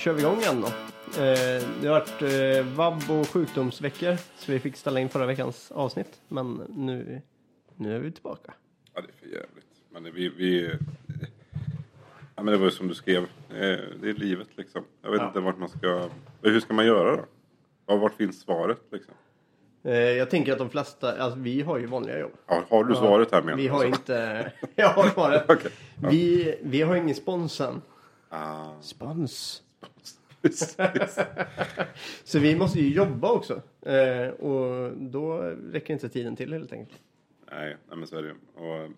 Kör 0.00 0.12
vi 0.12 0.20
igång 0.20 0.38
igen 0.40 0.60
då. 0.60 0.66
Eh, 1.22 1.62
det 1.82 1.88
har 1.88 2.00
varit 2.00 2.22
eh, 2.22 2.72
vabb 2.76 3.10
och 3.10 3.28
sjukdomsveckor 3.28 4.16
så 4.38 4.52
vi 4.52 4.60
fick 4.60 4.76
ställa 4.76 5.00
in 5.00 5.08
förra 5.08 5.26
veckans 5.26 5.70
avsnitt. 5.72 6.20
Men 6.28 6.62
nu, 6.68 7.22
nu 7.76 7.94
är 7.96 7.98
vi 7.98 8.12
tillbaka. 8.12 8.52
Ja, 8.94 9.00
det 9.00 9.08
är 9.08 9.12
för 9.20 9.26
jävligt. 9.26 9.66
Men 9.90 10.04
vi... 10.14 10.28
vi 10.28 10.70
ja, 12.36 12.42
men 12.42 12.46
det 12.46 12.56
var 12.56 12.64
ju 12.64 12.70
som 12.70 12.88
du 12.88 12.94
skrev. 12.94 13.22
Eh, 13.22 13.56
Det 14.00 14.08
är 14.10 14.14
livet 14.14 14.48
liksom. 14.56 14.82
Jag 15.02 15.10
vet 15.10 15.20
Ja. 15.20 15.26
inte 15.26 15.40
vart 15.40 15.58
man 15.58 15.68
ska... 15.68 16.08
Hur 16.42 16.60
ska 16.60 16.74
man 16.74 16.86
göra 16.86 17.16
då? 17.16 17.24
Ja, 17.86 17.96
vart 17.96 18.14
finns 18.16 18.40
svaret 18.40 18.80
liksom? 18.92 19.14
Eh, 19.82 19.92
jag 19.94 20.30
tänker 20.30 20.52
att 20.52 20.58
de 20.58 20.70
flesta, 20.70 21.22
alltså 21.22 21.38
vi 21.38 21.62
har 21.62 21.78
ju 21.78 21.86
vanliga 21.86 22.18
jobb. 22.18 22.32
Ja, 22.46 22.64
har 22.70 22.84
du 22.84 22.94
svaret 22.94 23.32
här 23.32 23.42
menar 23.42 23.56
Vi 23.58 23.68
har 23.68 23.84
inte, 23.84 24.52
jag 24.74 24.88
har 24.88 25.08
svaret. 25.08 25.44
Okej. 25.48 25.70
Vi, 26.10 26.54
vi 26.62 26.82
har 26.82 26.96
ingen 26.96 27.14
spons 27.14 27.60
än. 27.60 27.82
Ah, 28.28 28.70
Spons. 28.80 29.62
Så 32.24 32.38
vi 32.38 32.56
måste 32.56 32.80
ju 32.80 32.94
jobba 32.94 33.32
också. 33.32 33.62
Eh, 33.80 34.28
och 34.28 34.92
då 34.96 35.38
räcker 35.72 35.94
inte 35.94 36.08
tiden 36.08 36.36
till 36.36 36.52
helt 36.52 36.72
enkelt. 36.72 37.02
nej, 37.50 37.76
nej, 37.88 37.98
men 37.98 38.06
så 38.06 38.18
är 38.18 38.22
det. 38.22 38.34
Och 38.54 38.90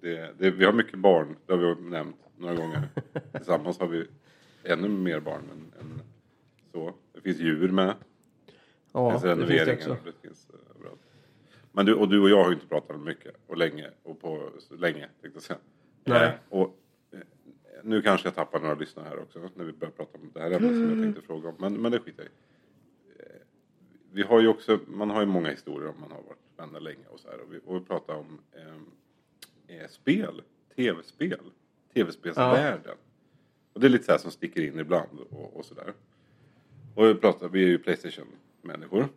det, 0.00 0.38
det, 0.38 0.50
Vi 0.50 0.64
har 0.64 0.72
mycket 0.72 0.98
barn. 0.98 1.36
Det 1.46 1.52
har 1.52 1.74
vi 1.74 1.90
nämnt 1.90 2.16
några 2.36 2.54
gånger. 2.54 2.88
Tillsammans 3.32 3.78
har 3.80 3.86
vi 3.86 4.06
ännu 4.64 4.88
mer 4.88 5.20
barn 5.20 5.42
än, 5.52 5.80
än 5.80 6.02
så. 6.72 6.94
Det 7.12 7.20
finns 7.20 7.38
djur 7.38 7.68
med. 7.68 7.94
Ja, 8.92 9.04
det 9.04 9.10
finns 9.10 9.24
renoveringar. 9.24 9.74
också. 9.74 9.90
och 9.90 9.98
det 10.04 10.28
finns 10.28 10.48
eh, 10.50 10.76
överallt. 10.76 11.00
Men 11.72 11.86
du 11.86 11.94
och, 11.94 12.08
du 12.08 12.20
och 12.20 12.30
jag 12.30 12.42
har 12.42 12.50
ju 12.50 12.54
inte 12.54 12.66
pratat 12.66 13.00
mycket 13.00 13.34
och 13.46 13.56
länge 13.56 13.90
och 14.02 14.20
på 14.20 14.50
länge 14.70 15.08
tänkte 15.20 15.36
jag 15.36 15.42
säga. 15.42 15.58
Nej. 16.04 16.26
Eh, 16.26 16.32
och 16.48 16.64
eh, 16.64 16.70
nu 17.82 18.02
kanske 18.02 18.26
jag 18.26 18.34
tappar 18.34 18.60
några 18.60 18.74
lyssnare 18.74 19.08
här 19.08 19.18
också 19.18 19.50
när 19.54 19.64
vi 19.64 19.72
börjar 19.72 19.92
prata 19.92 20.18
om 20.18 20.30
det 20.34 20.40
här 20.40 20.50
ämnet 20.50 20.70
som 20.70 20.88
jag 20.90 21.02
tänkte 21.02 21.22
fråga 21.22 21.48
om. 21.48 21.54
Men, 21.58 21.74
men 21.82 21.92
det 21.92 21.98
skiter 22.00 22.22
jag 22.22 22.26
i. 22.26 22.34
Eh, 23.22 23.40
Vi 24.12 24.22
har 24.22 24.40
ju 24.40 24.48
också, 24.48 24.78
man 24.86 25.10
har 25.10 25.20
ju 25.20 25.26
många 25.26 25.50
historier 25.50 25.88
om 25.88 26.00
man 26.00 26.10
har 26.10 26.22
varit 26.22 26.38
vänner 26.56 26.80
länge 26.80 27.04
och 27.08 27.20
så 27.20 27.28
här. 27.28 27.40
Och 27.40 27.54
vi, 27.54 27.60
och 27.66 27.76
vi 27.76 27.80
pratar 27.80 28.14
om 28.14 28.38
eh, 28.52 29.76
eh, 29.76 29.88
spel, 29.88 30.42
tv-spel, 30.76 31.40
tv-spelsvärlden. 31.94 32.96
Och 33.72 33.80
det 33.80 33.86
är 33.86 33.90
lite 33.90 34.04
så 34.04 34.12
här 34.12 34.18
som 34.18 34.30
sticker 34.30 34.62
in 34.62 34.78
ibland 34.78 35.18
och, 35.30 35.56
och 35.56 35.64
sådär. 35.64 35.92
Och 36.94 37.04
vi 37.06 37.14
pratar, 37.14 37.48
vi 37.48 37.62
är 37.62 37.66
ju 37.68 37.78
Playstation-människor, 37.78 39.08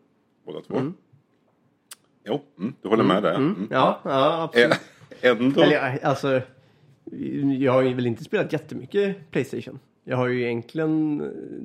båda 0.46 0.62
två. 0.62 0.92
Jo, 2.24 2.42
mm, 2.58 2.74
du 2.82 2.90
håller 2.90 3.04
med 3.04 3.24
där. 3.24 3.36
Mm. 3.36 3.68
Ja, 3.72 4.02
ja 4.04 4.44
absolut. 4.44 4.72
Eh, 4.72 4.78
Ändå. 5.24 5.62
Eller 5.62 5.74
ja, 5.76 6.00
alltså, 6.10 6.42
jag 7.60 7.72
har 7.72 7.82
ju 7.82 7.94
väl 7.94 8.08
inte 8.08 8.24
spelat 8.24 8.54
jättemycket 8.54 9.32
Playstation. 9.32 9.80
Jag 10.04 10.18
har 10.18 10.28
ju 10.28 10.44
egentligen, 10.44 11.24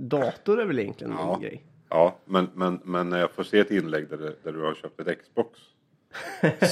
dator 0.09 0.61
är 0.61 0.67
väl 0.67 0.79
egentligen 0.79 1.13
Ja. 1.19 1.35
en 1.35 1.41
grej. 1.41 1.65
Ja, 1.89 2.17
men, 2.25 2.49
men, 2.55 2.81
men 2.85 3.11
när 3.11 3.19
jag 3.19 3.31
får 3.31 3.43
se 3.43 3.59
ett 3.59 3.71
inlägg 3.71 4.09
där, 4.09 4.35
där 4.43 4.53
du 4.53 4.61
har 4.63 4.75
köpt 4.75 5.01
ett 5.01 5.19
Xbox. 5.23 5.61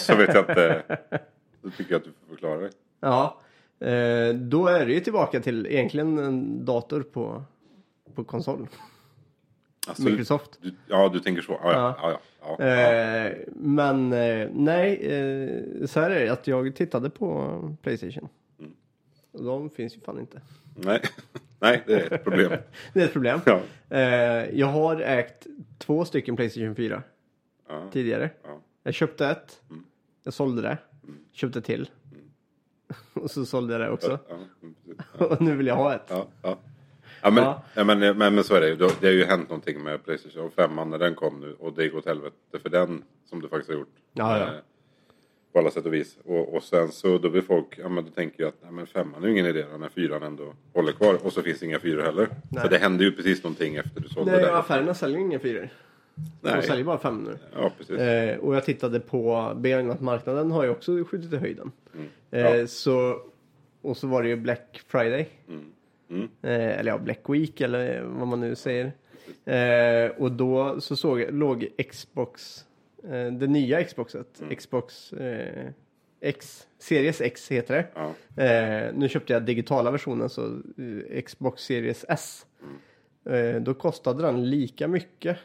så 0.06 0.16
vet 0.16 0.34
jag 0.34 0.42
inte. 0.50 0.82
Då 1.62 1.70
tycker 1.70 1.92
jag 1.92 1.98
att 1.98 2.04
du 2.04 2.10
får 2.12 2.34
förklara 2.34 2.60
dig. 2.60 2.70
Ja, 3.00 3.40
eh, 3.80 4.34
då 4.34 4.66
är 4.66 4.86
det 4.86 4.92
ju 4.92 5.00
tillbaka 5.00 5.40
till 5.40 5.66
egentligen 5.66 6.18
en 6.18 6.64
dator 6.64 7.02
på, 7.02 7.42
på 8.14 8.24
konsol. 8.24 8.68
Alltså, 9.88 10.02
Microsoft. 10.02 10.58
Du, 10.62 10.74
ja, 10.88 11.10
du 11.12 11.20
tänker 11.20 11.42
så. 11.42 11.52
Ja, 11.62 11.72
ja. 11.72 11.96
ja, 12.02 12.10
ja, 12.10 12.18
ja, 12.40 12.56
ja. 12.58 12.66
Eh, 12.66 13.32
men 13.54 14.12
eh, 14.12 14.48
nej, 14.52 14.94
eh, 14.96 15.86
så 15.86 16.00
här 16.00 16.10
är 16.10 16.24
det 16.24 16.32
att 16.32 16.46
jag 16.46 16.74
tittade 16.76 17.10
på 17.10 17.58
Playstation. 17.82 18.28
Mm. 19.34 19.46
Och 19.48 19.52
de 19.52 19.70
finns 19.70 19.96
ju 19.96 20.00
fan 20.00 20.20
inte. 20.20 20.40
Nej. 20.76 21.00
Nej, 21.58 21.82
det 21.86 21.94
är 21.94 22.12
ett 22.14 22.24
problem. 22.24 22.52
Det 22.92 23.00
är 23.00 23.04
ett 23.04 23.12
problem. 23.12 23.40
Ja. 23.46 23.60
Eh, 23.88 24.00
jag 24.58 24.66
har 24.66 25.00
ägt 25.00 25.46
två 25.78 26.04
stycken 26.04 26.36
Playstation 26.36 26.74
4 26.74 27.02
Ja. 27.68 27.90
tidigare. 27.92 28.30
Ja. 28.42 28.60
Jag 28.82 28.94
köpte 28.94 29.26
ett. 29.26 29.60
Mm. 29.70 29.84
Jag 30.22 30.34
sålde 30.34 30.62
det. 30.62 30.78
Köpte 31.32 31.62
till. 31.62 31.90
Och 33.14 33.30
så 33.30 33.46
sålde 33.46 33.72
jag 33.74 33.80
det 33.80 33.90
också. 33.90 34.18
Mm. 34.30 34.74
Och 35.30 35.40
nu 35.42 35.56
vill 35.56 35.66
jag 35.66 35.76
ha 35.76 35.94
ett. 35.94 36.06
Ja, 36.08 36.26
men, 37.30 37.44
Ja. 37.44 37.62
ja. 37.74 37.84
men, 37.84 37.98
men, 37.98 38.16
men 38.34 38.44
så 38.44 38.54
är 38.54 38.60
det 38.60 38.68
ju. 38.68 38.76
Det 38.76 39.06
har 39.06 39.12
ju 39.12 39.24
hänt 39.24 39.48
någonting 39.48 39.82
med 39.82 40.04
Playstation 40.04 40.50
5 40.50 40.90
när 40.90 40.98
den 40.98 41.14
kom 41.14 41.40
nu 41.40 41.54
och 41.54 41.72
det 41.72 41.84
gick 41.84 41.94
åt 41.94 42.06
helvete 42.06 42.58
för 42.62 42.68
den 42.68 43.02
som 43.24 43.40
du 43.42 43.48
faktiskt 43.48 43.70
har 43.70 43.78
gjort. 43.78 43.94
Ja, 44.12 44.38
ja. 44.38 44.50
På 45.54 45.60
alla 45.60 45.70
sätt 45.70 45.86
och 45.86 45.94
vis. 45.94 46.18
Och, 46.24 46.54
och 46.54 46.62
sen 46.62 46.88
så 46.92 47.18
då 47.18 47.28
vill 47.28 47.42
folk, 47.42 47.78
ja 47.78 47.88
men 47.88 48.04
då 48.04 48.10
tänker 48.10 48.42
jag 48.42 48.48
att 48.48 48.54
nej, 48.62 48.72
men 48.72 48.86
femman 48.86 49.22
är 49.22 49.26
ju 49.26 49.32
ingen 49.32 49.46
idé 49.46 49.64
när 49.78 49.88
fyran 49.88 50.22
ändå 50.22 50.54
håller 50.72 50.92
kvar. 50.92 51.18
Och 51.26 51.32
så 51.32 51.42
finns 51.42 51.60
det 51.60 51.66
inga 51.66 51.78
fyror 51.78 52.02
heller. 52.02 52.28
Nej. 52.50 52.62
Så 52.62 52.68
det 52.68 52.78
hände 52.78 53.04
ju 53.04 53.12
precis 53.12 53.42
någonting 53.44 53.76
efter 53.76 54.00
du 54.00 54.08
sålde 54.08 54.32
Nej, 54.32 54.40
det. 54.40 54.56
affärerna 54.58 54.94
säljer 54.94 55.18
inga 55.18 55.38
fyror. 55.38 55.68
De 56.14 56.50
Nej. 56.50 56.62
säljer 56.62 56.84
bara 56.84 56.98
fem 56.98 57.24
nu. 57.24 57.38
Ja, 57.56 57.70
precis. 57.78 57.96
Eh, 57.98 58.38
och 58.38 58.54
jag 58.56 58.64
tittade 58.64 59.00
på 59.00 59.52
begagnatmarknaden 59.56 60.50
har 60.50 60.64
ju 60.64 60.70
också 60.70 61.04
skjutit 61.04 61.32
i 61.32 61.36
höjden. 61.36 61.72
Mm. 61.94 62.06
Eh, 62.30 62.56
Ja. 62.60 62.66
så, 62.66 63.20
och 63.82 63.96
så 63.96 64.06
var 64.06 64.22
det 64.22 64.28
ju 64.28 64.36
Black 64.36 64.82
Friday. 64.88 65.28
Mm. 66.08 66.28
Eh, 66.42 66.78
eller 66.78 66.92
ja, 66.92 66.98
Black 66.98 67.20
Week 67.28 67.60
eller 67.60 68.02
vad 68.02 68.28
man 68.28 68.40
nu 68.40 68.54
säger. 68.54 68.92
Eh, 69.44 70.10
och 70.16 70.32
då 70.32 70.80
så 70.80 70.96
såg 70.96 71.20
jag, 71.20 71.34
låg 71.34 71.68
Xbox, 71.90 72.64
eh, 73.10 73.32
det 73.32 73.46
nya 73.46 73.84
Xboxet, 73.84 74.40
Mm. 74.40 74.56
Xbox 74.56 75.12
eh, 75.12 75.70
X, 76.20 76.66
Series 76.78 77.20
X 77.20 77.50
heter 77.52 77.74
det. 77.74 77.86
Ja. 77.94 78.42
Eh, 78.42 78.94
nu 78.94 79.08
köpte 79.08 79.32
jag 79.32 79.42
digitala 79.44 79.90
versionen, 79.90 80.28
så 80.28 80.46
eh, 81.12 81.22
Xbox 81.22 81.62
Series 81.62 82.04
S. 82.08 82.46
Eh, 83.30 83.60
då 83.62 83.74
kostade 83.74 84.22
den 84.22 84.50
lika 84.50 84.88
mycket 84.88 85.38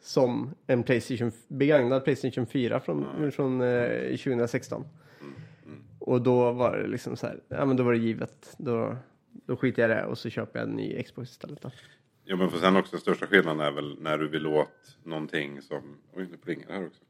som 0.00 0.54
en 0.66 0.82
Playstation, 0.82 1.32
begagnad 1.48 2.04
Playstation 2.04 2.46
4 2.46 2.80
från, 2.80 3.32
från 3.32 3.60
eh, 3.60 4.08
2016. 4.16 4.84
Och 5.98 6.22
då 6.22 6.52
var 6.52 6.76
det 6.76 6.86
liksom 6.86 7.16
så 7.16 7.26
här, 7.26 7.40
ja 7.48 7.64
men 7.64 7.76
då 7.76 7.82
var 7.82 7.92
det 7.92 7.98
givet. 7.98 8.54
Då, 8.58 8.96
då 9.46 9.56
skiter 9.56 9.82
jag 9.82 9.90
i 9.90 9.94
det 9.94 10.04
och 10.04 10.18
så 10.18 10.30
köper 10.30 10.58
jag 10.58 10.68
en 10.68 10.74
ny 10.76 11.02
Xbox 11.02 11.30
istället. 11.30 11.62
Då. 11.62 11.70
Jo 12.30 12.36
men 12.36 12.50
för 12.50 12.58
sen 12.58 12.76
också 12.76 12.90
den 12.90 13.00
största 13.00 13.26
skillnaden 13.26 13.60
är 13.60 13.70
väl 13.70 13.96
när 14.00 14.18
du 14.18 14.28
vill 14.28 14.46
åt 14.46 14.96
någonting 15.04 15.62
som, 15.62 15.82
oj 16.14 16.26
nu 16.30 16.36
plingar 16.36 16.66
det 16.68 16.72
här 16.74 16.86
också. 16.86 17.04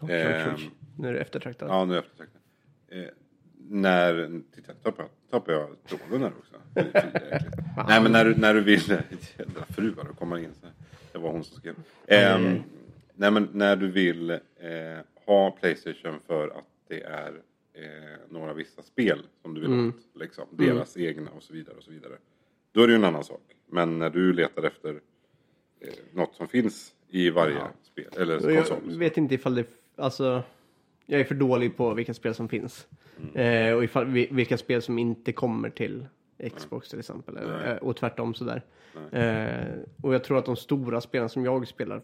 Oj, 0.00 0.08
oj, 0.12 0.54
oj. 0.56 0.70
Nu 0.98 1.08
är 1.08 1.12
det 1.12 1.20
eftertraktat. 1.20 1.68
Ja, 1.68 1.84
nu 1.84 1.92
är 1.92 1.96
jag 1.96 2.04
eftertraktat. 2.04 2.42
Eh, 2.88 3.04
när, 3.68 4.40
titta, 4.54 4.72
tappar 5.30 5.52
jag, 5.52 5.68
tråden 5.88 6.22
här 6.22 6.32
också. 6.38 6.54
Det. 6.74 7.44
Nej, 7.88 8.02
men 8.02 8.12
när, 8.12 8.24
du- 8.24 8.34
när 8.34 8.54
du 8.54 8.60
vill, 8.60 8.88
jädra 9.38 9.64
fruar 9.68 10.04
att 10.10 10.16
komma 10.18 10.40
in 10.40 10.50
så 10.60 10.66
här. 10.66 10.74
Det 11.12 11.18
var 11.18 11.30
hon 11.32 11.44
som 11.44 11.56
skrev. 11.56 11.74
Aj. 12.08 12.62
nej, 13.14 13.30
men 13.30 13.48
när 13.52 13.76
du 13.76 13.90
vill 13.90 14.30
eh, 14.30 14.38
ha 15.26 15.50
Playstation 15.50 16.20
för 16.26 16.48
att 16.48 16.66
det 16.88 17.02
är 17.02 17.32
eh, 17.72 17.82
några 18.28 18.52
vissa 18.52 18.82
spel 18.82 19.22
som 19.42 19.54
du 19.54 19.60
vill 19.60 19.70
Mm. 19.70 19.88
åt. 19.88 20.20
Liksom, 20.20 20.44
deras 20.50 20.96
egna 20.96 21.30
och 21.30 21.42
så 21.42 21.52
vidare 21.52 21.76
och 21.76 21.82
så 21.82 21.90
vidare. 21.90 22.12
Då 22.76 22.82
är 22.82 22.86
det 22.86 22.92
ju 22.92 22.96
en 22.96 23.04
annan 23.04 23.24
sak. 23.24 23.40
Men 23.66 23.98
när 23.98 24.10
du 24.10 24.32
letar 24.32 24.62
efter 24.62 24.88
eh, 25.80 25.88
något 26.12 26.34
som 26.34 26.48
finns 26.48 26.92
i 27.08 27.30
varje 27.30 27.60
spel, 27.82 28.04
eller 28.16 28.38
konsol. 28.56 28.78
jag 28.90 28.98
vet 28.98 29.16
inte 29.16 29.34
ifall 29.34 29.54
det, 29.54 29.66
alltså, 29.96 30.42
jag 31.06 31.20
är 31.20 31.24
för 31.24 31.34
dålig 31.34 31.76
på 31.76 31.94
vilka 31.94 32.14
spel 32.14 32.34
som 32.34 32.48
finns. 32.48 32.86
Eh, 33.34 33.72
och 33.74 33.84
ifall, 33.84 34.06
vi- 34.06 34.28
vilka 34.30 34.58
spel 34.58 34.82
som 34.82 34.98
inte 34.98 35.32
kommer 35.32 35.70
till 35.70 36.06
Xbox 36.56 36.88
till 36.88 36.98
exempel. 36.98 37.36
eller- 37.36 37.72
eh, 37.72 37.76
Och 37.78 37.96
tvärtom 37.96 38.34
sådär. 38.34 38.62
Eh, 39.12 39.74
och 40.02 40.14
jag 40.14 40.24
tror 40.24 40.38
att 40.38 40.44
de 40.46 40.56
stora 40.56 41.00
spelen 41.00 41.28
som 41.28 41.44
jag 41.44 41.68
spelar 41.68 42.00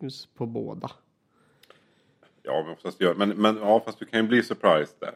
finns 0.00 0.26
på 0.34 0.46
båda. 0.46 0.90
Ja, 2.42 2.62
men 2.64 2.72
oftast 2.72 3.00
gör 3.00 3.14
men, 3.14 3.28
men 3.28 3.56
ja, 3.56 3.82
fast 3.84 3.98
du 3.98 4.04
kan 4.04 4.20
ju 4.22 4.28
bli 4.28 4.42
surprised 4.42 4.96
där. 4.98 5.14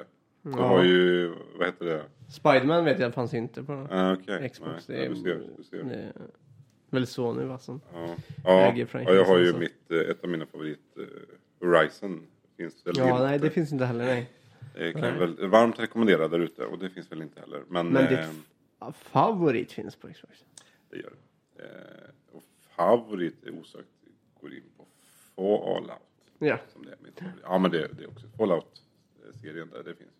Ja. 0.56 0.66
har 0.66 0.84
ju, 0.84 1.34
vad 1.58 1.66
heter 1.66 1.84
det? 1.86 2.02
Spiderman 2.28 2.84
vet 2.84 2.98
jag 2.98 3.14
fanns 3.14 3.34
inte 3.34 3.62
på 3.62 3.86
Ah, 3.90 4.12
okej. 4.12 4.48
Xbox. 4.48 4.88
Nej, 4.88 4.98
det 4.98 5.04
är, 5.04 5.08
du 5.08 5.16
ser, 5.16 5.42
du 5.56 5.64
ser. 5.64 5.82
det 5.84 5.94
är 5.94 6.12
väl 6.90 7.06
så 7.06 7.32
nu 7.32 7.44
va? 7.44 7.58
Som, 7.58 7.80
Ja, 7.94 8.16
ja, 8.44 8.60
äger 8.72 8.88
ja 8.92 9.14
jag 9.14 9.24
har 9.24 9.38
ju 9.38 9.52
mitt, 9.58 9.90
eh, 9.90 9.98
ett 9.98 10.24
av 10.24 10.30
mina 10.30 10.46
favorit, 10.46 10.80
eh, 10.98 11.04
Horizon. 11.66 12.26
Finns 12.56 12.86
väl 12.86 12.94
ja, 12.98 13.18
nej 13.22 13.38
det 13.38 13.50
finns 13.50 13.72
inte 13.72 13.84
heller 13.86 14.04
nej. 14.04 14.30
Det 14.74 14.92
kan 14.92 15.02
jag 15.02 15.12
väl 15.18 15.46
varmt 15.48 15.78
rekommendera 15.78 16.28
där 16.28 16.38
ute 16.38 16.64
och 16.64 16.78
det 16.78 16.90
finns 16.90 17.12
väl 17.12 17.22
inte 17.22 17.40
heller. 17.40 17.62
Men, 17.68 17.88
Men 17.88 18.02
eh, 18.04 18.08
ditt 18.10 18.18
f- 18.88 18.94
favorit 18.96 19.72
finns 19.72 19.96
på 19.96 20.08
Xbox. 20.12 20.44
det 20.90 20.96
gör 20.96 21.12
det. 21.56 21.62
Eh, 21.62 22.36
och 22.36 22.42
favorit 22.76 23.44
är 23.46 23.58
osökt 23.60 23.88
går 24.40 24.52
in 24.54 24.62
på 24.76 24.86
Fallout. 25.36 26.00
Ja, 26.38 26.58
Som 26.72 26.84
det 26.84 26.92
är 26.92 26.96
mitt 27.04 27.18
favorit. 27.18 27.40
Ja, 27.42 27.58
men 27.58 27.70
det, 27.70 27.88
det 27.98 28.04
är 28.04 28.08
också 28.08 28.26
Fallout-serien 28.36 29.70
där, 29.72 29.82
det 29.82 29.94
finns. 29.94 30.10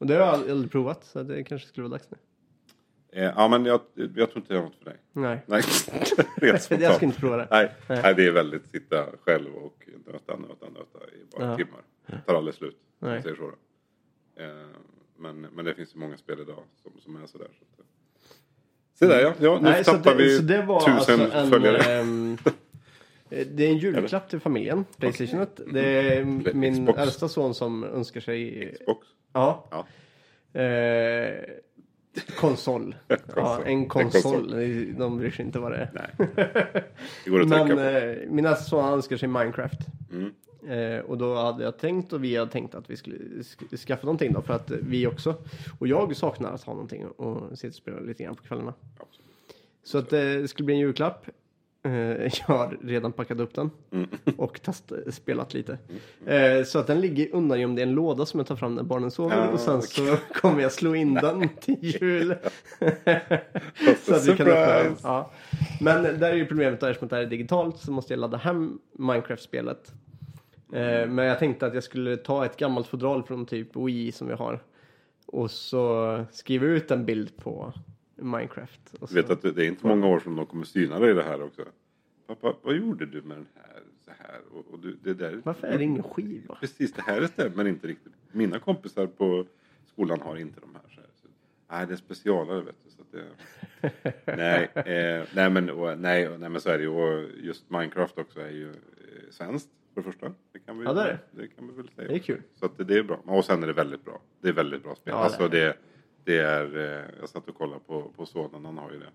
Och 0.00 0.06
det 0.06 0.14
har 0.14 0.20
jag 0.20 0.50
aldrig 0.50 0.70
provat 0.72 1.04
så 1.04 1.22
det 1.22 1.44
kanske 1.44 1.68
skulle 1.68 1.88
vara 1.88 1.98
dags 1.98 2.08
nu. 2.10 2.18
Eh, 3.12 3.32
ja, 3.36 3.48
men 3.48 3.64
jag, 3.64 3.80
jag 3.94 4.14
tror 4.30 4.36
inte 4.36 4.54
det 4.54 4.58
är 4.58 4.62
något 4.62 4.74
för 4.76 4.84
dig. 4.84 4.96
Nej, 5.12 5.38
Nej, 5.46 5.62
jag 6.80 6.94
ska 6.94 7.04
inte 7.04 7.20
prova 7.20 7.36
det. 7.36 7.48
Nej, 7.50 7.72
Nej. 7.88 8.00
nej, 8.02 8.14
det 8.14 8.26
är 8.26 8.32
väldigt 8.32 8.66
sitta 8.70 9.06
själv 9.24 9.54
och 9.56 9.88
nöta, 10.06 10.36
nöta, 10.36 10.66
nöta 10.68 10.98
i 11.14 11.36
bara 11.36 11.50
Ja. 11.50 11.56
timmar. 11.56 11.80
Det 12.06 12.20
tar 12.26 12.34
aldrig 12.34 12.54
slut. 12.54 12.76
Nej. 12.98 13.22
säger 13.22 13.36
så. 13.36 13.44
Eh, 14.42 14.66
men, 15.18 15.40
men 15.40 15.64
det 15.64 15.74
finns 15.74 15.94
ju 15.94 15.98
många 15.98 16.16
spel 16.16 16.40
idag 16.40 16.62
som, 16.82 16.92
som 17.00 17.22
är 17.22 17.26
sådär. 17.26 17.48
Så 17.58 17.64
att. 17.64 17.86
Se 18.98 19.06
där 19.06 19.20
ja. 19.20 19.34
ja 19.40 19.54
nu 19.54 19.60
Nej, 19.70 19.84
så, 19.84 19.92
tappar 19.92 20.14
det, 20.14 20.24
vi 20.24 20.38
tusen 20.38 20.70
alltså 20.70 21.12
en, 21.12 21.50
följare. 21.50 21.76
ehm, 22.00 22.36
det 23.28 23.66
är 23.66 23.70
en 23.70 23.78
julklapp 23.78 24.28
till 24.28 24.40
familjen, 24.40 24.84
Playstationet. 24.98 25.60
Det 25.72 25.80
är 26.16 26.24
min 26.54 26.74
Xbox. 26.86 26.98
äldsta 26.98 27.28
son 27.28 27.54
som 27.54 27.84
önskar 27.84 28.20
sig 28.20 28.72
Xbox. 28.80 29.06
Ja. 29.32 29.68
Ja. 29.70 29.86
Eh, 30.60 31.44
konsol. 32.40 32.94
ja, 33.08 33.16
Konsol. 33.16 33.62
en 33.66 33.68
En 33.72 33.88
konsol. 33.88 34.50
De 34.98 35.18
bryr 35.18 35.30
sig 35.30 35.44
inte 35.44 35.58
vad 35.58 35.72
det 35.72 35.76
är. 35.78 35.90
Nej. 35.94 36.28
Det 37.24 37.30
går 37.30 37.40
att 37.40 37.48
Men 37.48 37.68
på. 37.68 37.80
eh, 37.80 38.16
min 38.30 38.46
äldsta 38.46 38.64
son 38.64 38.84
han 38.84 38.92
önskar 38.92 39.16
sig 39.16 39.28
Minecraft. 39.28 39.78
Mm. 40.12 40.32
Eh, 40.68 41.00
och 41.00 41.18
då 41.18 41.34
hade 41.34 41.64
jag 41.64 41.78
tänkt 41.78 42.12
och 42.12 42.24
vi 42.24 42.36
hade 42.36 42.50
tänkt 42.50 42.74
att 42.74 42.90
vi 42.90 42.96
skulle 42.96 43.16
sk- 43.18 43.76
skaffa 43.76 44.06
någonting 44.06 44.32
då. 44.32 44.42
För 44.42 44.54
att 44.54 44.70
vi 44.70 45.06
också, 45.06 45.34
och 45.78 45.88
jag 45.88 46.16
saknar 46.16 46.52
att 46.52 46.62
ha 46.62 46.72
någonting 46.72 47.06
och 47.06 47.58
sitta 47.58 47.68
och 47.68 47.74
spela 47.74 48.00
lite 48.00 48.22
grann 48.24 48.34
på 48.34 48.42
kvällarna. 48.42 48.74
Absolut. 48.98 49.26
Så 49.82 49.98
att 49.98 50.12
eh, 50.12 50.20
det 50.20 50.48
skulle 50.48 50.66
bli 50.66 50.74
en 50.74 50.80
julklapp. 50.80 51.26
Eh, 51.82 51.92
jag 52.22 52.30
har 52.46 52.78
redan 52.82 53.12
packat 53.12 53.38
upp 53.40 53.54
den 53.54 53.70
Mm. 53.90 54.08
och 54.36 54.62
test, 54.62 54.92
spelat 55.10 55.54
lite. 55.54 55.78
Eh, 56.26 56.64
så 56.64 56.78
att 56.78 56.86
den 56.86 57.00
ligger 57.00 57.34
undangömd 57.34 57.78
i 57.78 57.82
en 57.82 57.92
låda 57.92 58.26
som 58.26 58.40
jag 58.40 58.46
tar 58.46 58.56
fram 58.56 58.74
när 58.74 58.82
barnen 58.82 59.10
sover 59.10 59.36
Ja, 59.36 59.48
och 59.48 59.60
sen 59.60 59.82
så 59.82 60.16
kommer 60.34 60.62
jag 60.62 60.72
slå 60.72 60.94
in 60.94 61.14
den 61.14 61.48
till 61.60 61.76
jul. 61.80 62.34
så 64.06 64.14
att 64.14 64.28
vi 64.28 64.36
kan 64.36 64.46
öppna 64.48 64.82
den. 64.82 64.96
Ja. 65.02 65.30
Men 65.80 66.02
där 66.02 66.30
är 66.30 66.34
ju 66.34 66.46
problemet 66.46 66.80
då, 66.80 66.86
eftersom 66.86 67.06
att 67.06 67.10
det 67.10 67.16
här 67.16 67.22
är 67.22 67.26
digitalt 67.26 67.78
så 67.78 67.92
måste 67.92 68.12
jag 68.12 68.20
ladda 68.20 68.36
hem 68.36 68.78
Minecraft-spelet. 68.92 69.92
Eh, 70.72 71.06
men 71.08 71.18
jag 71.18 71.38
tänkte 71.38 71.66
att 71.66 71.74
jag 71.74 71.84
skulle 71.84 72.16
ta 72.16 72.44
ett 72.44 72.56
gammalt 72.56 72.86
fodral 72.86 73.22
från 73.22 73.46
typ 73.46 73.76
Wii 73.76 74.12
som 74.12 74.28
jag 74.30 74.36
har. 74.36 74.62
Och 75.26 75.50
så 75.50 76.24
skriva 76.32 76.66
ut 76.66 76.90
en 76.90 77.04
bild 77.04 77.36
på 77.36 77.72
Minecraft. 78.24 78.94
Och 79.00 79.08
så. 79.08 79.14
Vet 79.14 79.30
att 79.30 79.42
det 79.42 79.48
är 79.64 79.68
inte 79.68 79.86
många 79.86 80.06
år 80.06 80.20
som 80.20 80.36
de 80.36 80.46
kommer 80.46 80.64
syna 80.64 80.98
dig 80.98 81.10
i 81.10 81.14
det 81.14 81.22
här 81.22 81.42
också. 81.42 81.64
Pappa, 82.26 82.54
vad 82.62 82.76
gjorde 82.76 83.06
du 83.06 83.22
med 83.22 83.36
den 83.36 83.46
här? 83.54 83.82
Så 84.04 84.10
här? 84.18 84.40
Och, 84.52 84.66
och 84.72 84.78
du, 84.78 84.96
det 85.02 85.14
där. 85.14 85.40
Varför 85.44 85.66
är 85.66 85.78
det 85.78 85.84
ingen 85.84 86.02
skiva? 86.02 86.54
Precis, 86.54 86.92
det 86.92 87.02
här 87.02 87.26
stämmer 87.26 87.64
inte 87.68 87.86
riktigt. 87.86 88.12
Mina 88.32 88.58
kompisar 88.58 89.06
på 89.06 89.46
skolan 89.86 90.20
har 90.20 90.36
inte 90.36 90.60
de 90.60 90.74
här. 90.74 90.94
Så 90.94 91.00
här. 91.00 91.10
Så, 91.22 91.28
nej, 91.70 91.86
det 91.86 91.92
är 91.92 91.96
specialare 91.96 92.60
vet 92.60 92.76
du. 92.84 92.90
Så 92.90 93.02
det, 93.10 93.26
nej, 94.36 94.70
eh, 94.74 95.24
nej, 95.34 95.50
men, 95.50 95.70
och, 95.70 95.98
nej, 95.98 96.28
och- 96.28 96.40
nej, 96.40 96.48
men 96.50 96.60
så 96.60 96.70
är 96.70 96.78
det 96.78 96.84
ju. 96.84 96.88
Och 96.90 97.28
just 97.42 97.70
Minecraft 97.70 98.18
också 98.18 98.40
är 98.40 98.50
ju 98.50 98.68
eh, 98.68 98.74
svenskt 99.30 99.68
för 99.94 100.00
det 100.00 100.04
första. 100.12 100.32
Det 100.52 100.58
kan 100.58 100.78
vi, 100.78 100.84
Ja, 100.84 100.92
det 100.92 101.00
är 101.02 101.18
det. 101.30 101.46
kan 101.48 101.68
vi 101.68 101.74
väl 101.76 101.88
säga. 101.96 102.08
Det 102.08 102.14
är 102.14 102.18
kul. 102.18 102.42
Så 102.54 102.66
att 102.66 102.78
det, 102.78 102.84
det 102.84 102.98
är 102.98 103.02
bra. 103.02 103.20
Och 103.24 103.44
sen 103.44 103.62
är 103.62 103.66
det 103.66 103.72
väldigt 103.72 104.04
bra. 104.04 104.20
Det 104.40 104.48
är 104.48 104.52
väldigt 104.52 104.82
bra 104.82 104.94
spel. 104.94 105.14
Ja, 105.16 105.24
alltså 105.24 105.48
det, 105.48 105.76
det 106.24 106.38
är, 106.38 106.76
eh, 106.76 107.04
jag 107.20 107.28
satt 107.28 107.48
och 107.48 107.54
kollade 107.54 107.80
på, 107.86 108.02
på 108.16 108.26
sonen, 108.26 108.64
han 108.64 108.78
har 108.78 108.90
ju 108.92 108.98
det. 108.98 109.06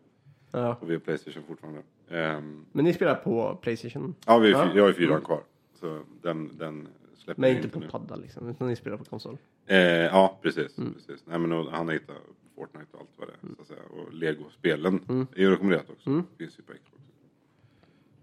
Ja. 0.52 0.78
Och 0.82 0.90
vi 0.90 0.94
har 0.94 1.00
Playstation 1.00 1.44
fortfarande. 1.48 1.82
Ehm, 2.10 2.66
Men 2.72 2.86
ni 2.86 2.94
spelar 2.94 3.16
på 3.16 3.56
Playstation? 3.62 4.16
ja, 4.26 4.38
vi 4.38 4.48
är, 4.48 4.52
Ja. 4.52 4.72
jag 4.76 4.84
har 4.84 4.88
ju 4.88 4.94
fyran 4.94 5.22
kvar. 5.22 5.42
Så 5.80 6.02
den, 6.22 6.58
den 6.58 6.88
släpper 7.16 7.42
Men 7.42 7.56
inte 7.56 7.70
på 7.70 7.80
nu. 7.80 7.88
padda 7.88 8.16
liksom, 8.16 8.50
utan 8.50 8.68
ni 8.68 8.76
spelar 8.76 8.98
på 8.98 9.04
konsol? 9.06 9.38
Eh, 9.66 9.78
ja, 9.88 10.40
precis. 10.42 10.78
Mm. 10.78 10.94
precis. 10.94 11.24
Nej, 11.28 11.40
men 11.40 11.52
och, 11.52 11.72
han 11.72 11.88
har 11.88 11.94
hittat 11.94 12.16
Fortnite 12.56 12.86
och 12.92 13.00
allt 13.00 13.10
vad 13.18 13.28
det 13.28 13.34
är. 13.34 13.56
Så 13.56 13.62
att 13.62 13.68
säga. 13.68 13.80
Och 13.90 14.14
Lego-spelen 14.14 15.28
är 15.36 15.40
ju 15.42 15.52
rekommenderat 15.52 15.90
också. 15.90 16.10
Mm. 16.10 16.24
Finns 16.38 16.60
ju 16.60 16.64
på 16.64 16.74
Xbox. 16.74 17.02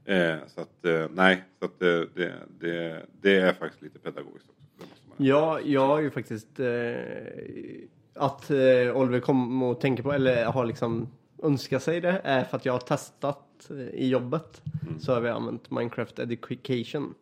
Eh, 0.05 0.37
så 0.47 0.61
att, 0.61 0.85
eh, 0.85 1.07
nej, 1.15 1.45
så 1.59 1.65
att 1.65 1.83
eh, 1.83 2.01
det, 2.15 2.35
det, 2.61 3.07
det 3.21 3.37
är 3.37 3.53
faktiskt 3.53 3.83
lite 3.83 3.99
pedagogiskt 3.99 4.49
också. 4.79 4.89
Ja, 5.17 5.61
jag 5.61 5.87
har 5.87 6.01
ju 6.01 6.11
faktiskt 6.11 6.61
eh, 6.61 6.67
att 8.15 8.51
eh, 8.51 8.97
Oliver 8.97 9.21
kom 9.21 9.63
och 9.63 9.81
tänker 9.81 10.03
på, 10.03 10.13
eller 10.13 10.45
har 10.45 10.67
liksom 10.67 11.09
önskat 11.43 11.83
sig 11.83 12.01
det, 12.01 12.21
är 12.25 12.45
för 12.45 12.57
att 12.57 12.65
jag 12.67 12.73
har 12.73 12.81
testat 12.81 13.71
eh, 13.71 13.77
i 13.77 14.09
jobbet. 14.09 14.63
Så 15.01 15.15
har 15.15 15.21
vi 15.21 15.29
använt 15.29 15.71
Minecraft 15.71 16.19
Education. 16.19 17.15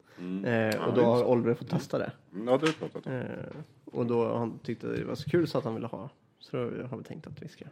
Eh, 0.44 0.52
Ja, 0.54 0.86
och 0.86 0.94
då 0.94 1.04
har 1.04 1.24
Oliver 1.24 1.54
fått 1.54 1.68
testa 1.70 1.98
det. 1.98 2.12
Mm, 2.34 2.48
Ja, 2.48 2.58
det 2.58 2.78
pratat 2.78 3.06
om. 3.06 3.12
Eh, 3.12 3.22
och 3.84 4.06
då 4.06 4.24
har 4.24 4.38
han 4.38 4.58
tyckte 4.58 4.86
det 4.86 5.04
var 5.04 5.14
så 5.14 5.30
kul 5.30 5.46
så 5.48 5.58
att 5.58 5.64
han 5.64 5.74
ville 5.74 5.86
ha. 5.86 6.08
Så 6.38 6.56
då 6.56 6.86
har 6.90 6.96
vi 6.98 7.04
tänkt 7.04 7.26
att 7.26 7.42
vi 7.42 7.48
ska. 7.48 7.64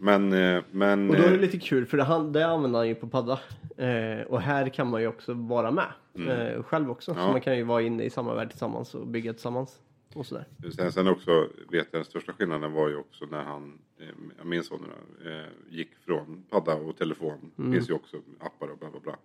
Men, 0.00 0.32
eh, 0.32 0.62
men 0.70 1.10
Och 1.10 1.16
då 1.16 1.22
är 1.22 1.28
det 1.28 1.34
eh, 1.34 1.40
lite 1.40 1.58
kul 1.58 1.86
för 1.86 1.96
det, 1.96 2.02
han, 2.04 2.32
det 2.32 2.46
använder 2.46 2.78
han 2.78 2.88
ju 2.88 2.94
på 2.94 3.08
padda. 3.08 3.38
Eh, 3.76 4.22
och 4.26 4.40
här 4.40 4.68
kan 4.68 4.86
man 4.90 5.00
ju 5.00 5.06
också 5.08 5.34
vara 5.34 5.70
med. 5.70 5.86
Eh, 6.28 6.62
själv 6.62 6.90
också. 6.90 7.14
Så 7.14 7.18
Mm. 7.18 7.26
Ja. 7.26 7.32
man 7.32 7.40
kan 7.40 7.56
ju 7.56 7.62
vara 7.62 7.82
inne 7.82 8.04
i 8.04 8.10
samma 8.10 8.34
värld 8.34 8.50
tillsammans 8.50 8.94
och 8.94 9.06
bygga 9.06 9.32
tillsammans. 9.32 9.80
Och 10.14 10.26
sådär. 10.26 10.44
Sen, 10.76 10.92
sen 10.92 11.08
också 11.08 11.48
vet 11.70 11.88
jag 11.90 12.00
den 12.00 12.04
största 12.04 12.32
skillnaden 12.32 12.72
var 12.72 12.88
ju 12.88 12.96
också 12.96 13.24
när 13.24 13.44
han, 13.44 13.78
eh, 13.98 14.44
min 14.44 14.64
son 14.64 14.80
nu 14.80 14.88
då, 14.88 15.30
eh, 15.30 15.46
gick 15.68 15.94
från 15.94 16.44
padda 16.50 16.74
och 16.74 16.96
telefon. 16.96 17.50
Mm. 17.58 17.72
finns 17.72 17.90
ju 17.90 17.94
också 17.94 18.22
appar 18.40 18.68
och 18.68 18.78
bla 18.78 18.90
bla 18.90 19.00
bla. 19.00 19.16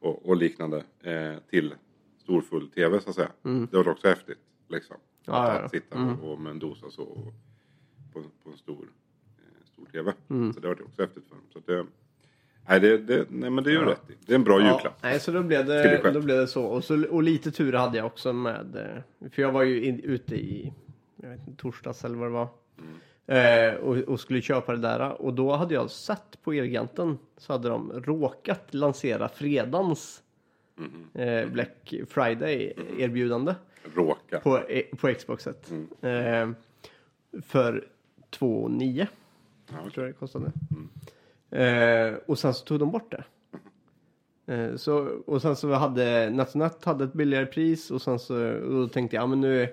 Och, 0.00 0.28
och 0.28 0.36
liknande. 0.36 0.84
Eh, 1.00 1.34
till 1.50 1.74
storfull 2.18 2.68
tv 2.68 3.00
så 3.00 3.08
att 3.10 3.16
säga. 3.16 3.30
Det 3.42 3.76
var 3.76 3.88
också 3.88 4.08
häftigt. 4.08 4.38
Liksom. 4.68 4.96
Mm. 4.96 5.04
Ja, 5.24 5.42
att, 5.42 5.58
ja, 5.58 5.64
att 5.64 5.70
sitta 5.70 5.98
och, 5.98 6.32
och 6.32 6.40
med 6.40 6.50
en 6.50 6.58
dosa 6.58 6.90
så. 6.90 7.02
Och, 7.02 7.34
på, 8.12 8.22
på 8.42 8.50
en 8.50 8.56
stor, 8.56 8.88
stor 9.64 9.86
tv. 9.86 10.12
Mm. 10.28 10.52
Så 10.52 10.60
det 10.60 10.68
var 10.68 10.74
det 10.74 10.82
också 10.82 11.02
häftigt 11.02 11.24
för 11.24 11.34
honom. 11.34 11.50
Så 11.52 11.60
det, 11.66 11.86
nej, 12.68 12.80
det, 12.80 12.98
det, 12.98 13.26
nej 13.30 13.50
men 13.50 13.64
det 13.64 13.70
är 13.70 13.72
ju 13.72 13.84
rätt 13.84 14.10
i. 14.10 14.12
Det 14.26 14.32
är 14.32 14.34
en 14.36 14.44
bra 14.44 14.60
Ja, 14.60 14.66
julklapp. 14.72 14.98
nej, 15.02 15.20
så 15.20 15.30
då 15.32 15.42
blev, 15.42 15.66
det, 15.66 16.10
då 16.14 16.20
blev 16.20 16.36
det 16.38 16.46
så. 16.46 16.64
Och, 16.64 16.84
så. 16.84 17.04
och 17.10 17.22
lite 17.22 17.50
tur 17.50 17.72
hade 17.72 17.96
jag 17.98 18.06
också 18.06 18.32
med. 18.32 18.76
eh, 18.76 19.28
För 19.30 19.42
jag 19.42 19.52
var 19.52 19.62
ju 19.62 19.84
in, 19.84 20.00
ute 20.00 20.34
i 20.34 20.72
jag 21.16 21.28
vet 21.30 21.48
inte, 21.48 21.62
torsdags 21.62 22.04
eller 22.04 22.16
vad 22.16 22.28
det 22.28 22.32
var. 22.32 22.48
Eh, 23.26 23.74
och, 23.74 23.96
och 23.96 24.20
skulle 24.20 24.40
köpa 24.42 24.72
det 24.72 24.78
där. 24.78 25.22
Och 25.22 25.34
då 25.34 25.52
hade 25.52 25.74
jag 25.74 25.90
sett 25.90 26.42
på 26.42 26.52
Elgiganten 26.52 27.18
så 27.36 27.52
hade 27.52 27.68
de 27.68 27.92
råkat 27.92 28.74
lansera 28.74 29.28
fredagens 29.28 30.22
eh, 31.14 31.48
Black 31.48 31.94
Friday 32.08 32.72
erbjudande 32.98 33.54
Råka. 33.94 34.40
på, 34.40 34.60
på 35.00 35.14
Xboxet. 35.14 35.72
Eh, 36.00 36.50
för 37.42 37.84
2 38.30 38.68
9 38.68 39.06
Ja, 39.68 39.90
tror 39.94 40.06
jag 40.06 40.14
det 40.14 40.18
kostade. 40.18 40.52
Eh, 41.54 42.14
och 42.26 42.38
sen 42.38 42.54
så 42.54 42.64
tog 42.64 42.78
de 42.78 42.90
bort 42.90 43.10
det. 43.10 43.24
Eh, 44.54 44.76
så, 44.76 44.96
och 45.26 45.42
sen 45.42 45.56
så 45.56 45.72
hade 45.72 46.30
NetNet 46.30 46.84
hade 46.84 47.04
ett 47.04 47.12
billigare 47.12 47.46
pris 47.46 47.90
och 47.90 48.02
sen 48.02 48.18
så 48.18 48.52
och 48.52 48.72
då 48.72 48.88
tänkte 48.88 49.16
jag, 49.16 49.22
ja 49.22 49.26
men 49.26 49.40
nu, 49.40 49.68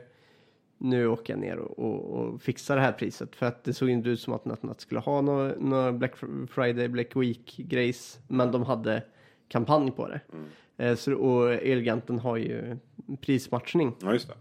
nu 0.78 1.08
åker 1.08 1.34
jag 1.34 1.40
ner 1.40 1.58
och, 1.58 1.80
och, 1.80 2.20
och 2.20 2.42
fixar 2.42 2.76
det 2.76 2.82
här 2.82 2.92
priset. 2.92 3.36
För 3.36 3.46
att 3.46 3.64
det 3.64 3.74
såg 3.74 3.90
inte 3.90 4.10
ut 4.10 4.20
som 4.20 4.34
att 4.34 4.46
NetNet 4.46 4.82
skulle 4.82 5.00
ha 5.00 5.22
några 5.22 5.54
nå 5.60 5.92
Black 5.92 6.14
Friday, 6.50 6.88
Black 6.88 7.16
Week 7.16 7.58
grejs. 7.58 8.20
Men 8.28 8.52
de 8.52 8.64
hade 8.64 9.04
kampanj 9.48 9.92
på 9.92 10.08
det. 10.08 10.22
Eh, 10.78 10.96
så, 10.96 11.14
och 11.14 11.54
Elgiganten 11.54 12.20
har 12.20 12.38
ju 12.38 12.78
prismatchning. 13.22 13.96
Ja, 14.02 14.14
just 14.14 14.28
det. 14.28 14.36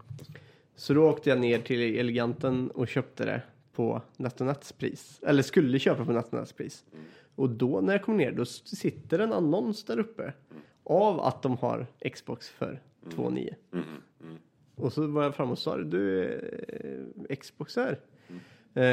Så 0.75 0.93
då 0.93 1.09
åkte 1.09 1.29
jag 1.29 1.39
ner 1.39 1.59
till 1.59 1.99
Eleganten 1.99 2.71
och 2.71 2.87
köpte 2.87 3.25
det 3.25 3.41
på 3.73 4.01
NetOnNets 4.17 4.71
pris. 4.71 5.19
Eller 5.27 5.43
skulle 5.43 5.79
köpa 5.79 6.05
på 6.05 6.11
NetOnNets 6.11 6.53
pris. 6.53 6.83
Och 7.41 7.49
då 7.49 7.81
när 7.81 7.93
jag 7.93 8.01
kom 8.01 8.17
ner 8.17 8.31
då 8.31 8.45
sitter 8.45 9.19
en 9.19 9.33
annons 9.33 9.83
där 9.83 9.99
uppe. 9.99 10.33
Av 10.83 11.19
att 11.19 11.41
de 11.41 11.57
har 11.57 11.87
Xbox 12.13 12.49
för 12.49 12.81
2,9. 13.05 13.53
Mm, 13.73 13.85
mm. 14.23 14.37
Och 14.75 14.93
så 14.93 15.07
var 15.07 15.23
jag 15.23 15.35
fram 15.35 15.51
och 15.51 15.59
sa 15.59 15.77
du 15.77 16.23
eh, 17.29 17.35
Xbox 17.35 17.75
här. 17.75 17.99
Eh, 18.73 18.83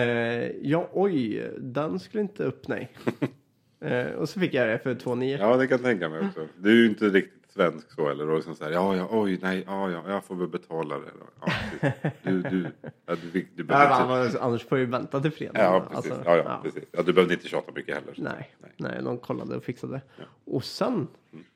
ja 0.63 0.89
oj, 0.93 1.51
den 1.59 2.01
skulle 2.01 2.21
inte 2.21 2.45
upp 2.45 2.69
nej. 2.69 2.93
eh, 3.81 4.07
och 4.07 4.29
så 4.29 4.41
fick 4.41 4.55
jag 4.55 4.69
det 4.69 4.79
för 4.79 4.95
2,9. 4.95 5.39
Ja, 5.39 5.57
det 5.57 5.67
kan 5.67 5.77
jag 5.79 5.85
tänka 5.85 6.09
mig 6.09 6.27
också. 6.27 6.47
Du 6.57 6.71
är 6.71 6.77
ju 6.77 6.89
inte 6.89 7.09
riktigt 7.09 7.38
svensk 7.59 7.93
så 7.93 8.09
eller? 8.09 8.29
Och 8.31 8.37
liksom 8.37 8.55
så 8.55 8.65
här, 8.65 8.71
ja, 8.71 8.97
ja, 8.97 9.09
oj, 9.11 9.39
nej, 9.43 9.65
ja, 9.67 9.91
ja, 9.91 10.03
jag 10.09 10.25
får 10.25 10.35
väl 10.35 10.49
betala 10.49 10.99
det. 10.99 11.11
Ja, 11.41 11.53
precis. 11.81 12.15
du, 12.23 12.43
du, 12.43 12.67
ja, 13.07 13.15
du, 13.23 13.31
fick- 13.31 13.49
du 13.57 13.67
Ja, 13.69 14.03
inte... 14.23 14.33
men 14.35 14.43
annars 14.43 14.65
får 14.65 14.79
ju 14.79 14.87
vänta 14.87 15.21
till 15.21 15.31
fredag. 15.31 15.63
Ja, 15.63 15.81
precis. 15.91 15.97
Alltså, 16.13 16.31
ja, 16.31 16.37
ja, 16.37 16.43
ja. 16.47 16.61
precis. 16.63 16.85
Ja, 16.93 17.03
du 17.03 17.13
behövde 17.13 17.35
inte 17.35 17.49
tjata 17.49 17.73
mycket 17.75 17.95
heller. 17.95 18.15
så. 18.15 18.23
Nej, 18.23 18.51
nej. 18.61 18.71
nej, 18.77 19.03
de 19.03 19.19
kollade 19.19 19.57
och 19.57 19.65
fixade. 19.65 20.01
Och 20.45 20.65
sen 20.65 21.09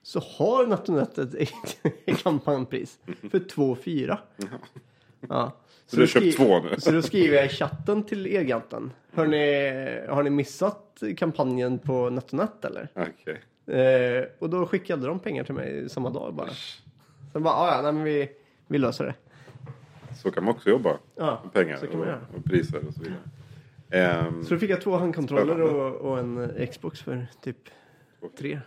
så 0.03 0.21
har 0.21 0.67
NetOnNet 0.67 1.19
ett, 2.07 2.23
kampanjpris 2.23 2.99
för 3.31 3.39
2,4. 3.39 4.17
Ja. 5.29 5.53
Så 5.87 5.97
du 5.97 6.03
har 6.03 6.07
köpt 6.07 6.37
två 6.37 6.61
nu? 6.61 6.75
Så 6.81 6.91
då 6.91 7.03
skriver 7.03 7.37
jag 7.37 7.47
i 7.47 7.49
chatten 7.49 8.03
till 8.03 8.27
Elganten. 8.27 8.91
Hör 9.13 9.27
ni, 9.27 10.07
har 10.09 10.23
ni 10.23 10.31
missat 10.31 11.03
kampanjen 11.17 11.79
på 11.79 12.11
NetOnNet 12.11 12.65
eller? 12.65 12.89
Okej. 12.95 13.41
Eh, 13.67 14.25
och 14.39 14.51
då 14.51 14.67
skickade 14.67 15.07
de 15.07 15.19
pengar 15.19 15.45
till 15.45 15.55
mig 15.55 15.89
samma 15.89 16.11
dag 16.11 16.35
bara. 16.35 16.51
Sen 17.33 17.43
bara, 17.43 17.55
"Ah, 17.55 17.77
ja, 17.77 17.83
nej 17.83 17.93
men 17.93 18.05
vi, 18.05 18.29
vi 18.67 18.79
löser 18.79 19.05
det. 19.05 19.15
Så 20.23 20.31
kan 20.31 20.45
man 20.45 20.55
också 20.55 20.71
jobba. 20.71 20.99
Ja, 21.17 21.41
Med 21.45 21.53
pengar 21.53 21.77
så 21.77 21.87
kan 21.87 21.99
man 21.99 22.09
och, 22.09 22.15
göra. 22.15 22.27
och 22.37 22.45
priser 22.45 22.87
och 22.89 22.95
så 22.95 23.01
vidare. 23.03 23.19
Ehm, 23.91 24.45
Så 24.45 24.55
då 24.55 24.61
fick 24.61 24.71
jag 24.71 24.81
två 24.81 24.97
handkontroller 24.97 25.61
och, 25.61 25.95
och 26.11 26.19
en 26.19 26.67
Xbox 26.73 27.01
för 27.03 27.27
typ 27.43 27.57
tre. 28.39 28.61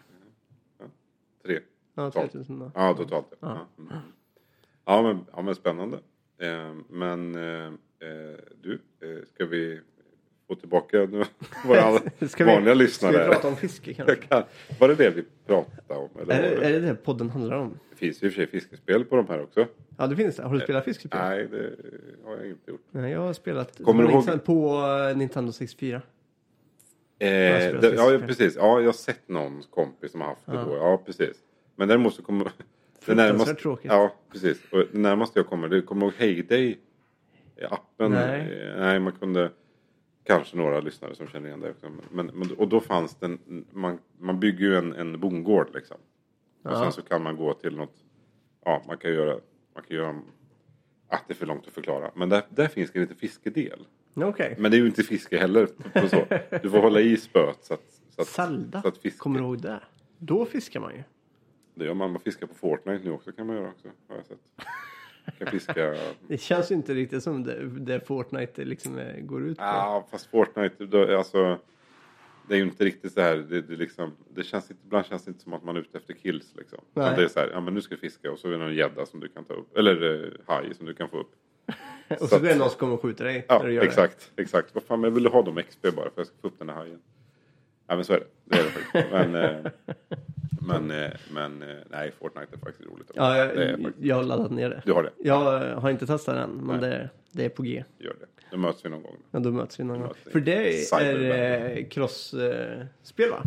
tre. 1.45 1.59
Ja, 1.95 2.11
Totalt. 2.11 2.31
3000 2.31 2.59
då. 2.59 2.71
Ja, 2.75 2.93
totalt. 2.93 3.27
Ja, 3.39 3.67
ja. 3.77 3.83
Mm. 3.83 3.97
ja, 4.85 5.01
men, 5.01 5.25
ja 5.35 5.41
men 5.41 5.55
spännande. 5.55 5.99
Ehm, 6.41 6.83
men 6.89 7.35
eh, 7.35 7.65
eh, 7.65 8.37
du, 8.61 8.73
eh, 8.73 9.25
ska 9.33 9.45
vi 9.45 9.81
få 10.47 10.55
tillbaka 10.55 11.05
våra 11.65 11.99
Ska 12.27 12.45
vi- 12.45 12.51
vanliga 12.51 12.73
Ska 12.75 12.83
lyssnare. 12.83 13.23
vi 13.27 13.33
prata 13.33 13.47
om 13.47 13.55
fiske 13.55 13.93
kanske? 13.93 14.15
Kan, 14.15 14.43
var 14.79 14.87
det 14.87 14.95
det 14.95 15.09
vi 15.09 15.23
pratade 15.47 15.99
om? 15.99 16.09
Eller 16.21 16.35
Är 16.35 16.41
det, 16.59 16.65
är 16.65 16.71
det 16.71 16.79
det 16.79 16.95
podden 16.95 17.29
handlar 17.29 17.55
om? 17.57 17.79
det 17.89 17.95
finns 17.95 18.23
ju 18.23 18.27
i 18.27 18.29
och 18.29 18.33
för 18.33 18.41
sig 18.41 18.47
fiskespel 18.47 19.05
på 19.05 19.15
de 19.15 19.27
här 19.27 19.43
också. 19.43 19.67
Ja, 19.97 20.07
det 20.07 20.15
finns 20.15 20.35
det. 20.35 20.43
Har 20.43 20.53
du 20.55 20.59
spelat 20.59 20.85
fiskespel? 20.85 21.19
Nej, 21.23 21.47
det 21.51 21.75
har 22.25 22.37
jag 22.37 22.47
inte 22.47 22.71
gjort. 22.71 22.81
Nej, 22.91 23.11
jag 23.11 23.19
har 23.19 23.33
spelat 23.33 23.83
Kommer 23.83 24.03
du 24.03 24.09
ihåg- 24.09 24.43
på 24.45 24.79
eh, 25.11 25.17
Nintendo 25.17 25.51
64. 25.51 26.01
Eh, 27.19 27.29
det, 27.29 27.93
ja, 27.95 28.19
precis. 28.27 28.55
Ja, 28.55 28.79
jag 28.79 28.85
har 28.87 28.93
sett 28.93 29.29
någon 29.29 29.63
kompis 29.69 30.11
som 30.11 30.21
har 30.21 30.27
haft 30.27 30.45
det 30.45 30.53
Ja. 30.53 30.63
då. 30.63 30.75
Ja, 30.75 31.01
precis. 31.05 31.37
Men 31.75 31.87
däremot 31.87 32.13
så 32.15 32.21
kommer... 32.23 32.51
Det 33.05 33.15
närmaste, 33.15 33.53
tråkigt. 33.53 33.91
ja, 33.91 34.13
precis. 34.31 34.57
Och 34.71 34.77
det 34.91 34.97
närmaste 34.97 35.39
jag 35.39 35.47
kommer, 35.47 35.67
det 35.67 35.81
kommer 35.81 36.05
ihåg 36.05 36.13
Heyday? 36.17 36.77
Appen? 37.69 38.11
Nej. 38.11 38.73
Nej, 38.77 38.99
man 38.99 39.11
kunde... 39.13 39.51
Kanske 40.27 40.57
några 40.57 40.79
lyssnare 40.79 41.15
som 41.15 41.27
känner 41.27 41.47
igen 41.47 41.59
det 41.59 41.69
också. 41.69 41.87
Men, 42.11 42.25
men, 42.25 42.51
och 42.57 42.67
då 42.67 42.79
fanns 42.79 43.15
det 43.15 43.25
en, 43.25 43.65
man, 43.71 43.99
man 44.19 44.39
bygger 44.39 44.65
ju 44.65 44.75
en, 44.77 44.93
en 44.93 45.19
bondgård 45.19 45.69
liksom. 45.73 45.97
Och 46.63 46.71
Ja. 46.71 46.83
sen 46.83 46.91
så 46.91 47.01
kan 47.01 47.23
man 47.23 47.35
gå 47.37 47.53
till 47.53 47.75
något... 47.77 47.95
Ja, 48.65 48.83
man 48.87 48.97
kan 48.97 49.13
göra... 49.13 49.39
Man 49.75 49.83
kan 49.83 49.97
göra... 49.97 50.21
Att 51.07 51.23
det 51.27 51.33
är 51.33 51.35
för 51.35 51.45
långt 51.45 51.67
att 51.67 51.73
förklara. 51.73 52.11
Men 52.15 52.29
där, 52.29 52.43
där 52.49 52.67
finns 52.67 52.91
det 52.91 52.99
en 52.99 53.01
liten 53.01 53.17
fiskedel. 53.17 53.87
Okej. 54.15 54.55
Men 54.59 54.71
det 54.71 54.77
är 54.77 54.79
ju 54.79 54.85
inte 54.87 55.03
fiske 55.03 55.37
heller. 55.37 55.67
Så. 56.09 56.25
Du 56.63 56.69
får 56.69 56.79
hålla 56.81 56.99
i 56.99 57.17
spöet 57.17 57.57
så 57.65 57.73
att... 57.73 58.01
Så 58.09 58.21
att 58.21 58.27
Zelda. 58.27 58.81
så 58.81 58.87
att 58.87 58.97
fiske, 58.97 59.19
Kommer 59.19 59.39
du 59.39 59.45
ihåg 59.45 59.61
det? 59.61 59.79
Då 60.17 60.45
fiskar 60.45 60.79
man 60.79 60.93
ju. 60.95 61.03
Det 61.75 61.85
gör 61.85 61.93
man. 61.93 62.11
Man 62.11 62.21
fiskar 62.21 62.47
på 62.47 62.53
Fortnite 62.53 63.03
nu 63.05 63.11
också 63.11 63.31
kan 63.31 63.47
man 63.47 63.55
göra 63.55 63.67
också. 63.67 63.87
Har 64.07 64.15
jag 64.15 64.25
sett. 64.25 64.39
Kan 65.37 65.47
fiska... 65.47 65.95
Det 66.27 66.37
känns 66.37 66.71
ju 66.71 66.75
inte 66.75 66.93
riktigt 66.93 67.23
som 67.23 67.43
det, 67.43 67.69
det 67.69 68.07
Fortnite 68.07 68.65
liksom 68.65 68.99
eh, 68.99 69.19
går 69.19 69.43
ut 69.45 69.57
på. 69.57 69.63
Ja, 69.63 70.07
fast 70.11 70.25
Fortnite, 70.25 70.85
då, 70.85 71.17
alltså. 71.17 71.59
Det 72.47 72.53
är 72.53 72.57
ju 72.57 72.63
inte 72.63 72.85
riktigt 72.85 73.13
så 73.13 73.21
här. 73.21 73.35
Det, 73.37 73.61
det, 73.61 73.75
liksom, 73.75 74.11
det 74.33 74.43
känns 74.43 74.71
inte, 74.71 74.81
ibland 74.85 75.05
känns 75.05 75.23
det 75.25 75.29
inte 75.29 75.43
som 75.43 75.53
att 75.53 75.63
man 75.63 75.75
är 75.75 75.79
ute 75.79 75.97
efter 75.97 76.13
kills 76.13 76.53
liksom. 76.57 76.79
Nej. 76.93 77.13
Det 77.17 77.23
är 77.23 77.27
så 77.27 77.39
här, 77.39 77.49
ja 77.53 77.59
men 77.61 77.73
nu 77.73 77.81
ska 77.81 77.95
vi 77.95 78.01
fiska 78.01 78.31
och 78.31 78.39
så 78.39 78.47
är 78.47 78.51
det 78.51 78.57
någon 78.57 78.75
gädda 78.75 79.05
som 79.05 79.19
du 79.19 79.27
kan 79.27 79.43
ta 79.45 79.53
upp. 79.53 79.77
Eller 79.77 80.23
eh, 80.23 80.29
haj 80.45 80.73
som 80.73 80.85
du 80.85 80.93
kan 80.93 81.09
få 81.09 81.19
upp. 81.19 81.31
och 82.09 82.17
så 82.19 82.27
så 82.27 82.35
att- 82.35 82.41
är 82.43 82.47
det 82.47 82.55
någon 82.55 82.69
som 82.69 82.79
kommer 82.79 82.93
och 82.93 83.01
skjuter 83.01 83.25
dig 83.25 83.45
Ja, 83.49 83.59
när 83.59 83.67
du 83.67 83.73
gör 83.73 83.83
exakt. 83.83 84.31
Exakt. 84.35 84.75
Vad 84.75 84.83
fan, 84.83 85.01
men 85.01 85.09
jag 85.09 85.15
vill 85.15 85.25
ha 85.25 85.41
dem 85.41 85.61
XP 85.69 85.81
bara 85.81 85.91
för 85.91 86.01
att 86.09 86.17
jag 86.17 86.27
ska 86.27 86.35
få 86.41 86.47
upp 86.47 86.59
den 86.59 86.69
här 86.69 86.75
hajen. 86.75 86.99
Ja 87.87 87.95
men 87.95 88.05
så 88.05 88.13
är 88.13 88.17
det. 88.19 88.25
Det 88.45 88.57
är 88.59 88.63
det 88.63 88.69
faktiskt. 88.69 89.11
Men, 89.11 89.35
eh, 89.35 89.71
men, 90.67 90.91
eh, 91.03 91.11
men 91.33 91.61
eh, 91.61 91.75
nej, 91.89 92.11
Fortnite 92.19 92.47
är 92.55 92.57
faktiskt 92.57 92.89
roligt. 92.89 93.07
det. 93.07 93.13
Ja, 93.15 93.29
det 93.33 93.39
är 93.63 93.69
jag, 93.71 93.81
faktiskt, 93.81 94.05
jag 94.05 94.15
har 94.15 94.23
laddat 94.23 94.51
ner 94.51 94.69
det. 94.69 94.81
du 94.85 94.91
har 94.93 95.03
det. 95.03 95.11
Jag 95.17 95.75
har 95.75 95.89
inte 95.89 96.05
testat 96.07 96.35
det 96.35 96.41
än, 96.41 96.49
men 96.51 96.81
det, 96.81 97.09
det 97.31 97.45
är 97.45 97.49
på 97.49 97.63
G. 97.63 97.83
Gör 97.97 98.15
det. 98.19 98.25
Då 98.51 98.57
möts 98.57 98.85
vi 98.85 98.89
någon 98.89 99.03
gång. 99.03 99.15
Ja, 99.31 99.39
då 99.39 99.51
möts 99.51 99.79
vi 99.79 99.83
någon 99.83 99.99
gång. 99.99 100.07
möts 100.07 100.19
vi. 100.25 100.31
För 100.31 100.39
det 100.39 100.67
är 100.69 100.71
Cyberman. 100.99 101.77
eh, 101.77 101.87
cross-spel 101.87 103.29
va? 103.29 103.43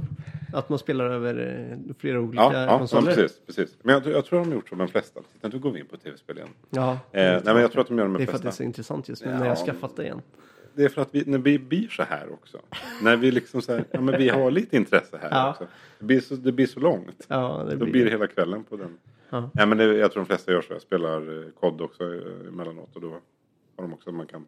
Att 0.52 0.68
man 0.68 0.78
spelar 0.78 1.04
över 1.10 1.68
eh, 1.88 1.94
flera 1.98 2.20
olika 2.20 2.42
Ja, 2.42 2.52
ja, 2.54 2.60
ja 2.64 2.78
konsoler. 2.78 3.14
precis, 3.14 3.40
precis. 3.46 3.76
Men 3.82 3.94
jag, 3.94 4.06
jag 4.06 4.24
tror 4.24 4.38
de 4.38 4.48
har 4.48 4.54
gjort 4.54 4.68
som 4.68 4.78
de 4.78 4.88
flesta. 4.88 5.20
Titta, 5.32 5.48
nu 5.48 5.58
går 5.58 5.70
vi 5.72 5.80
in 5.80 5.86
på 5.86 5.96
tv-spel 5.96 6.36
igen. 6.36 6.48
Ja, 6.70 6.90
Eh, 6.92 6.98
nej, 7.12 7.40
men 7.44 7.56
jag 7.56 7.72
tror 7.72 7.80
att 7.82 7.88
de 7.88 7.98
gör 7.98 8.04
de 8.04 8.12
det 8.12 8.22
är 8.22 8.26
för 8.26 8.32
flesta. 8.32 8.36
att 8.36 8.42
det 8.42 8.48
är 8.48 8.50
så 8.56 8.62
intressant 8.62 9.08
just 9.08 9.24
nu 9.24 9.30
när 9.30 9.38
jag 9.44 9.48
har 9.56 9.56
skaffat 9.66 9.96
det 9.96 10.02
igen. 10.04 10.22
Det 10.78 10.84
är 10.84 10.88
för 10.88 11.02
att 11.02 11.14
vi, 11.14 11.24
när 11.26 11.38
vi 11.38 11.58
blir 11.58 11.88
så 11.88 12.02
här 12.02 12.32
också. 12.32 12.60
när 13.02 13.16
vi 13.16 13.30
liksom 13.30 13.62
så 13.62 13.72
här, 13.72 13.84
ja 13.90 14.00
men 14.00 14.18
vi 14.18 14.28
har 14.28 14.50
lite 14.50 14.76
intresse 14.76 15.18
här 15.22 15.28
Ja. 15.30 15.50
också. 15.50 15.66
Det 15.98 16.04
blir, 16.04 16.20
så, 16.20 16.34
det 16.34 16.52
blir 16.52 16.66
så 16.66 16.80
långt. 16.80 17.26
Ja, 17.28 17.66
det 17.68 17.76
Då 17.76 17.86
blir 17.86 18.04
det 18.04 18.10
hela 18.10 18.26
kvällen 18.26 18.64
på 18.64 18.76
den. 18.76 18.98
Ja. 19.30 19.50
Nej, 19.54 19.66
men 19.66 19.78
det, 19.78 19.84
jag 19.84 20.12
tror 20.12 20.22
de 20.22 20.26
flesta 20.26 20.52
gör 20.52 20.62
så. 20.62 20.72
Jag 20.72 20.82
spelar 20.82 21.44
eh, 21.44 21.50
kod 21.60 21.80
också 21.80 22.04
eh, 22.14 22.48
emellanåt 22.48 22.96
och 22.96 23.00
då 23.02 23.08
har 23.76 23.82
de 23.82 23.92
också 23.92 24.12
man 24.12 24.26
kan 24.26 24.46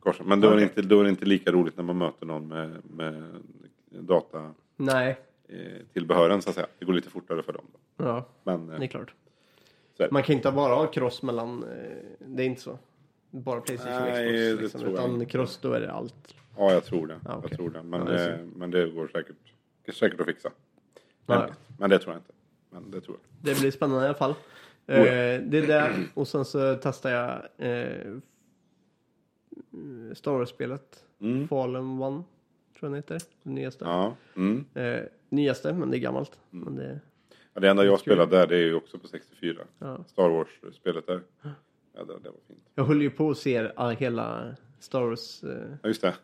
korsa. 0.00 0.22
Men 0.26 0.40
då 0.40 0.48
är, 0.48 0.56
det 0.56 0.62
inte, 0.62 0.82
då 0.82 1.00
är 1.00 1.04
det 1.04 1.10
inte 1.10 1.24
lika 1.24 1.52
roligt 1.52 1.76
när 1.76 1.84
man 1.84 1.98
möter 1.98 2.26
någon 2.26 2.48
med, 2.48 2.70
med 2.84 3.24
data 3.90 4.54
Nej, 4.76 5.18
eh, 5.48 5.56
tillbehören 5.92 6.42
så 6.42 6.48
att 6.48 6.54
säga. 6.54 6.66
Det 6.78 6.84
går 6.84 6.92
lite 6.92 7.10
fortare 7.10 7.42
för 7.42 7.52
dem. 7.52 7.64
Då. 7.96 8.04
ja, 8.04 8.28
Men 8.44 8.66
det 8.66 8.76
är 8.84 8.86
klart. 8.86 9.14
så 9.96 10.02
är 10.02 10.06
det. 10.06 10.12
Man 10.12 10.22
kan 10.22 10.36
inte 10.36 10.52
bara 10.52 10.74
ha 10.74 10.86
cross 10.86 11.22
mellan, 11.22 11.64
det 12.18 12.42
är 12.42 12.46
inte 12.46 12.62
så. 12.62 12.78
Bara 13.34 13.60
Playstation 13.60 14.02
och 14.02 14.08
Nej, 14.08 14.32
Xbox. 14.32 14.56
det 14.56 14.62
Liksom, 14.62 14.80
tror 14.80 14.92
jag 14.96 15.08
utan 15.14 15.26
cross 15.26 15.58
då 15.62 15.72
är 15.72 15.80
det 15.80 15.92
allt. 15.92 16.34
Ja, 16.56 16.72
jag 16.72 16.84
tror 16.84 17.06
det. 17.06 17.20
Ja, 17.24 17.36
okej. 17.36 17.48
jag 17.50 17.58
tror 17.58 17.70
det. 17.70 17.82
Men, 17.82 18.00
Ja, 18.00 18.06
det 18.06 18.32
eh, 18.32 18.38
men 18.56 18.70
det 18.70 18.86
går 18.88 19.08
säkert, 19.08 19.36
det 19.84 19.90
är 19.90 19.94
säkert 19.94 20.20
att 20.20 20.26
fixa. 20.26 20.50
Ja, 21.26 21.38
Men, 21.38 21.50
men 21.78 21.90
det 21.90 21.98
tror 21.98 22.14
jag 22.14 22.20
inte. 22.20 22.32
Men 22.70 22.90
det 22.90 23.00
tror 23.00 23.16
jag. 23.22 23.54
Det 23.54 23.60
blir 23.60 23.70
spännande 23.70 24.04
i 24.04 24.08
alla 24.08 24.18
fall. 24.18 24.30
Oh 24.30 24.36
ja. 24.86 24.94
Eh, 24.96 25.40
det 25.42 25.58
är 25.58 25.66
det. 25.66 25.92
Och 26.14 26.28
sen 26.28 26.44
så 26.44 26.74
testar 26.82 27.10
jag 27.10 27.42
eh, 27.68 28.16
Star 30.14 30.32
Wars-spelet. 30.32 31.04
Mm. 31.20 31.48
Fallen 31.48 32.02
One. 32.02 32.16
Tror 32.16 32.24
jag 32.80 32.90
den 32.90 32.94
heter. 32.94 33.18
Det 33.42 33.50
nyaste. 33.50 33.84
Ja. 33.84 34.16
Mm. 34.36 34.64
Eh, 34.74 35.00
nyaste, 35.28 35.72
men 35.72 35.90
det 35.90 35.96
är 35.96 36.00
gammalt. 36.00 36.38
Men 36.50 36.76
det, 36.76 37.00
Ja, 37.54 37.60
det 37.60 37.68
enda 37.70 37.84
jag 37.84 38.00
spelar 38.00 38.26
där 38.26 38.46
det 38.46 38.56
är 38.56 38.62
ju 38.62 38.74
också 38.74 38.98
på 38.98 39.08
64. 39.08 39.62
ja. 39.78 40.04
Star 40.06 40.28
Wars-spelet 40.28 41.06
där. 41.06 41.20
Ja, 41.94 42.04
det, 42.04 42.12
det 42.22 42.28
var 42.28 42.36
fint. 42.48 42.60
Jag 42.74 42.84
höll 42.84 43.02
ju 43.02 43.10
på 43.10 43.30
att 43.30 43.38
se 43.38 43.70
ah, 43.76 43.90
hela 43.90 44.56
Star 44.80 45.02
Wars 45.02 45.44
eh, 45.44 45.50
Ja, 45.82 45.88
just 45.88 46.02
det. 46.02 46.14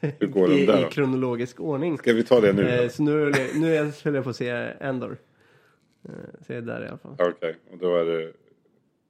Hur 0.00 0.26
går 0.26 0.48
den 0.48 0.66
där 0.66 0.86
i 0.86 0.90
kronologisk 0.90 1.60
ordning. 1.60 1.98
Ska 1.98 2.12
vi 2.12 2.24
ta 2.24 2.40
det 2.40 2.52
nu? 2.52 2.68
Eh, 2.68 2.88
så 2.88 3.02
nu, 3.02 3.32
nu 3.54 3.92
höll 4.04 4.14
jag 4.14 4.24
på 4.24 4.30
att 4.30 4.36
se 4.36 4.50
Endor. 4.80 5.18
Eh, 6.04 6.12
så 6.46 6.52
jag 6.52 6.56
är 6.56 6.62
där 6.62 6.84
i 6.84 6.88
alla 6.88 6.98
fall. 6.98 7.16
Okej, 7.18 7.56
och 7.72 7.78
då 7.78 7.96
är 7.96 8.04
det... 8.04 8.32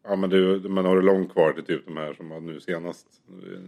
Ja, 0.02 0.16
men 0.16 0.30
du, 0.30 0.68
man 0.68 0.84
har 0.84 0.96
det 0.96 1.02
långt 1.02 1.32
kvar 1.32 1.52
till 1.52 1.64
typ 1.64 1.86
de 1.86 1.96
här 1.96 2.14
som 2.14 2.28
var 2.28 2.40
nu 2.40 2.60
senast. 2.60 3.06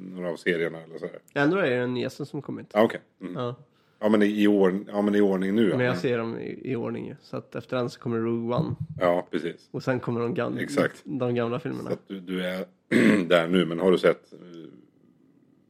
Några 0.01 0.31
av 0.31 0.37
serierna 0.37 0.83
eller 0.83 0.99
så 0.99 1.07
här. 1.07 1.43
Endor 1.43 1.59
är 1.59 1.81
den 1.81 1.95
nyaste 1.95 2.27
som 2.27 2.43
kommit. 2.43 2.71
Ja, 2.73 2.83
okej. 2.83 3.01
Mm. 3.21 3.35
Ja. 3.35 3.55
Ja, 4.03 4.09
men 4.09 4.23
i, 4.23 4.47
ordning, 4.47 4.87
ja, 4.93 5.03
men 5.03 5.15
i 5.15 5.21
ordning 5.21 5.55
nu. 5.55 5.69
Men 5.77 5.87
jag 5.87 5.99
ser 5.99 6.19
dem 6.19 6.39
i, 6.39 6.61
i 6.73 6.77
ordning 6.77 7.09
ju. 7.09 7.17
Så 7.23 7.37
att 7.37 7.55
efter 7.55 7.77
den 7.77 7.91
så 7.91 8.01
kommer 8.01 8.19
Rogue 8.19 8.57
One. 8.57 8.75
Ja, 9.01 9.27
precis. 9.31 9.69
Och 9.71 9.83
sen 9.83 10.01
kommer 10.01 10.21
de, 10.21 10.35
gam- 10.35 10.59
Exakt. 10.59 11.01
de 11.05 11.35
gamla 11.35 11.59
filmerna. 11.59 11.89
Så 11.91 11.93
att 11.95 12.09
du, 12.09 12.21
du 12.21 12.45
är 12.47 12.65
där 13.29 13.49
nu, 13.49 13.67
men 13.67 13.81
har 13.81 13.93
du 13.93 13.99
sett... 13.99 14.33
eh, 14.33 14.39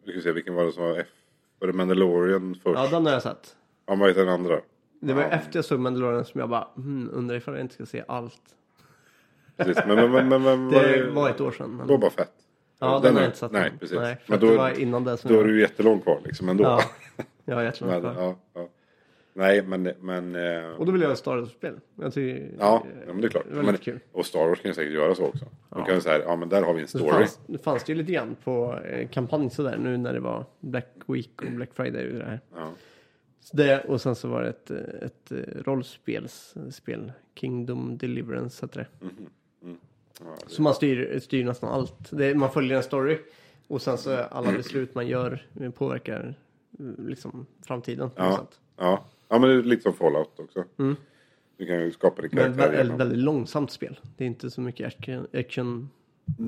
Vi 0.04 0.12
ska 0.12 0.20
se, 0.20 0.32
vilken 0.32 0.54
var 0.54 0.64
det 0.64 0.72
som 0.72 0.82
var 0.84 0.98
F? 0.98 1.06
Var 1.58 1.66
det 1.66 1.72
Mandalorian 1.74 2.54
först? 2.62 2.78
Ja, 2.78 2.88
den 2.90 3.06
har 3.06 3.12
jag 3.12 3.22
sett. 3.22 3.56
Ja, 3.86 3.94
vad 3.94 4.08
heter 4.08 4.20
den 4.24 4.34
andra? 4.34 4.60
Det 5.00 5.12
var 5.12 5.22
Ja. 5.22 5.28
efter 5.28 5.58
jag 5.58 5.64
såg 5.64 5.80
Mandalorian 5.80 6.24
som 6.24 6.40
jag 6.40 6.48
bara 6.48 6.68
hmm, 6.76 7.10
undrar 7.12 7.36
ifall 7.36 7.54
jag 7.54 7.60
inte 7.60 7.74
ska 7.74 7.86
se 7.86 8.04
allt. 8.08 8.42
Precis. 9.56 9.82
Men, 9.86 9.96
men, 10.12 10.28
men, 10.28 10.28
men, 10.28 10.42
men 10.42 10.70
Det 10.70 11.10
var 11.10 11.30
ett 11.30 11.40
år 11.40 11.50
sedan. 11.52 11.76
Men... 11.76 11.86
Då 11.86 11.98
bara 11.98 12.10
fett. 12.10 12.32
Ja, 12.78 13.00
den, 13.02 13.12
har 13.14 13.20
är- 13.20 13.24
jag 13.24 13.28
inte 13.28 13.38
sett 13.38 13.52
Nej, 13.52 13.72
precis. 13.80 13.98
Nej, 13.98 14.16
men 14.26 14.40
då, 14.40 14.46
det 14.50 14.56
var 14.56 14.80
innan 14.80 15.04
det 15.04 15.16
som 15.16 15.28
då 15.28 15.34
är 15.34 15.38
jag... 15.38 15.48
du 15.48 15.54
ju 15.54 15.60
jättelångt 15.60 16.02
kvar 16.04 16.20
liksom 16.24 16.48
ändå. 16.48 16.64
Ja, 16.64 16.80
jag 17.44 17.60
är 17.60 17.64
jättelångt 17.64 18.02
men, 18.02 18.14
ja, 18.16 18.36
ja. 18.54 18.68
Nej, 19.34 19.62
men... 19.62 19.92
men 20.00 20.34
eh, 20.36 20.70
Och 20.70 20.86
då 20.86 20.92
vill 20.92 21.00
jag 21.00 21.08
ha 21.08 21.16
Star 21.16 21.36
Wars-spel. 21.36 21.80
Jag 22.00 22.14
tycker... 22.14 22.50
ja, 22.58 22.84
ja, 23.06 23.12
men 23.12 23.20
det 23.20 23.26
är 23.26 23.30
klart. 23.30 23.46
Men, 23.50 23.76
kul. 23.76 24.00
och 24.12 24.26
Star 24.26 24.48
Wars 24.48 24.60
kan 24.60 24.68
ju 24.70 24.74
säkert 24.74 24.92
göra 24.92 25.14
så 25.14 25.26
också. 25.26 25.44
De 25.44 25.78
Ja. 25.78 25.84
kan 25.84 25.94
ju 25.94 26.00
säga, 26.00 26.24
ja 26.24 26.36
men 26.36 26.48
där 26.48 26.62
har 26.62 26.74
vi 26.74 26.82
en 26.82 26.88
story. 26.88 27.10
fanns, 27.10 27.40
det 27.46 27.58
fanns 27.58 27.84
det 27.84 27.92
ju 27.92 27.98
lite 27.98 28.12
grann 28.12 28.36
på 28.44 28.78
eh, 28.84 29.08
kampanj 29.08 29.50
sådär 29.50 29.76
nu 29.78 29.96
när 29.96 30.12
det 30.12 30.20
var 30.20 30.44
Black 30.60 30.88
Week 31.06 31.42
och 31.42 31.52
Black 31.52 31.70
Friday 31.74 32.12
och 32.12 32.18
det 32.18 32.24
här. 32.24 32.40
Ja. 32.54 32.70
Så 33.40 33.56
det, 33.56 33.80
och 33.84 34.00
sen 34.00 34.14
så 34.14 34.28
var 34.28 34.42
det 34.42 34.48
ett, 34.48 34.70
ett 35.02 35.32
eh, 35.32 35.62
rollspelsspel. 35.64 37.12
Kingdom 37.34 37.98
Deliverance 37.98 38.66
heter 38.66 38.78
det. 38.80 38.86
Ja, 40.20 40.26
det, 40.44 40.50
Så 40.50 40.62
man 40.62 40.74
styr, 40.74 41.18
styr 41.18 41.44
nästan 41.44 41.70
allt. 41.70 42.10
Det, 42.10 42.34
man 42.34 42.50
följer 42.52 42.76
en 42.76 42.82
story. 42.82 43.18
Och 43.68 43.82
sen 43.82 43.98
så 43.98 44.16
alla 44.16 44.52
beslut 44.52 44.94
man 44.94 45.06
gör 45.06 45.46
påverkar 45.74 46.34
liksom 46.98 47.46
framtiden. 47.66 48.10
ja, 48.16 48.46
ja. 48.76 49.04
ja, 49.28 49.38
men 49.38 49.50
det 49.50 49.54
är 49.56 49.62
lite 49.62 49.82
som 49.82 49.92
Fallout 49.92 50.40
också. 50.40 50.64
Mm. 50.78 50.96
Du 51.56 51.66
kan 51.66 51.80
ju 51.80 51.92
skapa 51.92 52.22
din 52.22 52.30
Men 52.34 52.50
ett 52.52 52.58
karaktär 52.58 52.84
väldigt, 52.96 53.18
långsamt 53.18 53.70
spel. 53.70 54.00
Det 54.16 54.24
är 54.24 54.28
inte 54.28 54.50
så 54.50 54.60
mycket 54.60 54.86
action. 55.34 55.88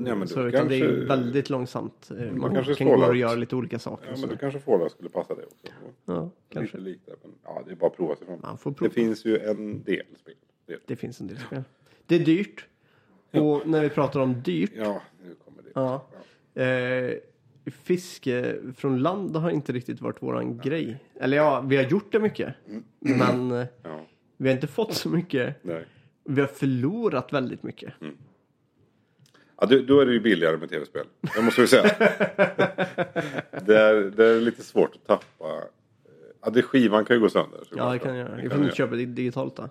Ja, 0.05 0.15
men 0.15 0.27
så, 0.27 0.47
utan 0.47 0.67
det 0.67 0.75
är 0.75 0.79
kanske- 0.79 1.05
väldigt 1.05 1.49
långsamt. 1.49 2.11
Eh, 2.19 2.31
Man 2.31 2.53
kanske 2.53 2.75
kan 2.75 2.87
gå 2.87 2.93
och 3.05 3.15
göra 3.15 3.35
lite 3.35 3.55
olika 3.55 3.79
saker. 3.79 4.09
Ja, 4.11 4.17
men 4.19 4.29
du 4.29 4.37
kanske 4.37 4.59
Fallout 4.59 4.91
skulle 4.91 5.09
passa 5.09 5.35
det 5.35 5.43
också. 5.45 5.73
ja, 6.05 6.29
kanske. 6.49 6.77
Lite 6.77 6.89
likt 6.89 7.05
det, 7.05 7.15
men 7.21 7.31
ja, 7.43 7.63
det 7.65 7.71
är 7.71 7.75
bara 7.75 7.87
att 7.87 7.97
prova 7.97 8.15
sig 8.15 8.27
fram. 8.27 8.39
Man 8.41 8.57
får 8.57 8.71
Det 8.71 8.75
prova. 8.77 8.91
finns 8.93 9.25
ju 9.25 9.37
en 9.37 9.83
del 9.83 10.03
spel. 10.21 10.33
Det, 10.65 10.77
Det 10.85 10.95
finns 10.95 11.21
en 11.21 11.27
del 11.27 11.37
spel. 11.39 11.63
Det 12.05 12.15
är 12.15 12.19
dyrt. 12.19 12.65
Och 13.31 13.67
när 13.67 13.81
vi 13.81 13.89
pratar 13.89 14.19
om 14.19 14.41
dyrt. 14.41 14.71
ja, 14.75 15.01
nu 15.23 15.35
kommer 15.45 15.63
det. 15.63 15.69
Ja. 15.75 16.05
Eh, 16.63 17.13
fiske 17.71 18.55
från 18.77 18.99
land 19.01 19.35
har 19.35 19.49
inte 19.49 19.71
riktigt 19.73 20.01
varit 20.01 20.21
våran 20.21 20.57
grej. 20.57 20.97
Eller 21.19 21.37
ja, 21.37 21.61
vi 21.61 21.75
har 21.77 21.83
gjort 21.83 22.11
det 22.11 22.19
mycket. 22.19 22.53
Men 22.99 23.51
eh, 23.51 23.65
Ja, 23.83 24.05
vi 24.37 24.47
har 24.49 24.55
inte 24.55 24.67
fått 24.67 24.93
så 24.93 25.09
mycket. 25.09 25.63
nej. 25.63 25.85
Vi 26.27 26.41
har 26.41 26.47
förlorat 26.47 27.33
väldigt 27.33 27.63
mycket. 27.63 27.93
Ja, 29.59 29.65
du, 29.65 29.85
då 29.85 29.99
är 29.99 30.05
det 30.05 30.13
ju 30.13 30.19
billigare 30.19 30.57
med 30.57 30.69
tv-spel. 30.69 31.05
Det 31.35 31.41
måste 31.41 31.61
vi 31.61 31.67
säga. 31.67 31.83
det, 33.65 33.79
är, 33.79 34.11
det 34.15 34.25
är 34.25 34.41
lite 34.41 34.63
svårt 34.63 34.95
att 34.95 35.07
tappa. 35.07 35.45
Ja, 36.41 36.49
det 36.49 36.61
skivan 36.61 37.05
kan 37.05 37.15
ju 37.15 37.19
gå 37.21 37.29
sönder. 37.29 37.59
Ja, 37.75 37.91
det 37.91 37.99
kan 37.99 38.15
jag 38.17 38.29
göra. 38.29 38.41
Vi 38.41 38.49
får 38.49 38.63
inte 38.63 38.75
köpa 38.75 38.95
det 38.95 39.05
digitalt 39.05 39.55
då. 39.55 39.69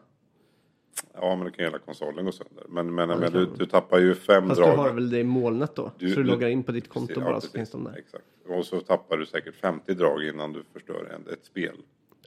Ja, 1.15 1.37
men 1.37 1.45
det 1.47 1.53
kan 1.53 1.65
hela 1.65 1.79
konsolen 1.79 2.25
gå 2.25 2.33
sönder. 2.33 2.65
Men, 2.69 2.95
men, 2.95 3.09
men 3.09 3.33
du, 3.33 3.47
du 3.59 3.67
tappar 3.67 3.99
ju 3.99 4.15
fem 4.15 4.49
Fast 4.49 4.61
drag. 4.61 4.73
du 4.73 4.77
har 4.77 4.93
väl 4.93 5.11
det 5.11 5.19
i 5.19 5.25
molnet 5.25 5.77
då? 5.77 5.93
Du- 5.99 6.11
så 6.11 6.21
du 6.21 6.25
loggar 6.27 6.49
in 6.49 6.63
på 6.63 6.73
ditt 6.73 6.89
konto 6.89 7.15
Ja, 7.17 7.21
bara 7.25 7.35
så 7.41 7.47
precis. 7.47 7.53
finns 7.53 7.71
de 7.71 7.85
där. 7.85 7.97
Exakt. 7.99 8.25
Och 8.49 8.67
så 8.67 8.81
tappar 8.81 9.17
du 9.17 9.27
säkert 9.27 9.55
50 9.55 9.95
drag 9.95 10.25
innan 10.25 10.53
du 10.53 10.63
förstör 10.73 11.15
en, 11.15 11.33
ett 11.33 11.45
spel. 11.45 11.77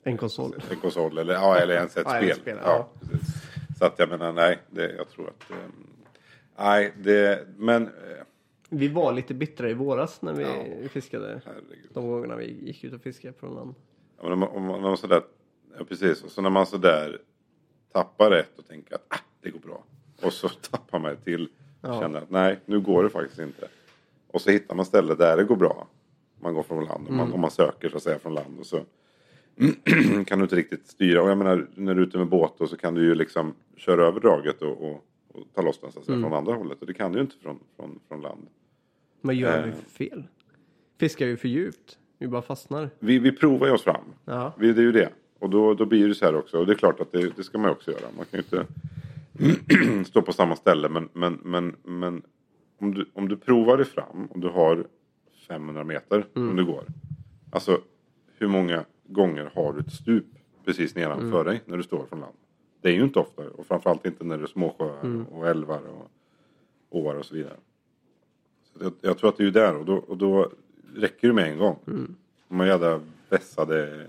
En 0.04 0.18
konsol. 0.18 0.56
En 0.72 0.78
konsol 0.78 1.18
eller, 1.18 1.34
ja, 1.34 1.58
eller 1.58 1.76
ens 1.76 1.98
ett 1.98 2.04
Ja, 2.10 2.18
spel. 2.18 2.36
spel, 2.36 2.58
ja. 2.64 2.90
ja. 3.02 3.18
Så 3.80 3.86
att 3.86 4.00
jag 4.00 4.10
menar, 4.10 4.34
nej, 4.34 4.58
det, 4.70 4.94
jag 4.96 5.10
tror 5.10 5.28
att... 5.28 5.52
ehm, 5.52 5.88
nej, 6.58 6.94
det... 6.98 7.48
Men... 7.58 7.84
eh, 7.84 7.90
Vi 8.70 8.88
var 8.88 9.14
lite 9.14 9.34
bittra 9.34 9.70
i 9.70 9.74
våras 9.74 10.22
när 10.22 10.34
vi 10.34 10.44
Ja. 10.84 10.90
fiskade. 10.90 11.42
herregud. 11.46 11.90
De 11.94 12.08
gångerna 12.08 12.36
vi 12.36 12.46
gick 12.66 12.84
ut 12.84 12.94
och 12.94 13.02
fiskade 13.02 13.34
från 13.34 13.56
land. 13.56 13.76
Ja, 14.22 14.24
men 14.30 14.34
om, 14.34 14.44
om, 14.44 14.70
om 14.70 14.82
man 14.82 14.98
sådär, 14.98 15.22
ja, 15.78 15.84
precis. 15.86 16.24
Och 16.24 16.32
så 16.32 16.42
när 16.42 16.50
man 16.50 16.66
sådär 16.66 17.22
tappar 17.98 18.32
ett 18.32 18.60
och 18.60 18.68
tänker 18.68 18.96
att 18.96 19.06
ah, 19.10 19.20
det 19.42 19.50
går 19.50 19.60
bra. 19.60 19.84
Och 20.22 20.34
så 20.34 20.50
tappar 20.72 21.00
man 21.00 21.12
ett 21.12 21.24
till. 21.26 21.44
Och 21.82 21.90
Ja. 21.90 22.00
känner 22.02 22.22
att 22.22 22.30
nej, 22.30 22.60
nu 22.66 22.80
går 22.80 23.04
det 23.04 23.10
faktiskt 23.10 23.40
inte. 23.40 23.68
Och 24.28 24.42
så 24.42 24.50
hittar 24.52 24.76
man 24.76 24.86
ställen 24.86 25.18
där 25.18 25.38
det 25.38 25.44
går 25.44 25.56
bra. 25.56 25.88
Man 26.40 26.54
går 26.54 26.64
från 26.64 26.86
land. 26.86 27.08
Om, 27.10 27.18
man, 27.18 27.34
om 27.34 27.42
man 27.42 27.52
söker 27.52 27.90
så 27.90 27.98
att 27.98 28.04
säga 28.04 28.20
från 28.20 28.34
land. 28.34 28.60
Och 28.60 28.66
så 28.66 28.80
kan 30.26 30.40
du 30.40 30.44
inte 30.44 30.56
riktigt 30.56 30.88
styra. 30.88 31.24
Och 31.24 31.30
jag 31.30 31.38
menar, 31.38 31.68
när 31.76 31.94
du 31.96 32.02
är 32.02 32.06
ute 32.06 32.18
med 32.18 32.28
båt 32.28 32.54
då, 32.58 32.68
så 32.68 32.78
kan 32.78 32.94
du 32.94 33.02
ju 33.06 33.16
liksom 33.16 33.54
köra 33.78 34.06
över 34.08 34.20
draget 34.20 34.62
och, 34.62 34.82
och, 34.92 35.06
och 35.34 35.44
ta 35.56 35.62
loss 35.62 35.80
den 35.82 35.92
så 35.92 36.00
att 36.00 36.06
säga, 36.06 36.22
från 36.22 36.34
andra 36.34 36.54
hållet. 36.54 36.82
Och 36.82 36.88
det 36.88 36.94
kan 36.94 37.12
du 37.12 37.18
ju 37.18 37.22
inte 37.24 37.36
från, 37.38 37.60
från, 37.76 38.00
från 38.08 38.22
land. 38.22 38.48
Vad 39.22 39.36
gör 39.36 39.60
Eh. 39.60 39.66
vi 39.66 39.72
för 39.72 39.90
fel? 39.90 40.24
Fiskar 41.00 41.26
vi 41.26 41.38
för 41.38 41.48
djupt? 41.48 41.98
Vi 42.18 42.28
bara 42.28 42.42
fastnar. 42.42 42.90
Vi, 43.00 43.20
vi 43.20 43.32
provar 43.32 43.68
ju 43.68 43.74
oss 43.74 43.84
fram. 43.84 44.06
Ja. 44.26 44.54
Vi, 44.58 44.74
det 44.74 44.82
är 44.82 44.84
ju 44.84 44.92
det. 44.92 45.10
Och 45.40 45.50
då, 45.50 45.74
då 45.74 45.86
blir 45.86 46.08
det 46.08 46.16
så 46.16 46.26
här 46.26 46.36
också. 46.36 46.60
Och 46.60 46.66
det 46.66 46.74
är 46.74 46.78
klart 46.78 47.00
att 47.00 47.12
det, 47.12 47.36
det 47.36 47.44
ska 47.44 47.58
man 47.58 47.72
också 47.72 47.92
göra. 47.92 48.06
Man 48.18 48.26
kan 48.26 48.40
ju 48.40 48.44
inte 48.44 50.06
stå 50.10 50.22
på 50.22 50.34
samma 50.34 50.56
ställe. 50.56 50.90
Men, 50.90 51.10
men, 51.14 51.40
men, 51.44 51.76
men 51.84 52.22
om, 52.78 52.94
du, 52.94 53.06
om 53.14 53.30
du 53.30 53.38
provar 53.38 53.78
dig 53.78 53.86
fram 53.86 54.26
och 54.26 54.40
du 54.40 54.48
har 54.48 54.88
500 55.48 55.84
meter 55.84 56.26
om 56.34 56.56
du 56.56 56.66
går. 56.66 56.84
Alltså 57.52 57.82
hur 58.38 58.48
många 58.48 58.86
gånger 59.08 59.52
har 59.56 59.74
du 59.74 59.80
ett 59.80 59.94
stup 59.94 60.26
precis 60.66 60.96
nedanför 60.96 61.44
dig 61.46 61.62
när 61.66 61.78
du 61.78 61.84
står 61.84 62.06
från 62.06 62.20
land? 62.20 62.36
Det 62.82 62.90
är 62.90 62.94
ju 62.94 63.04
inte 63.04 63.20
ofta. 63.20 63.50
Och 63.50 63.68
framförallt 63.68 64.06
inte 64.06 64.24
när 64.24 64.38
det 64.38 64.44
är 64.44 64.48
småsjöar 64.48 65.26
och 65.32 65.48
älvar 65.48 65.82
och 65.88 66.12
åar 66.90 67.16
och 67.16 67.26
så 67.26 67.36
vidare. 67.36 67.56
Så 68.64 68.84
jag, 68.84 68.94
jag 69.02 69.18
tror 69.18 69.30
att 69.30 69.38
det 69.38 69.44
är 69.44 69.46
ju 69.46 69.52
där 69.52 69.76
och 69.76 69.86
då, 69.86 69.96
och 69.96 70.18
då 70.18 70.52
räcker 70.96 71.28
det 71.28 71.34
med 71.34 71.52
en 71.52 71.58
gång. 71.58 71.80
De 72.48 72.60
här 72.60 72.68
jävla 72.68 73.02
vässade 73.30 74.08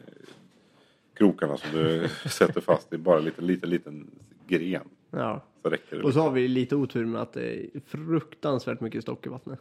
krokarna 1.19 1.57
som 1.57 1.71
du 1.73 2.09
sätter 2.29 2.61
fast 2.61 2.93
i 2.93 2.99
bara 2.99 3.19
en 3.19 3.25
liten, 3.25 3.47
liten, 3.47 3.71
liten 3.71 4.11
gren. 4.47 4.89
ja. 5.11 5.45
Så 5.63 5.71
räcker 5.71 5.97
det. 5.97 6.03
Och 6.03 6.13
så 6.13 6.21
har 6.21 6.31
vi 6.31 6.49
lite 6.49 6.77
otur 6.77 7.05
med 7.07 7.23
att 7.23 7.33
det 7.33 7.67
är 7.77 7.81
fruktansvärt 7.87 8.81
mycket 8.81 9.03
stock 9.03 9.27
i 9.27 9.29
vattnet. 9.29 9.61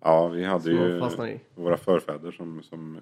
Ja, 0.00 0.28
vi 0.28 0.44
hade 0.44 0.70
ju 0.70 1.00
våra 1.54 1.76
förfäder 1.76 2.30
som, 2.32 2.62
som 2.62 2.98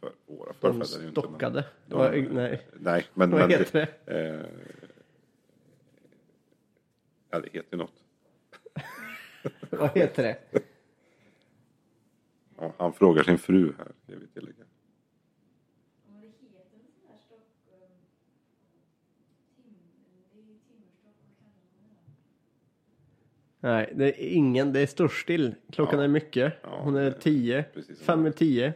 för, 0.00 0.10
våra 0.26 0.52
De 0.52 0.54
förfäder 0.80 0.96
är 0.98 1.02
ju 1.02 1.08
inte 1.08 1.20
stockade. 1.20 1.64
de- 1.86 1.94
Vad- 1.98 2.32
nej. 2.34 2.66
Nej, 2.80 3.06
men... 3.14 3.30
Vad 3.30 3.40
men 3.40 3.50
heter 3.50 3.88
det? 4.04 4.18
Eh, 4.18 4.46
ja, 7.30 7.40
det 7.40 7.48
heter 7.52 7.68
ju 7.76 7.78
något. 7.78 8.04
Vad 9.70 9.90
heter 9.98 10.22
det? 10.22 10.38
Ja, 12.58 12.72
han 12.78 12.92
frågar 12.92 13.22
sin 13.22 13.38
fru 13.38 13.72
här, 13.78 13.92
ska 14.04 14.16
vi 14.18 14.26
tillägga. 14.26 14.64
Vad 16.06 16.20
det 16.22 16.26
heter 16.26 16.44
en 16.44 16.50
sån 16.50 17.08
där 17.08 17.18
stock... 17.26 17.48
um, 17.70 17.88
Tim, 19.56 19.74
det 20.32 20.38
är 20.40 20.42
ju 20.42 20.58
timmerstock, 20.68 21.16
vad 21.24 21.38
kallar 21.38 21.54
man 21.82 21.94
det? 22.06 22.12
Nej, 23.64 23.92
det 23.94 24.04
är 24.04 24.14
ingen. 24.34 24.72
Det 24.72 24.80
är 24.80 24.86
störstill. 24.86 25.54
Klockan 25.72 25.98
Ja. 25.98 26.04
är 26.04 26.08
mycket. 26.08 26.52
Ja, 26.62 26.68
Hon 26.82 26.96
är 26.96 27.04
det- 27.04 27.12
tio. 27.12 27.64
precis 27.74 27.96
som 27.96 28.06
Fem 28.06 28.26
i 28.26 28.32
tio. 28.32 28.72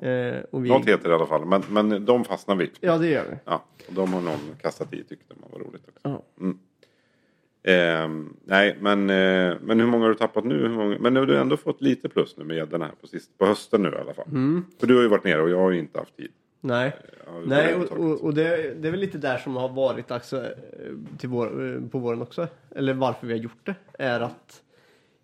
Eh, 0.00 0.36
och 0.50 0.64
vi... 0.64 0.68
Något 0.68 0.88
heter 0.88 1.08
det 1.08 1.12
i 1.12 1.14
alla 1.14 1.26
fall, 1.26 1.44
men, 1.46 1.62
men 1.68 2.04
de 2.04 2.24
fastnar 2.24 2.56
vi. 2.56 2.70
Ja, 2.80 2.98
det 2.98 3.06
gör 3.08 3.24
vi. 3.30 3.36
Ja, 3.44 3.64
och 3.88 3.94
de 3.94 4.12
har 4.12 4.20
någon 4.20 4.38
kastat 4.62 4.92
i 4.94 5.04
tyckte 5.04 5.34
man 5.40 5.48
var 5.52 5.58
roligt 5.58 5.82
också. 5.88 6.00
Ja. 6.02 6.22
Mm. 6.40 6.58
Ehm, 7.62 8.36
nej, 8.44 8.76
men, 8.80 9.10
eh, 9.10 9.56
men 9.62 9.80
hur 9.80 9.86
många 9.86 10.04
har 10.04 10.08
du 10.10 10.14
tappat 10.14 10.44
nu? 10.44 10.54
Hur 10.58 10.68
många? 10.68 10.96
Men 11.00 11.14
nu 11.14 11.20
har 11.20 11.26
du 11.26 11.36
ändå 11.36 11.56
fått 11.56 11.82
lite 11.82 12.08
plus 12.08 12.36
nu 12.36 12.44
med 12.44 12.68
den 12.68 12.82
här 12.82 12.90
på, 13.00 13.06
sist, 13.06 13.38
på 13.38 13.46
hösten 13.46 13.82
nu 13.82 13.88
i 13.88 13.96
alla 14.00 14.14
fall. 14.14 14.26
Mm. 14.28 14.64
För 14.80 14.86
du 14.86 14.94
har 14.94 15.02
ju 15.02 15.08
varit 15.08 15.24
nere 15.24 15.42
och 15.42 15.50
jag 15.50 15.58
har 15.58 15.70
ju 15.70 15.78
inte 15.78 15.98
haft 15.98 16.16
tid. 16.16 16.30
Nej. 16.64 16.92
Nej, 17.46 17.74
och, 17.74 17.92
och, 17.92 18.24
och 18.24 18.34
det, 18.34 18.74
det 18.74 18.88
är 18.88 18.90
väl 18.90 19.00
lite 19.00 19.18
där 19.18 19.38
som 19.38 19.56
har 19.56 19.68
varit 19.68 20.10
alltså, 20.10 20.44
eh, 20.44 20.50
till 21.18 21.28
vår, 21.28 21.74
eh, 21.74 21.88
på 21.88 21.98
våren 21.98 22.22
också. 22.22 22.48
Eller 22.70 22.94
varför 22.94 23.26
vi 23.26 23.32
har 23.32 23.40
gjort 23.40 23.66
det. 23.66 23.74
Är 23.98 24.20
att 24.20 24.62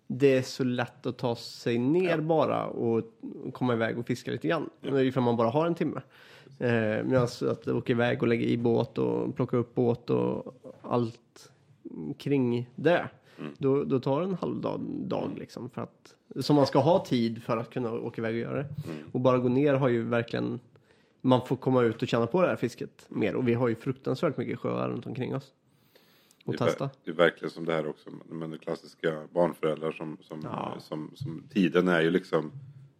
det 0.07 0.37
är 0.37 0.41
så 0.41 0.63
lätt 0.63 1.05
att 1.05 1.17
ta 1.17 1.35
sig 1.35 1.77
ner 1.77 2.17
bara 2.17 2.65
och 2.65 3.03
komma 3.53 3.73
iväg 3.73 3.99
och 3.99 4.07
fiska 4.07 4.31
lite 4.31 4.47
grann. 4.47 4.69
Ja. 4.81 5.01
Ifall 5.01 5.23
man 5.23 5.37
bara 5.37 5.49
har 5.49 5.65
en 5.65 5.75
timme. 5.75 6.01
Eh, 6.59 7.03
Medan 7.03 7.23
att 7.23 7.67
åka 7.67 7.93
iväg 7.93 8.21
och 8.21 8.27
lägga 8.27 8.45
i 8.45 8.57
båt 8.57 8.97
och 8.97 9.35
plocka 9.35 9.57
upp 9.57 9.75
båt 9.75 10.09
och 10.09 10.61
allt 10.81 11.51
kring 12.17 12.69
det. 12.75 13.07
Då, 13.57 13.83
då 13.83 13.99
tar 13.99 14.19
det 14.19 14.25
en 14.25 14.37
halv 14.41 14.61
dag, 14.61 14.79
dag 14.81 15.29
liksom 15.37 15.69
för 15.69 15.81
att 15.81 16.15
som 16.39 16.55
man 16.55 16.67
ska 16.67 16.79
ha 16.79 17.05
tid 17.05 17.43
för 17.43 17.57
att 17.57 17.69
kunna 17.69 17.91
åka 17.91 18.21
iväg 18.21 18.33
och 18.33 18.39
göra 18.39 18.57
det. 18.57 18.69
Och 19.11 19.19
bara 19.19 19.37
gå 19.37 19.49
ner 19.49 19.73
har 19.73 19.89
ju 19.89 20.03
verkligen 20.03 20.59
man 21.21 21.45
får 21.45 21.55
komma 21.55 21.81
ut 21.83 22.01
och 22.01 22.07
känna 22.07 22.27
på 22.27 22.41
det 22.41 22.47
här 22.47 22.55
fisket 22.55 23.05
mer. 23.09 23.35
Och 23.35 23.47
vi 23.47 23.53
har 23.53 23.67
ju 23.67 23.75
fruktansvärt 23.75 24.37
mycket 24.37 24.59
sjöar 24.59 24.89
runt 24.89 25.05
omkring 25.05 25.35
oss. 25.35 25.53
Och 26.45 26.53
det, 26.53 26.63
är, 26.63 26.67
testa. 26.67 26.89
det 27.03 27.11
är 27.11 27.15
verkligen 27.15 27.51
som 27.51 27.65
det 27.65 27.73
här 27.73 27.87
också. 27.87 28.09
Men 28.29 28.51
det 28.51 28.57
klassiska 28.57 29.21
barnföräldrar 29.31 29.91
som, 29.91 30.17
som, 30.21 30.39
Ja. 30.43 30.75
som, 30.79 31.11
som 31.15 31.43
tiden 31.53 31.87
är 31.87 32.01
ju 32.01 32.09
liksom. 32.09 32.51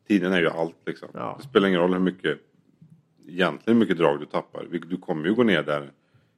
Tiden 0.07 0.33
är 0.33 0.39
ju 0.41 0.49
allt 0.49 0.75
liksom. 0.85 1.09
Ja. 1.13 1.35
Det 1.39 1.47
spelar 1.47 1.67
ingen 1.67 1.79
roll 1.79 1.93
hur 1.93 1.99
mycket 1.99 2.39
egentligen 3.27 3.77
hur 3.77 3.79
mycket 3.79 3.97
drag 3.97 4.19
du 4.19 4.25
tappar. 4.25 4.67
Du 4.89 4.97
kommer 4.97 5.27
ju 5.27 5.35
gå 5.35 5.43
ner 5.43 5.63
där 5.63 5.91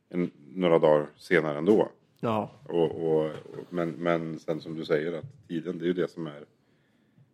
en, 0.09 0.31
några 0.53 0.79
dagar 0.79 1.07
senare 1.17 1.57
ändå. 1.57 1.89
Ja, 2.19 2.51
Och, 2.63 2.91
och, 2.91 3.25
och, 3.25 3.31
men, 3.69 3.89
men 3.89 4.39
sen 4.39 4.61
som 4.61 4.75
du 4.75 4.85
säger 4.85 5.13
att 5.13 5.47
tiden 5.47 5.77
det 5.77 5.85
är 5.85 5.87
ju 5.87 5.93
det 5.93 6.11
som 6.11 6.27
är. 6.27 6.45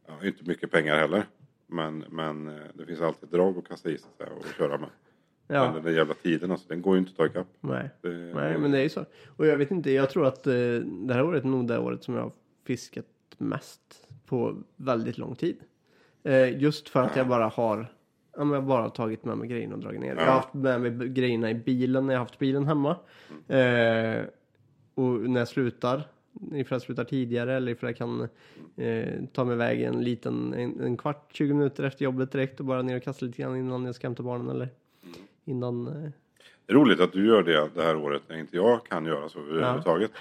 Ja, 0.08 0.26
inte 0.28 0.44
mycket 0.44 0.72
pengar 0.72 0.96
heller. 0.96 1.26
Men, 1.70 2.06
men 2.10 2.48
eh, 2.48 2.54
det 2.74 2.86
finns 2.86 3.02
alltid 3.02 3.24
ett 3.24 3.32
drag 3.32 3.58
att 3.58 3.68
kasta 3.68 3.90
i 3.90 3.98
sig 3.98 4.10
så 4.18 4.24
här 4.24 4.34
och 4.34 4.46
köra 4.58 4.78
med. 4.78 4.90
Men 5.48 5.58
ja. 5.58 5.72
den 5.74 5.84
där 5.84 5.92
jävla 5.92 6.14
tiden 6.14 6.52
alltså, 6.52 6.68
den 6.68 6.82
går 6.82 6.96
ju 6.96 7.00
inte 7.00 7.12
att 7.12 7.18
ta 7.18 7.26
ikapp. 7.26 7.48
Nej. 7.62 7.90
Det, 8.02 8.10
Nej, 8.10 8.58
men 8.58 8.72
det 8.72 8.78
är 8.78 8.84
ju 8.84 8.90
så. 8.90 9.06
Och 9.38 9.48
jag 9.48 9.58
vet 9.58 9.72
inte, 9.72 9.92
jag 9.92 10.10
tror 10.10 10.26
att 10.26 10.48
eh, 10.48 10.54
det 10.84 11.14
här 11.14 11.24
året 11.24 11.44
är 11.44 11.48
nog 11.48 11.68
det 11.68 11.80
året 11.80 12.04
som 12.04 12.16
jag 12.16 12.22
har 12.22 12.32
fiskat 12.66 13.06
mest 13.38 14.08
på 14.26 14.64
väldigt 14.76 15.18
lång 15.18 15.36
tid. 15.36 15.58
Eh, 16.24 16.62
just 16.62 16.90
för 16.90 17.04
att 17.04 17.16
jag 17.16 17.28
bara 17.28 17.48
har 17.48 17.88
Ja, 18.40 18.44
men 18.44 18.54
jag 18.54 18.62
har 18.62 18.68
bara 18.68 18.90
tagit 18.90 19.26
med 19.26 19.38
mig 19.38 19.48
grejerna 19.48 19.76
och 19.76 19.82
dragit 19.82 20.02
ner. 20.02 20.16
Jag 20.16 20.26
har 20.26 20.32
haft 20.32 20.54
med 20.54 20.82
mig 20.82 21.10
grejerna 21.10 21.50
i 21.52 21.54
bilen 21.54 22.06
när 22.06 22.14
jag 22.14 22.20
har 22.20 22.26
haft 22.26 22.40
bilen 22.40 22.68
hemma. 22.68 22.96
Eh, 23.48 24.24
och 24.96 25.30
när 25.30 25.40
jag 25.40 25.48
slutar, 25.48 26.08
ifall 26.52 26.76
jag 26.76 26.82
slutar 26.82 27.04
tidigare 27.04 27.56
eller 27.56 27.72
ifall 27.72 27.90
jag 27.90 27.98
kan 27.98 28.28
eh, 28.76 29.24
ta 29.34 29.46
mig 29.46 29.54
iväg 29.56 29.82
en 29.82 30.04
liten, 30.04 30.54
en, 30.54 30.80
en 30.80 30.98
kvart, 30.98 31.30
20 31.34 31.54
minuter 31.54 31.84
efter 31.84 32.06
jobbet 32.06 32.32
direkt 32.32 32.60
och 32.60 32.66
bara 32.66 32.82
ner 32.82 32.98
och 32.98 33.04
kasta 33.04 33.26
lite 33.26 33.42
grann 33.42 33.58
innan 33.58 33.86
jag 33.86 33.96
ska 33.96 34.08
hämta 34.08 34.24
barnen 34.24 34.50
eller 34.50 34.70
innan 35.46 35.88
eh, 35.88 36.12
Det 36.66 36.74
är 36.74 36.76
roligt 36.76 37.00
att 37.00 37.14
du 37.14 37.28
gör 37.28 37.44
det 37.44 37.70
det 37.76 37.84
här 37.84 37.96
året 37.96 38.22
när 38.28 38.38
inte 38.38 38.56
jag 38.56 38.86
kan 38.86 39.06
göra 39.06 39.30
så 39.30 39.40
överhuvudtaget. 39.40 40.12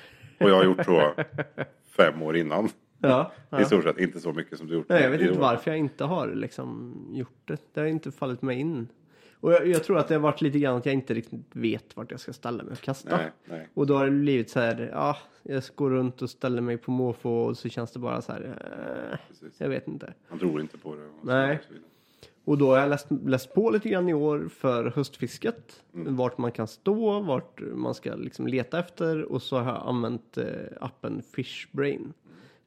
Och 0.41 0.51
jag 0.51 0.55
har 0.55 0.65
gjort 0.65 0.85
så 0.85 1.13
fem 1.97 2.23
år 2.23 2.37
innan. 2.37 2.69
Ja, 3.01 3.33
I 3.61 3.65
stort 3.65 3.85
sett 3.85 3.99
inte 3.99 4.21
så 4.21 4.33
mycket 4.33 4.59
som 4.59 4.67
du 4.67 4.75
gjort. 4.75 4.89
Nej, 4.89 5.03
jag 5.03 5.11
vet 5.11 5.21
inte 5.21 5.33
år. 5.33 5.41
varför 5.41 5.71
jag 5.71 5.79
inte 5.79 6.05
har 6.05 6.35
liksom 6.35 6.95
gjort 7.13 7.41
det. 7.45 7.75
Det 7.75 7.81
har 7.81 7.87
inte 7.87 8.13
fallit 8.13 8.43
mig 8.43 8.61
in. 8.61 8.89
Och 9.41 9.53
jag, 9.53 9.67
jag 9.67 9.85
tror 9.85 9.99
att 9.99 10.09
det 10.09 10.15
har 10.15 10.21
varit 10.21 10.41
lite 10.41 10.59
grann 10.59 10.77
att 10.77 10.87
jag 10.87 10.93
inte 10.93 11.15
riktigt 11.15 11.41
vet 11.53 11.97
vart 11.97 12.11
jag 12.11 12.21
ska 12.21 12.33
ställa 12.33 12.63
mig 12.63 12.73
och 12.73 12.81
kasta. 12.81 13.17
Nej, 13.17 13.33
nej. 13.45 13.69
Och 13.75 13.87
då 13.87 13.97
har 13.97 14.05
det 14.05 14.11
blivit 14.11 14.51
så 14.51 14.61
här, 14.61 14.91
ja, 14.93 15.17
jag 15.43 15.63
går 15.75 15.91
runt 15.91 16.23
och 16.23 16.31
ställer 16.31 16.63
mig 16.63 16.77
på 16.77 16.91
måfå 16.91 17.31
och 17.31 17.59
så 17.59 17.69
känns 17.69 17.93
det 17.93 17.99
bara 17.99 18.23
så 18.23 18.33
här, 18.33 18.57
eh, 19.13 19.19
jag 19.59 19.69
vet 19.69 19.89
inte. 19.89 20.15
Man 20.29 20.39
tror 20.39 20.61
inte 20.61 20.79
på 20.79 20.95
det. 20.95 21.05
Och 21.05 21.27
Nej. 21.27 21.61
så. 21.69 21.75
Och 22.45 22.59
då 22.59 22.71
har 22.71 22.79
jag 22.79 22.89
läst, 22.89 23.07
läst 23.27 23.55
på 23.55 23.71
lite 23.71 23.89
grann 23.89 24.09
i 24.09 24.15
år 24.15 24.49
för 24.49 24.85
höstfisket. 24.85 25.83
Mm. 25.95 26.17
Vart 26.17 26.39
man 26.39 26.53
kan 26.53 26.69
stå, 26.69 27.21
vart 27.21 27.61
man 27.61 27.95
ska 27.95 28.15
liksom 28.15 28.47
leta 28.47 28.79
efter. 28.79 29.23
Och 29.23 29.43
så 29.43 29.59
har 29.59 29.73
jag 29.73 29.83
använt 29.87 30.39
eh, 30.39 30.47
appen 30.81 31.23
Fishbrain. 31.23 32.13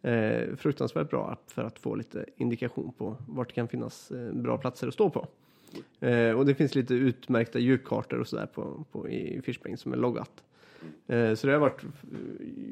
Eh, 0.02 0.56
fruktansvärt 0.56 1.10
bra 1.10 1.30
app 1.32 1.52
för 1.52 1.64
att 1.64 1.80
få 1.80 1.96
lite 1.96 2.26
indikation 2.38 2.94
på 2.98 3.18
vart 3.28 3.48
det 3.48 3.54
kan 3.54 3.68
finnas 3.68 4.12
eh, 4.12 4.34
bra 4.34 4.58
platser 4.58 4.88
att 4.88 4.94
stå 4.94 5.10
på. 5.10 5.28
Eh, 6.00 6.32
och 6.32 6.46
det 6.46 6.56
finns 6.56 6.76
lite 6.76 6.94
utmärkta 6.94 7.60
djupkartor 7.60 8.20
och 8.20 8.28
sådär 8.28 8.46
på, 8.46 8.86
på, 8.92 9.10
i 9.10 9.42
Fishbrain 9.42 9.78
som 9.78 9.94
är 9.94 9.98
loggat. 9.98 10.44
Eh, 11.08 11.34
så 11.34 11.48
det 11.48 11.54
har 11.54 11.60
varit 11.60 11.84
eh, 11.84 11.90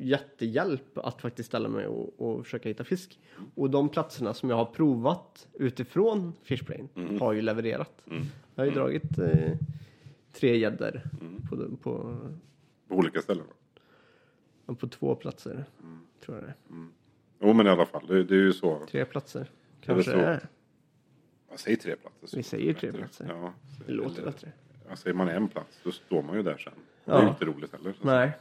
jättehjälp 0.08 0.98
att 0.98 1.22
faktiskt 1.22 1.48
ställa 1.50 1.70
mig 1.70 1.88
och, 1.88 2.22
och 2.22 2.44
försöka 2.44 2.70
hitta 2.70 2.84
fisk. 2.84 3.20
Och 3.56 3.70
de 3.70 3.90
platserna 3.90 4.34
som 4.34 4.50
jag 4.50 4.58
har 4.58 4.66
provat 4.66 5.48
utifrån 5.54 6.34
Fishbrain 6.44 6.90
har 7.20 7.34
ju 7.34 7.42
levererat. 7.42 8.02
Jag 8.56 8.64
har 8.64 8.66
ju 8.66 8.72
dragit 8.72 9.18
eh, 9.20 9.52
tre 10.34 10.58
gäddor 10.58 11.02
på, 11.50 11.56
på 11.78 12.18
På 12.88 12.96
olika 12.96 13.22
ställen. 13.22 13.46
på 14.66 14.88
två 14.88 15.16
platser. 15.16 15.66
Tror 16.26 16.38
jag 16.38 16.46
det 16.46 16.50
är. 16.50 16.56
Jo 17.42 17.54
men 17.54 17.68
i 17.68 17.70
alla 17.70 17.86
fall, 17.86 18.08
det, 18.08 18.24
det 18.24 18.36
är 18.36 18.40
ju 18.40 18.54
så. 18.54 18.86
Tre 18.92 19.06
platser. 19.06 19.52
Kanske 19.82 20.12
det 20.12 20.22
är. 20.26 20.48
Jag 21.50 21.60
säger 21.60 21.78
tre 21.78 21.96
platser. 21.96 22.38
Vi 22.38 22.44
säger 22.44 22.74
tre 22.74 22.92
platser. 22.94 23.26
Ja. 23.30 23.54
Det 23.88 23.94
låter 23.94 24.22
Eller- 24.22 24.32
bättre. 24.32 24.52
Ja, 24.90 24.96
säger 24.96 25.14
man 25.14 25.30
en 25.30 25.48
plats 25.48 25.80
då 25.84 25.92
står 25.92 26.22
man 26.24 26.36
ju 26.36 26.44
där 26.44 26.58
sen. 26.58 26.74
Det 27.06 27.12
är 27.12 27.18
ju 27.20 27.24
Ja. 27.24 27.30
inte 27.30 27.46
roligt 27.46 27.72
heller. 27.72 27.94
så- 27.94 28.08
Nej. 28.08 28.32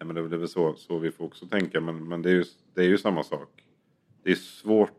Nej, 0.00 0.06
men 0.06 0.14
det 0.14 0.20
är 0.20 0.38
väl 0.38 0.48
så, 0.48 0.74
så 0.76 0.98
vi 0.98 1.10
får 1.10 1.24
också 1.24 1.46
tänka. 1.46 1.80
Men, 1.80 2.08
men 2.08 2.22
det, 2.22 2.30
är 2.30 2.34
ju, 2.34 2.44
det 2.74 2.80
är 2.80 2.88
ju 2.88 2.98
samma 2.98 3.22
sak. 3.22 3.64
Det 4.22 4.30
är 4.30 4.34
svårt. 4.34 4.92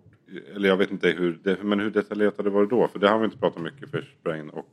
Eller 0.55 0.69
jag 0.69 0.77
vet 0.77 0.91
inte 0.91 1.09
hur, 1.09 1.39
det, 1.43 1.63
men 1.63 1.79
hur 1.79 1.89
detaljerat 1.91 2.37
det 2.37 2.49
varit 2.49 2.69
då? 2.69 2.87
För 2.87 2.99
det 2.99 3.09
har 3.09 3.19
vi 3.19 3.25
inte 3.25 3.37
pratat 3.37 3.61
mycket 3.63 3.89
för 3.89 4.13
Brain 4.23 4.49
och... 4.49 4.69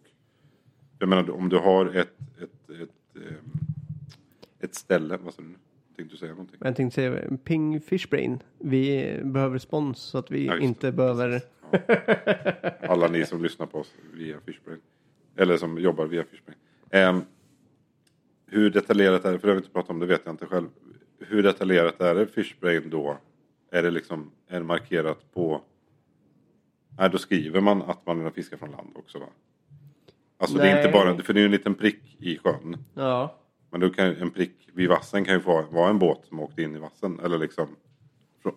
Jag 0.99 1.09
menar 1.09 1.31
om 1.31 1.49
du 1.49 1.59
har 1.59 1.87
ett, 1.87 2.19
ett, 2.43 2.71
ett, 2.71 3.17
ehm, 3.17 3.51
ett 4.61 4.75
ställe. 4.75 5.17
Vad 5.17 5.35
sa 5.35 5.43
du 5.43 5.49
nu? 5.49 5.55
Tänkte 5.97 6.15
du 6.15 6.19
säga 6.19 6.31
någonting? 6.31 6.57
Jag 6.65 6.77
tänkte 6.77 6.95
säga 6.95 7.37
Ping 7.45 7.81
Fishbrain. 7.81 8.43
Vi 8.59 9.19
behöver 9.25 9.55
respons 9.55 9.99
så 9.99 10.19
att 10.19 10.31
vi 10.31 10.47
Ja, 10.47 10.59
inte 10.59 10.87
det. 10.87 10.93
behöver... 10.93 11.41
Alla 12.89 13.09
ni 13.09 13.27
som 13.27 13.43
lyssnar 13.43 13.67
på 13.67 13.79
oss 13.79 13.95
via 14.13 14.41
Fishbrain. 14.47 14.81
Eller 15.37 15.57
som 15.57 15.79
jobbar 15.79 16.07
via 16.07 16.25
Fishbrain. 16.25 16.59
Ehm, 16.91 17.21
hur 18.47 18.71
detaljerat 18.71 19.25
är 19.25 19.33
det? 19.33 19.39
För 19.39 19.47
det 19.49 19.53
har 19.53 19.57
vi 19.57 19.61
inte 19.65 19.73
pratat 19.73 19.91
om, 19.91 19.99
det 19.99 20.07
vet 20.07 20.21
jag 20.25 20.33
inte 20.33 20.47
själv. 20.47 20.69
Hur 21.19 21.43
detaljerat 21.43 22.01
är 22.01 22.15
det 22.15 22.27
Fishbrain 22.27 22.91
då? 22.91 23.19
Är 23.71 23.83
det 23.83 23.91
liksom 23.91 24.31
är 24.49 24.59
det 24.61 24.67
markerat 24.67 25.33
på... 25.35 25.63
Nej, 26.99 27.11
då 27.11 27.19
skriver 27.19 27.61
man 27.61 27.83
att 27.83 28.07
man 28.07 28.25
vill 28.25 28.33
fiska 28.33 28.57
från 28.59 28.71
land 28.71 28.91
också 28.95 29.19
va? 29.19 29.27
Alltså 30.39 30.59
det 30.59 30.69
är 30.69 30.77
inte 30.77 30.83
Nej. 30.83 30.93
bara, 30.93 31.23
för 31.23 31.33
det 31.33 31.39
är 31.39 31.43
ju 31.43 31.47
en 31.47 31.53
liten 31.53 31.75
prick 31.75 32.17
i 32.19 32.39
sjön. 32.39 32.77
Ja. 32.95 33.35
Men 33.71 33.81
då 33.81 33.91
kan 33.91 34.17
en 34.17 34.31
prick 34.31 34.69
vid 34.75 34.89
vassen 34.89 35.25
kan 35.25 35.35
ju 35.35 35.41
få 35.41 35.63
vara 35.71 35.91
en 35.91 35.99
båt 35.99 36.21
som 36.29 36.41
åkte 36.41 36.63
in 36.63 36.77
i 36.77 36.79
vassen. 36.79 37.21
Eller 37.25 37.39
liksom, 37.39 37.67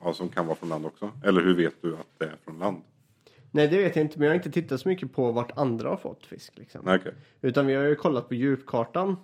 ja, 0.03 0.13
som 0.13 0.29
kan 0.29 0.45
vara 0.45 0.55
från 0.55 0.69
land 0.69 0.85
också. 0.85 1.11
Eller 1.23 1.41
hur 1.41 1.55
vet 1.55 1.81
du 1.81 1.93
att 1.93 2.07
det 2.17 2.25
är 2.25 2.35
från 2.43 2.59
land? 2.59 2.81
Nej, 3.51 3.67
det 3.67 3.77
vet 3.77 3.95
jag 3.95 4.05
inte. 4.05 4.19
Men 4.19 4.25
jag 4.25 4.31
har 4.31 4.35
inte 4.35 4.51
tittat 4.51 4.81
så 4.81 4.89
mycket 4.89 5.13
på 5.13 5.31
vart 5.31 5.57
andra 5.57 5.89
har 5.89 5.97
fått 5.97 6.25
fisk. 6.25 6.57
Liksom. 6.57 6.81
Okej. 6.87 7.13
Utan 7.41 7.65
vi 7.67 7.73
har 7.75 7.83
ju 7.83 7.95
kollat 7.95 8.27
på 8.27 8.35
djupkartan. 8.35 9.15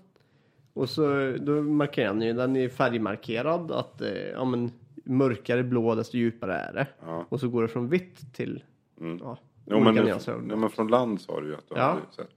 Och 0.73 0.89
så 0.89 1.35
då 1.41 1.61
markerar 1.61 2.13
den 2.13 2.21
ju, 2.21 2.33
den 2.33 2.55
är 2.55 2.69
färgmarkerad 2.69 3.71
att 3.71 4.01
eh, 4.01 4.09
ja, 4.13 4.45
men, 4.45 4.71
mörkare 5.03 5.63
blå 5.63 5.95
desto 5.95 6.17
djupare 6.17 6.55
är 6.55 6.73
det. 6.73 6.87
Ja. 7.05 7.25
Och 7.29 7.39
så 7.39 7.49
går 7.49 7.61
det 7.61 7.67
från 7.67 7.89
vitt 7.89 8.33
till 8.33 8.63
Mm. 8.99 9.19
ja, 9.23 9.37
Jo, 9.65 9.79
men, 9.79 9.95
nyanser 9.95 10.31
ja, 10.49 10.55
men 10.55 10.69
från 10.69 10.87
land 10.87 11.21
sa 11.21 11.41
du 11.41 11.47
ju 11.47 11.53
att 11.55 11.69
du 11.69 11.75
Ja. 11.75 11.81
hade 11.83 12.01
sett. 12.11 12.29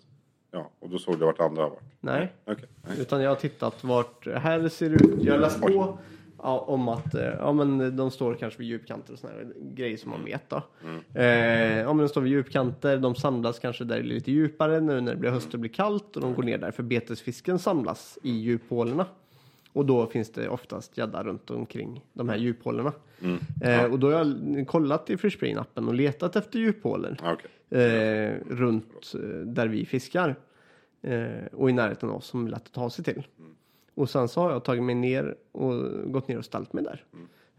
Ja, 0.50 0.70
och 0.80 0.88
då 0.90 0.98
såg 0.98 1.18
du 1.18 1.24
vart 1.24 1.40
andra 1.40 1.62
har 1.62 1.70
varit. 1.70 1.82
Nej, 2.00 2.32
Okej. 2.44 2.64
nej. 2.88 3.00
utan 3.00 3.22
jag 3.22 3.30
har 3.30 3.36
tittat 3.36 3.84
vart 3.84 4.26
här 4.26 4.68
ser 4.68 4.90
det 4.90 4.94
ut. 4.94 5.22
Jag 5.22 5.32
har 5.32 5.40
läst 5.40 5.60
på 5.60 5.98
ja, 6.42 6.58
om 6.58 6.88
att 6.88 7.14
eh, 7.14 7.22
ja, 7.22 7.52
men 7.52 7.96
de 7.96 8.10
står 8.10 8.34
kanske 8.34 8.58
vid 8.58 8.68
djupkanter 8.68 9.12
och 9.12 9.28
här 9.28 9.52
grejer 9.56 9.96
som 9.96 10.10
man 10.10 10.24
vet 10.24 10.50
då. 10.50 10.62
Eh, 11.14 11.78
ja, 11.78 11.92
men 11.92 11.98
de 11.98 12.08
står 12.08 12.20
vid 12.20 12.32
djupkanter, 12.32 12.98
de 12.98 13.14
samlas 13.14 13.58
kanske 13.58 13.84
där 13.84 14.02
lite 14.02 14.32
djupare 14.32 14.80
nu 14.80 15.00
när 15.00 15.12
det 15.12 15.20
blir 15.20 15.30
höst 15.30 15.54
och 15.54 15.60
blir 15.60 15.70
kallt 15.70 16.16
och 16.16 16.22
de 16.22 16.34
går 16.34 16.42
ner 16.42 16.58
där 16.58 16.70
för 16.70 16.82
betesfisken 16.82 17.58
samlas 17.58 18.18
i 18.22 18.30
djuphålorna. 18.30 19.06
Och 19.78 19.86
då 19.86 20.06
finns 20.06 20.30
det 20.32 20.48
oftast 20.48 20.98
gädda 20.98 21.22
runt 21.24 21.50
omkring 21.50 22.04
de 22.12 22.28
här 22.28 22.36
djuphålorna. 22.36 22.92
Eh, 23.62 23.84
och 23.84 23.98
då 23.98 24.12
har 24.12 24.14
jag 24.14 24.66
kollat 24.68 25.10
i 25.10 25.16
Fishbrain-appen 25.16 25.86
och 25.88 25.94
letat 25.94 26.36
efter 26.36 26.58
djuphålor 26.58 27.16
Ja, 27.22 27.32
okej. 27.32 27.82
eh, 27.82 28.34
runt 28.50 29.12
eh, 29.14 29.20
där 29.46 29.68
vi 29.68 29.86
fiskar. 29.86 30.36
Eh, 31.02 31.46
och 31.52 31.70
i 31.70 31.72
närheten 31.72 32.08
av 32.08 32.16
oss 32.16 32.26
som 32.26 32.46
är 32.46 32.50
lätt 32.50 32.66
att 32.66 32.72
ta 32.72 32.90
sig 32.90 33.04
till. 33.04 33.26
Och 33.94 34.10
sen 34.10 34.28
så 34.28 34.40
har 34.40 34.50
jag 34.50 34.64
tagit 34.64 34.82
mig 34.82 34.94
ner 34.94 35.34
och 35.52 36.12
gått 36.12 36.28
ner 36.28 36.38
och 36.38 36.44
ställt 36.44 36.72
mig 36.72 36.84
där. 36.84 37.04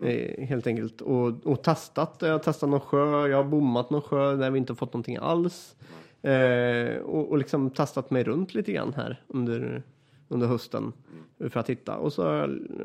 Eh, 0.10 0.46
helt 0.48 0.68
enkelt. 0.68 1.02
Och, 1.02 1.46
och 1.48 1.64
testat. 1.64 2.18
Jag 2.22 2.32
har 2.32 2.40
testat 2.40 2.70
någon 2.70 2.80
sjö, 2.80 3.28
jag 3.28 3.38
har 3.38 3.44
bommat 3.44 3.90
någon 3.90 4.02
sjö 4.02 4.36
där 4.36 4.52
vi 4.52 4.58
inte 4.58 4.72
har 4.74 4.76
fått 4.78 4.94
någonting 4.94 5.18
alls. 5.22 5.76
Eh, 6.22 6.98
och, 6.98 7.30
och 7.30 7.38
liksom 7.38 7.70
testat 7.70 8.10
mig 8.12 8.24
runt 8.24 8.54
lite 8.54 8.72
grann 8.72 8.94
här 8.94 9.24
under, 9.28 9.84
under 10.30 10.48
hösten. 10.48 10.94
För 11.40 11.58
att 11.58 11.70
hitta. 11.70 11.98
Och 11.98 12.14
så 12.14 12.24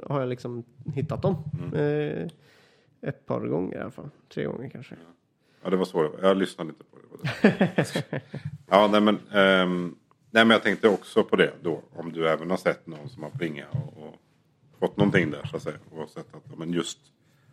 har 0.07 0.21
jag, 0.21 0.29
liksom 0.29 0.65
hittat 0.95 1.23
dem. 1.23 1.37
Eh, 1.75 2.29
ett 3.09 3.27
par 3.27 3.41
gånger 3.41 3.77
i 3.77 3.81
alla 3.81 3.91
fall. 3.91 4.11
Tre 4.35 4.45
gånger 4.45 4.69
kanske. 4.69 4.95
Ja, 5.63 5.71
det 5.71 5.77
var 5.77 5.85
så. 5.85 6.11
Jag 6.23 6.37
lyssnade 6.37 6.71
inte 6.71 6.85
på 6.85 6.97
det. 7.23 8.23
ja, 8.71 8.89
nej 8.93 9.01
men, 9.01 9.19
ehm, 9.33 9.95
nej 10.31 10.45
men 10.45 10.51
jag 10.51 10.63
tänkte 10.63 10.89
också 10.89 11.25
på 11.25 11.37
det 11.37 11.53
då. 11.63 11.83
Om 11.93 12.13
du 12.13 12.29
även 12.29 12.51
har 12.51 12.57
sett 12.57 12.87
någon 12.87 13.09
som 13.09 13.23
har 13.23 13.31
plingat 13.31 13.69
och, 13.73 14.07
och 14.07 14.15
fått 14.79 14.97
någonting 14.97 15.31
där 15.31 15.47
så 15.51 15.57
att 15.57 15.63
säga. 15.63 15.79
Och 15.91 16.11
sett 16.11 16.35
att 16.35 16.59
men 16.59 16.73
just 16.73 16.99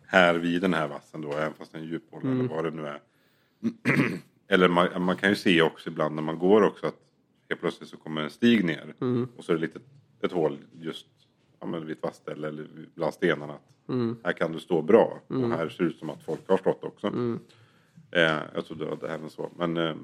här 0.06 0.34
vid 0.34 0.62
den 0.62 0.74
här 0.74 0.88
vassen 0.88 1.20
då, 1.20 1.32
även 1.32 1.54
fast 1.54 1.72
det 1.72 1.78
är 1.78 1.82
en 1.82 1.88
djuphåla 1.88 2.30
eller 2.30 2.44
vad 2.44 2.64
det 2.64 2.70
nu 2.70 2.86
är. 2.86 3.00
eller 4.48 4.68
man, 4.68 5.02
man 5.02 5.16
kan 5.16 5.28
ju 5.28 5.36
se 5.36 5.62
också 5.62 5.90
ibland 5.90 6.14
när 6.14 6.22
man 6.22 6.38
går 6.38 6.62
också 6.62 6.86
att 6.86 6.98
helt 7.52 7.60
plötsligt 7.60 7.88
så 7.88 7.96
kommer 7.96 8.22
en 8.22 8.30
stig 8.30 8.64
ner. 8.64 8.94
Och 9.36 9.44
så 9.44 9.52
är 9.52 9.56
det 9.56 9.62
lite 9.62 9.80
ett 10.22 10.32
hål 10.32 10.58
just 10.80 11.06
ja, 11.60 11.66
men 11.66 11.86
vid 11.86 11.96
ett 11.96 12.02
vasställe 12.02 12.48
eller 12.48 12.66
bland 12.94 13.14
stenarna. 13.14 13.52
Att 13.52 14.24
Här 14.24 14.32
kan 14.32 14.52
du 14.52 14.60
stå 14.60 14.82
bra. 14.82 15.20
Och 15.26 15.48
här 15.48 15.68
ser 15.68 15.84
det 15.84 15.90
ut 15.90 15.98
som 15.98 16.10
att 16.10 16.22
folk 16.22 16.48
har 16.48 16.56
stått 16.56 16.84
också. 16.84 17.06
Eh, 18.10 18.38
jag 18.54 18.66
trodde 18.66 18.92
att 18.92 19.00
det 19.00 19.08
även 19.08 19.30
så. 19.30 19.50
Men, 19.56 19.76
eh, 19.76 19.94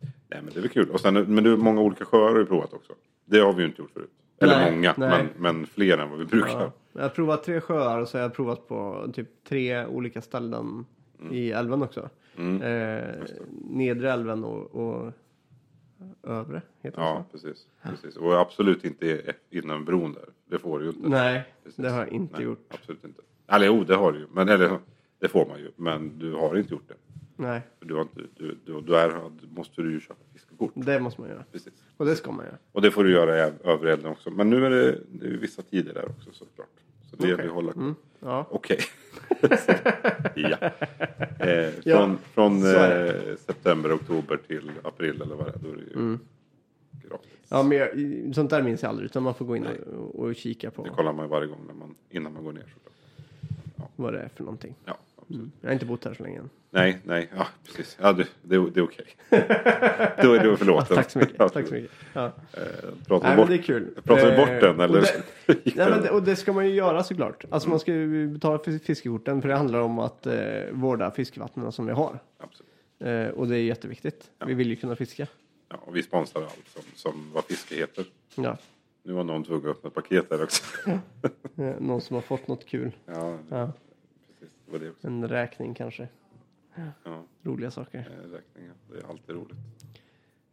nej, 0.00 0.42
men 0.42 0.46
det 0.46 0.56
är 0.56 0.60
väl 0.60 0.68
kul. 0.68 0.90
Och 0.90 1.00
sen, 1.00 1.14
men 1.14 1.44
du, 1.44 1.56
många 1.56 1.80
olika 1.80 2.04
sjöar 2.04 2.28
har 2.28 2.38
du 2.38 2.46
provat 2.46 2.72
också. 2.72 2.92
Det 3.24 3.38
har 3.38 3.52
vi 3.52 3.62
ju 3.62 3.68
inte 3.68 3.82
gjort 3.82 3.90
förut. 3.90 4.10
Eller 4.40 4.56
Nej, 4.56 4.72
många, 4.72 4.94
nej. 4.96 5.10
Men, 5.10 5.56
men 5.56 5.66
fler 5.66 5.98
än 5.98 6.10
vad 6.10 6.18
vi 6.18 6.24
brukar. 6.24 6.60
Ja. 6.60 6.72
Jag 6.92 7.02
har 7.02 7.08
provat 7.08 7.44
tre 7.44 7.60
sjöar 7.60 8.00
och 8.00 8.08
så 8.08 8.18
har 8.18 8.22
jag 8.22 8.34
provat 8.34 8.68
på 8.68 9.10
typ 9.14 9.44
tre 9.44 9.86
olika 9.86 10.22
ställen 10.22 10.86
i 11.30 11.50
älven 11.50 11.82
också. 11.82 12.08
Mm. 12.36 12.62
Eh, 12.62 13.14
nedre 13.70 14.12
älven 14.12 14.44
och, 14.44 14.74
och 14.74 15.12
övre 16.22 16.62
heter 16.82 17.00
Ja, 17.00 17.24
det 17.32 17.38
precis, 17.38 17.66
precis. 17.82 18.16
Och 18.16 18.40
absolut 18.40 18.84
inte 18.84 19.34
innan 19.50 19.84
bron 19.84 20.12
där. 20.12 20.24
Det 20.46 20.58
får 20.58 20.78
du 20.78 20.84
ju 20.84 20.90
inte. 20.90 21.08
Nej, 21.08 21.44
Precis. 21.64 21.76
det 21.76 21.90
har 21.90 21.98
jag 21.98 22.08
inte 22.08 22.34
Nej, 22.36 22.44
gjort. 22.44 22.66
Absolut 22.68 23.04
inte. 23.04 23.22
Eller 23.46 23.66
jo, 23.66 23.84
det 23.84 23.94
har 23.96 24.12
du 24.12 24.18
ju. 24.18 24.26
Men, 24.32 24.48
eller, 24.48 24.78
det 25.18 25.28
får 25.28 25.46
man 25.46 25.58
ju. 25.58 25.70
Men 25.76 26.18
du 26.18 26.32
har 26.34 26.56
inte 26.56 26.74
gjort 26.74 26.88
det. 26.88 26.94
Nej, 27.36 27.60
För 27.78 27.86
du 27.86 27.94
har 27.94 28.02
inte, 28.02 28.20
du, 28.36 28.58
du, 28.64 28.80
du 28.80 28.96
är, 28.96 29.30
måste 29.56 29.82
du 29.82 29.92
ju 29.92 30.00
köpa 30.00 30.20
fiskekort. 30.32 30.72
det 30.74 31.00
måste 31.00 31.20
man 31.20 31.30
göra. 31.30 31.44
Precis. 31.52 31.72
Och 31.96 32.06
det 32.06 32.16
ska 32.16 32.32
man 32.32 32.44
göra. 32.44 32.56
Och 32.72 32.82
det 32.82 32.90
får 32.90 33.04
du 33.04 33.12
göra 33.12 33.34
övre 33.64 33.92
elden 33.92 34.06
också. 34.12 34.30
Men 34.30 34.50
nu 34.50 34.66
är 34.66 34.70
det, 34.70 34.98
det 35.08 35.26
är 35.26 35.30
vissa 35.30 35.62
tider 35.62 35.94
där 35.94 36.08
också 36.08 36.32
såklart. 36.32 36.68
Så 37.10 37.16
det 37.16 37.32
att 37.32 37.50
hålla 37.50 37.72
koll. 37.72 37.82
Mm. 37.82 37.94
Ja. 38.20 38.46
Okej. 38.50 38.78
ja. 40.34 40.56
Eh, 41.46 41.72
Ja, 41.84 41.96
från 41.96 42.18
från 42.18 42.60
så 42.62 42.66
är 42.66 43.28
eh, 43.30 43.36
september, 43.36 43.94
oktober 43.96 44.36
till 44.36 44.70
april 44.84 45.22
eller 45.22 45.34
vad 45.34 45.46
det 45.46 45.50
är. 45.52 45.58
Då 45.58 45.68
är 45.68 45.76
det 45.76 45.82
ju 45.82 46.18
gratis. 47.08 47.28
ja, 47.48 47.62
men 47.62 47.78
jag, 47.78 47.88
sånt 48.34 48.50
där 48.50 48.62
minns 48.62 48.82
jag 48.82 48.88
aldrig. 48.90 49.06
Utan 49.06 49.22
man 49.22 49.34
får 49.34 49.44
gå 49.44 49.56
in 49.56 49.66
och, 49.66 50.14
och 50.20 50.34
kika 50.36 50.70
på 50.70 50.84
Det 50.84 50.90
kollar 50.90 51.12
man 51.12 51.24
ju 51.24 51.30
varje 51.30 51.46
gång 51.46 51.60
när 51.66 51.74
man, 51.74 51.94
innan 52.10 52.32
man 52.32 52.44
går 52.44 52.52
ner 52.52 52.64
såklart. 52.74 53.90
vad 53.96 54.12
det 54.12 54.20
är 54.20 54.28
för 54.28 54.44
någonting. 54.44 54.74
Ja, 54.84 54.98
absolut. 55.28 55.52
Jag 55.60 55.68
har 55.68 55.72
inte 55.72 55.86
bott 55.86 56.04
här 56.04 56.14
så 56.14 56.22
länge 56.22 56.38
än. 56.38 56.50
Nej, 56.70 56.98
nej, 57.04 57.28
ja 57.36 57.46
precis. 57.66 57.98
Ja, 58.00 58.12
det, 58.12 58.26
det, 58.42 58.70
det 58.70 58.80
är 58.80 58.84
okej. 58.84 59.06
Då 60.22 60.32
är 60.32 60.42
du 60.42 60.56
förlåten. 60.56 60.96
Tack 60.96 61.10
så 61.10 61.18
mycket. 61.18 61.36
Tack 61.38 61.52
så 61.68 61.74
mycket. 61.74 61.90
Ja. 62.12 62.24
Eh, 62.52 62.62
pratar 63.06 63.28
Nej, 63.28 63.36
bort, 63.36 63.48
det 63.48 63.54
är 63.54 63.62
kul. 63.62 63.94
pratar 64.04 64.30
vi 64.30 64.36
bort 64.36 64.48
Eh, 64.48 64.58
den 64.60 64.78
och 64.78 64.84
eller? 64.84 65.00
det- 65.00 65.52
gick 65.64 65.76
Nej, 65.76 65.86
den? 65.86 65.90
men 65.90 66.02
det, 66.02 66.10
och 66.10 66.22
det 66.22 66.36
ska 66.36 66.52
man 66.52 66.66
ju 66.68 66.74
göra 66.74 67.02
såklart. 67.04 67.44
Alltså 67.50 67.68
man 67.68 67.80
ska 67.80 67.92
ju 67.92 68.28
betala 68.28 68.58
för 68.58 68.78
fiskekorten 68.78 69.42
för 69.42 69.48
det 69.48 69.56
handlar 69.56 69.80
om 69.80 69.98
att 69.98 70.26
eh, 70.26 70.34
vårda 70.72 71.10
fiskevattnen 71.10 71.72
som 71.72 71.86
vi 71.86 71.92
har. 71.92 72.18
Absolut. 72.38 72.72
Eh, 73.00 73.34
och 73.38 73.48
det 73.48 73.56
är 73.56 73.62
jätteviktigt. 73.62 74.30
Vi 74.46 74.54
vill 74.54 74.68
ju 74.68 74.76
kunna 74.76 74.96
fiska. 74.96 75.26
Ja, 75.68 75.76
och 75.84 75.96
vi 75.96 76.02
sponsrar 76.02 76.42
allt 76.42 76.68
som, 76.74 76.82
som 76.94 77.30
vad 77.34 77.44
fiske 77.44 77.74
heter. 77.74 78.04
Ja. 78.34 78.56
Nu 79.02 79.12
var 79.12 79.24
någon 79.24 79.44
tvungen 79.44 79.70
att 79.70 79.76
öppna 79.76 79.88
ett 79.88 79.94
paket 79.94 80.28
där 80.30 80.42
också. 80.42 80.62
Eh, 81.58 81.74
någon 81.80 82.00
som 82.00 82.14
har 82.14 82.20
fått 82.20 82.48
något 82.48 82.66
kul. 82.66 82.90
ja, 83.06 83.38
Ja. 83.50 83.72
Var 84.70 84.78
det 84.78 84.90
också. 84.90 85.06
En 85.06 85.28
räkning 85.28 85.74
kanske. 85.74 86.08
Ja, 87.04 87.24
Roliga 87.42 87.70
saker. 87.70 87.98
eh, 87.98 88.30
räkningar. 88.32 88.74
Det 88.92 88.98
är 88.98 89.10
alltid 89.10 89.34
roligt. 89.36 89.58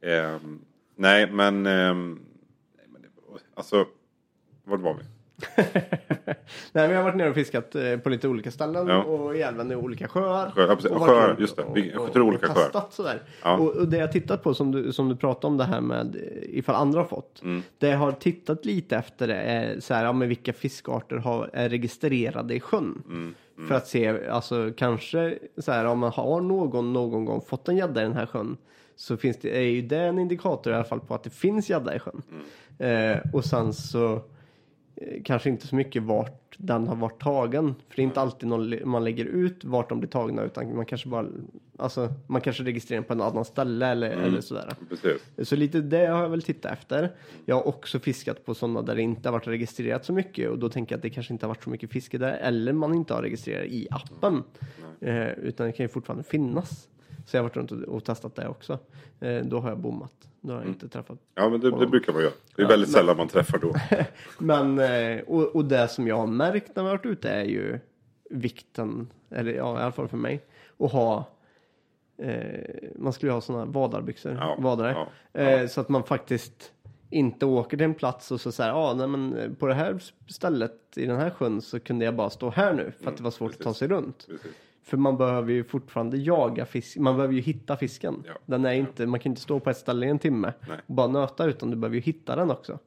Ehm, 0.01 0.61
nej, 0.95 1.31
men... 1.31 1.63
nej, 1.63 2.85
men 2.87 3.01
det, 3.01 3.07
alltså, 3.53 3.85
vart 4.63 4.79
var 4.79 4.93
vi? 4.93 5.03
Nej, 6.71 6.87
vi 6.87 6.93
har 6.95 7.03
varit 7.03 7.15
nere 7.15 7.29
och 7.29 7.35
fiskat 7.35 7.75
eh, 7.75 7.97
på 7.97 8.09
lite 8.09 8.27
olika 8.27 8.51
ställen 8.51 8.87
Ja. 8.87 9.03
och 9.03 9.35
i 9.35 9.41
älven 9.41 9.71
i 9.71 9.75
olika 9.75 10.07
sjöar. 10.07 10.51
Sjöar, 10.51 10.77
ja. 10.83 10.95
Och 10.95 11.01
sjöar, 11.01 11.35
just 11.39 11.55
det. 11.57 11.65
Vi- 11.75 11.91
jag 11.91 12.13
tror 12.13 12.27
olika 12.27 12.47
och 12.47 12.53
sjöar. 12.57 12.65
testat 12.65 12.93
sådär. 12.93 13.21
Ja. 13.43 13.57
Och, 13.57 13.75
och 13.75 13.87
det 13.87 13.97
jag 13.97 14.11
tittat 14.11 14.43
på 14.43 14.53
som 14.53 14.71
du, 14.71 14.93
som 14.93 15.09
du 15.09 15.15
pratade 15.15 15.47
om 15.47 15.57
det 15.57 15.63
här 15.63 15.81
med 15.81 16.15
eh, 16.15 16.21
ifall 16.57 16.75
andra 16.75 16.99
har 16.99 17.07
fått. 17.07 17.41
Mm. 17.43 17.61
Det 17.77 17.87
jag 17.87 17.97
har 17.97 18.11
tittat 18.11 18.65
lite 18.65 18.97
efter 18.97 19.27
är 19.27 19.79
så 19.79 19.93
här, 19.93 20.03
ja, 20.05 20.13
men 20.13 20.27
vilka 20.29 20.53
fiskarter 20.53 21.15
har, 21.17 21.49
är 21.53 21.69
registrerade 21.69 22.55
i 22.55 22.59
sjön. 22.59 23.03
Mm. 23.07 23.35
För 23.67 23.75
att 23.75 23.87
se, 23.87 24.27
alltså 24.27 24.71
kanske 24.77 25.39
så 25.57 25.71
här 25.71 25.85
om 25.85 25.99
man 25.99 26.11
har 26.11 26.41
någon 26.41 26.93
någon 26.93 27.25
gång 27.25 27.41
fått 27.41 27.67
en 27.67 27.77
gädda 27.77 28.01
i 28.01 28.03
den 28.03 28.13
här 28.13 28.25
sjön. 28.25 28.57
Så 28.95 29.17
finns 29.17 29.37
det, 29.37 29.57
är 29.57 29.61
ju 29.61 29.81
det 29.81 29.99
en 29.99 30.19
indikator 30.19 30.73
i 30.73 30.75
alla 30.75 30.85
fall 30.85 30.99
på 30.99 31.15
att 31.15 31.23
det 31.23 31.29
finns 31.29 31.69
gädda 31.69 31.95
i 31.95 31.99
sjön. 31.99 32.21
Eh, 32.79 33.17
och 33.33 33.45
sen 33.45 33.73
så 33.73 34.21
kanske 35.23 35.49
inte 35.49 35.67
så 35.67 35.75
mycket 35.75 36.03
vart 36.03 36.55
den 36.57 36.87
har 36.87 36.95
varit 36.95 37.21
tagen. 37.21 37.75
För 37.89 37.95
det 37.95 38.01
är 38.01 38.03
inte 38.03 38.21
alltid 38.21 38.49
någon, 38.49 38.89
man 38.89 39.03
lägger 39.03 39.25
ut 39.25 39.63
vart 39.63 39.89
de 39.89 39.99
blir 39.99 40.09
tagna 40.09 40.41
utan 40.41 40.75
man 40.75 40.85
kanske 40.85 41.09
bara, 41.09 41.27
alltså 41.77 42.13
man 42.27 42.41
kanske 42.41 42.63
registrerar 42.63 43.01
på 43.01 43.13
en 43.13 43.21
annan 43.21 43.45
ställe 43.45 43.87
eller, 43.87 44.09
eller 44.09 44.41
sådär. 44.41 44.73
Precis. 44.89 45.49
Så 45.49 45.55
lite 45.55 45.81
det 45.81 46.05
har 46.05 46.21
jag 46.21 46.29
väl 46.29 46.41
tittat 46.41 46.71
efter. 46.71 47.11
Jag 47.45 47.55
har 47.55 47.67
också 47.67 47.99
fiskat 47.99 48.45
på 48.45 48.53
sådana 48.53 48.81
där 48.81 48.95
det 48.95 49.01
inte 49.01 49.29
har 49.29 49.33
varit 49.33 49.47
registrerat 49.47 50.05
så 50.05 50.13
mycket 50.13 50.49
och 50.49 50.59
då 50.59 50.69
tänker 50.69 50.93
jag 50.93 50.97
att 50.97 51.03
det 51.03 51.09
kanske 51.09 51.33
inte 51.33 51.45
har 51.45 51.49
varit 51.49 51.63
så 51.63 51.69
mycket 51.69 51.91
fiske 51.91 52.17
där 52.17 52.33
eller 52.33 52.73
man 52.73 52.93
inte 52.93 53.13
har 53.13 53.21
registrerat 53.21 53.65
i 53.65 53.87
appen. 53.91 54.43
Eh, 55.01 55.29
utan 55.29 55.67
det 55.67 55.71
kan 55.71 55.83
ju 55.83 55.87
fortfarande 55.87 56.23
finnas. 56.23 56.87
Så 57.25 57.37
jag 57.37 57.43
har 57.43 57.49
varit 57.49 57.57
runt 57.57 57.71
och, 57.71 57.81
och 57.81 58.03
testat 58.03 58.35
det 58.35 58.47
också. 58.47 58.79
Eh, 59.19 59.37
då 59.45 59.59
har 59.59 59.69
jag 59.69 59.79
bommat. 59.79 60.13
Då 60.41 60.53
har 60.53 60.59
jag 60.59 60.67
inte 60.69 60.87
träffat. 60.89 61.17
Ja, 61.35 61.49
men 61.49 61.59
det, 61.59 61.79
det 61.79 61.87
brukar 61.87 62.13
man 62.13 62.21
göra. 62.21 62.33
Det 62.55 62.61
är 62.61 62.67
väldigt 62.67 62.91
sällan 62.91 63.17
man 63.17 63.27
träffar 63.27 63.57
då. 63.57 63.73
Men 64.45 64.79
eh, 64.79 65.19
och, 65.27 65.55
och 65.55 65.65
det 65.65 65.87
som 65.87 66.07
jag 66.07 66.17
har 66.17 66.27
märkt 66.27 66.75
när 66.75 66.83
vi 66.83 66.89
har 66.89 66.97
varit 66.97 67.05
ute 67.05 67.29
är 67.29 67.43
ju 67.43 67.79
vikten, 68.29 69.07
eller 69.29 69.53
ja 69.53 69.79
i 69.79 69.83
alla 69.83 69.91
fall 69.91 70.07
för 70.07 70.17
mig, 70.17 70.41
att 70.79 70.91
ha 70.91 71.25
eh, 72.17 72.89
man 72.95 73.13
skulle 73.13 73.29
ju 73.29 73.33
ha 73.33 73.41
sådana 73.41 73.65
vadarbyxor, 73.65 74.31
Ja, 74.39 74.55
vadare. 74.59 74.91
ja, 74.91 75.07
Eh, 75.41 75.67
så 75.67 75.81
att 75.81 75.89
man 75.89 76.03
faktiskt 76.03 76.71
inte 77.09 77.45
åker 77.45 77.77
till 77.77 77.85
en 77.85 77.93
plats 77.93 78.31
och 78.31 78.41
så 78.41 78.51
säger 78.51 78.69
ja 78.71 78.93
nej 78.97 79.07
men 79.07 79.37
eh, 79.37 79.51
på 79.53 79.67
det 79.67 79.73
här 79.73 79.99
stället 80.27 80.73
i 80.95 81.05
den 81.05 81.17
här 81.19 81.29
sjön 81.29 81.61
så 81.61 81.79
kunde 81.79 82.05
jag 82.05 82.15
bara 82.15 82.29
stå 82.29 82.49
här 82.49 82.73
nu 82.73 82.91
för 83.01 83.09
att 83.11 83.17
det 83.17 83.23
var 83.23 83.31
svårt 83.31 83.51
att 83.51 83.57
ta 83.59 83.63
Mm, 83.63 83.73
precis. 83.73 83.79
sig 83.79 83.87
runt. 83.87 84.27
Precis. 84.27 84.51
För 84.85 84.97
man 84.97 85.17
behöver 85.17 85.53
ju 85.53 85.63
fortfarande 85.63 86.17
jaga 86.17 86.65
fisk, 86.65 86.97
man 86.97 87.15
behöver 87.15 87.33
ju 87.33 87.41
hitta 87.41 87.77
fisken. 87.77 88.23
Ja. 88.27 88.33
Den 88.45 88.65
är 88.65 88.73
inte, 88.73 89.05
man 89.05 89.19
kan 89.19 89.31
inte 89.31 89.41
stå 89.41 89.59
på 89.59 89.69
ett 89.69 89.77
ställe 89.77 90.05
i 90.05 90.09
en 90.09 90.19
timme 90.19 90.53
Nej. 90.67 90.77
och 90.87 90.93
bara 90.93 91.07
nöta 91.07 91.45
utan 91.45 91.69
du 91.69 91.75
behöver 91.75 91.95
ju 91.95 92.01
hitta 92.01 92.35
den 92.35 92.51
också. 92.51 92.79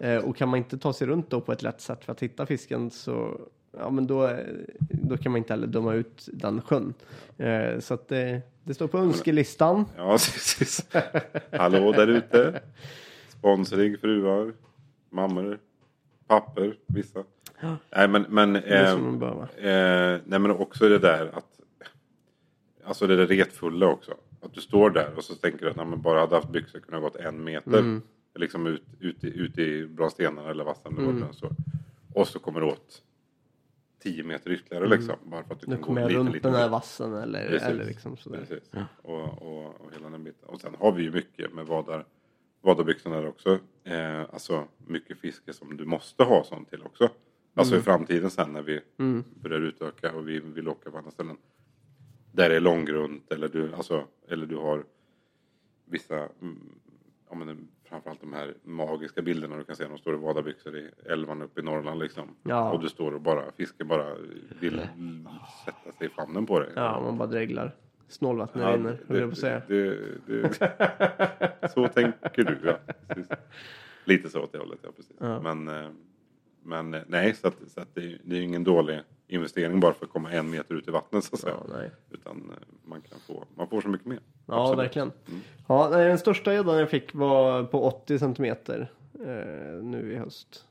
Eh, 0.00 0.16
och 0.16 0.36
kan 0.36 0.48
man 0.48 0.58
inte 0.58 0.78
ta 0.78 0.92
sig 0.92 1.06
runt 1.06 1.30
då 1.30 1.40
på 1.40 1.52
ett 1.52 1.62
lätt 1.62 1.80
sätt 1.80 2.04
för 2.04 2.12
att 2.12 2.22
hitta 2.22 2.46
fisken 2.46 2.90
så 2.90 3.40
ja 3.78 3.90
men 3.90 4.06
då, 4.06 4.26
eh, 4.26 4.36
då 4.78 5.16
kan 5.16 5.32
man 5.32 5.38
inte 5.38 5.52
heller 5.52 5.66
döma 5.66 5.94
ut 5.94 6.28
den 6.32 6.62
sjön. 6.62 6.94
Eh, 7.38 7.78
så 7.78 7.94
att 7.94 8.08
det, 8.08 8.42
det 8.64 8.74
står 8.74 8.88
på 8.88 8.98
önskelistan. 8.98 9.84
Ja, 9.96 10.10
precis. 10.12 10.86
Hallå 11.52 11.92
där 11.92 12.06
ute. 12.06 12.62
Sponsring 13.28 13.98
fruar, 13.98 14.52
mammor, 15.10 15.58
papper, 16.26 16.76
vissa. 16.86 17.24
Nej 17.96 18.08
men, 18.08 18.22
men, 18.28 18.56
eh, 18.56 19.12
bör 19.12 19.48
eh, 19.56 20.20
nej, 20.24 20.38
men 20.38 20.50
också 20.50 20.88
det 20.88 20.98
där 20.98 21.26
att 21.26 21.46
Alltså 22.84 23.06
det 23.06 23.16
där 23.16 23.26
retfulla 23.26 23.86
också. 23.86 24.14
Att 24.40 24.54
du 24.54 24.60
står 24.60 24.90
där 24.90 25.12
och 25.16 25.24
så 25.24 25.34
tänker 25.34 25.64
du 25.64 25.70
att 25.70 25.76
men 25.76 26.02
bara 26.02 26.20
hade 26.20 26.34
haft 26.34 26.48
byxor 26.50 26.80
kunde 26.80 26.96
ha 26.96 27.02
gått 27.02 27.16
en 27.16 27.44
meter. 27.44 27.78
Mm. 27.78 28.02
Liksom 28.34 28.66
ut, 28.66 28.82
ut, 29.00 29.24
ut 29.24 29.58
i 29.58 29.86
bland 29.86 30.12
stenarna 30.12 30.50
eller 30.50 30.64
vassen. 30.64 30.98
eller 30.98 31.08
Mm. 31.08 31.32
så. 31.32 31.50
Och 32.14 32.28
så 32.28 32.38
kommer 32.38 32.60
du 32.60 32.66
åt 32.66 33.02
10 34.02 34.24
meter 34.24 34.50
ytterligare 34.50 34.88
liksom. 34.88 35.14
Bara 35.24 35.44
för 35.44 35.54
att 35.54 35.60
du 35.60 35.66
Nu 35.66 35.76
kan 35.76 35.84
kommer 35.84 36.02
gå 36.02 36.08
lite, 36.08 36.18
runt 36.20 36.32
lite 36.32 36.48
den 36.48 36.56
här 36.56 36.68
vassen 36.68 37.14
eller, 37.14 37.48
Precis. 37.48 37.68
eller 37.68 37.84
liksom 37.84 38.16
sådär. 38.16 38.38
Precis. 38.38 38.70
Och, 39.02 39.42
och, 39.42 39.80
och 39.80 39.92
hela 39.92 40.10
den 40.10 40.24
biten. 40.24 40.48
Och 40.48 40.60
sen 40.60 40.76
har 40.78 40.92
vi 40.92 41.02
ju 41.02 41.10
mycket 41.10 41.54
med 41.54 41.66
vadar, 41.66 42.04
vadarbyxorna 42.60 43.16
där 43.16 43.28
också. 43.28 43.58
Eh, 43.84 44.20
alltså 44.20 44.64
mycket 44.86 45.18
fiske 45.18 45.52
som 45.52 45.76
du 45.76 45.84
måste 45.84 46.24
ha 46.24 46.44
sånt 46.44 46.70
till 46.70 46.82
också. 46.82 47.08
Alltså 47.54 47.76
i 47.76 47.80
framtiden 47.80 48.30
sen 48.30 48.52
när 48.52 48.62
vi 48.62 48.80
Mm. 48.98 49.24
börjar 49.42 49.60
utöka 49.60 50.12
och 50.14 50.28
vi 50.28 50.40
vill 50.40 50.68
åka 50.68 50.90
på 50.90 50.98
andra 50.98 51.10
ställen. 51.10 51.36
Där 52.32 52.48
det 52.48 52.56
är 52.56 52.60
långgrunt 52.60 53.32
eller 53.32 53.48
du, 53.48 53.74
alltså, 53.74 54.04
eller 54.28 54.46
du 54.46 54.56
har 54.56 54.84
vissa, 55.84 56.16
mm, 56.16 56.58
ja, 57.30 57.34
men 57.34 57.68
framförallt 57.84 58.20
de 58.20 58.32
här 58.32 58.54
magiska 58.64 59.22
bilderna 59.22 59.56
du 59.56 59.64
kan 59.64 59.76
se. 59.76 59.84
De 59.88 59.98
står 59.98 60.14
i 60.14 60.18
vadarbyxor 60.18 60.76
i 60.76 60.90
älvan 61.06 61.42
uppe 61.42 61.60
i 61.60 61.62
Norrland 61.64 62.00
liksom. 62.00 62.28
Ja. 62.42 62.72
Och 62.72 62.80
du 62.80 62.88
står 62.88 63.12
och 63.14 63.20
bara, 63.20 63.52
fisken 63.52 63.88
bara 63.88 64.14
vill 64.60 64.80
sätta 65.64 65.92
sig 65.98 66.06
i 66.06 66.10
famnen 66.10 66.46
på 66.46 66.60
dig. 66.60 66.70
Ja, 66.76 67.00
man 67.04 67.18
bara 67.18 67.28
dreglar. 67.28 67.76
Snålvattnet 68.08 68.64
Ja, 68.64 68.76
rinner, 68.76 69.00
höll 69.08 69.18
jag 69.20 69.28
på 69.28 69.32
att 69.32 69.38
säga. 69.38 69.62
det, 69.68 69.98
det, 70.26 71.68
så 71.74 71.88
tänker 71.88 72.44
du 72.44 72.58
ja. 72.64 72.78
Precis. 73.08 73.28
Lite 74.04 74.28
så 74.30 74.42
åt 74.42 74.52
det 74.52 74.58
hållet 74.58 74.78
ja. 74.82 74.88
Precis. 74.96 75.16
Ja. 75.20 75.40
Men, 75.40 75.68
eh, 75.68 75.90
men 76.62 76.94
eh, 76.94 77.00
nej, 77.06 77.34
så, 77.34 77.48
att, 77.48 77.54
så 77.74 77.80
att 77.80 77.94
det, 77.94 78.00
är- 78.00 78.20
det 78.24 78.36
är 78.36 78.40
ingen 78.40 78.64
dålig 78.64 79.00
investering 79.28 79.80
bara 79.80 79.92
för 79.92 80.04
att 80.06 80.12
komma 80.12 80.30
en 80.32 80.50
meter 80.50 80.74
ut 80.74 80.88
i 80.88 80.90
vattnet 80.90 81.24
så 81.24 81.34
att 81.34 81.40
säga. 81.40 81.54
Ja. 81.68 81.74
Utan 82.10 82.36
eh, 82.36 82.88
man 82.88 83.00
kan 83.00 83.18
få, 83.26 83.44
man 83.54 83.68
får 83.68 83.80
så 83.80 83.88
mycket 83.88 84.06
mer. 84.06 84.20
Ja, 84.46 84.62
Absolut. 84.62 84.78
verkligen. 84.84 85.12
Mm. 85.28 85.40
Ja, 85.68 85.88
nej, 85.92 86.08
den 86.08 86.18
största 86.18 86.52
gäddan 86.54 86.78
jag 86.78 86.90
fick 86.90 87.14
var 87.14 87.64
på 87.64 87.82
80 87.84 88.18
centimeter 88.18 88.92
eh, 89.14 89.82
nu 89.82 90.12
i 90.12 90.16
höst. 90.16 90.64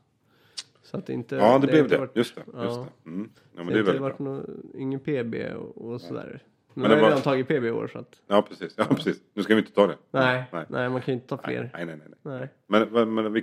Så 0.83 0.97
att 0.97 1.05
det 1.05 1.13
inte... 1.13 1.35
Ja, 1.35 1.41
det, 1.41 1.47
har 1.49 1.59
blev 1.59 1.89
det. 1.89 1.97
Varit, 1.97 2.15
Just 2.15 2.35
det. 2.35 2.41
Ja. 2.53 2.63
Just 2.63 2.79
det. 3.03 3.09
Mm. 3.09 3.29
Ja, 3.55 3.63
men 3.63 3.67
det 3.67 3.73
det 3.73 3.79
är 3.79 3.83
väldigt 3.83 4.01
varit 4.01 4.17
bra. 4.17 4.27
någon, 4.27 4.71
ingen 4.73 4.99
PB 4.99 5.35
och, 5.57 5.77
och 5.91 6.01
sådär. 6.01 6.43
Men, 6.73 6.81
Men 6.81 6.83
jag 6.83 6.91
det 6.91 6.95
har 6.95 7.01
var- 7.01 7.09
redan 7.09 7.21
tagit 7.23 7.47
PB 7.47 7.63
i 7.65 7.71
år 7.71 7.87
så 7.87 7.99
att... 7.99 8.21
Ja, 8.27 8.41
precis. 8.41 8.73
Ja, 8.77 8.83
precis. 8.85 9.21
Nu 9.33 9.43
ska 9.43 9.55
vi 9.55 9.61
inte 9.61 9.73
ta 9.73 9.87
det. 9.87 9.95
Nej, 10.11 10.43
Nej. 10.51 10.65
nej. 10.69 10.89
man 10.89 11.01
kan 11.01 11.11
ju 11.13 11.13
inte 11.13 11.27
ta 11.27 11.37
fler. 11.37 11.69
Nej, 11.73 11.85
nej, 11.85 11.95
nej. 11.97 12.07
nej. 12.21 12.39
Nej. 12.39 12.49
Men, 12.67 12.89
men, 13.13 13.13
men 13.13 13.33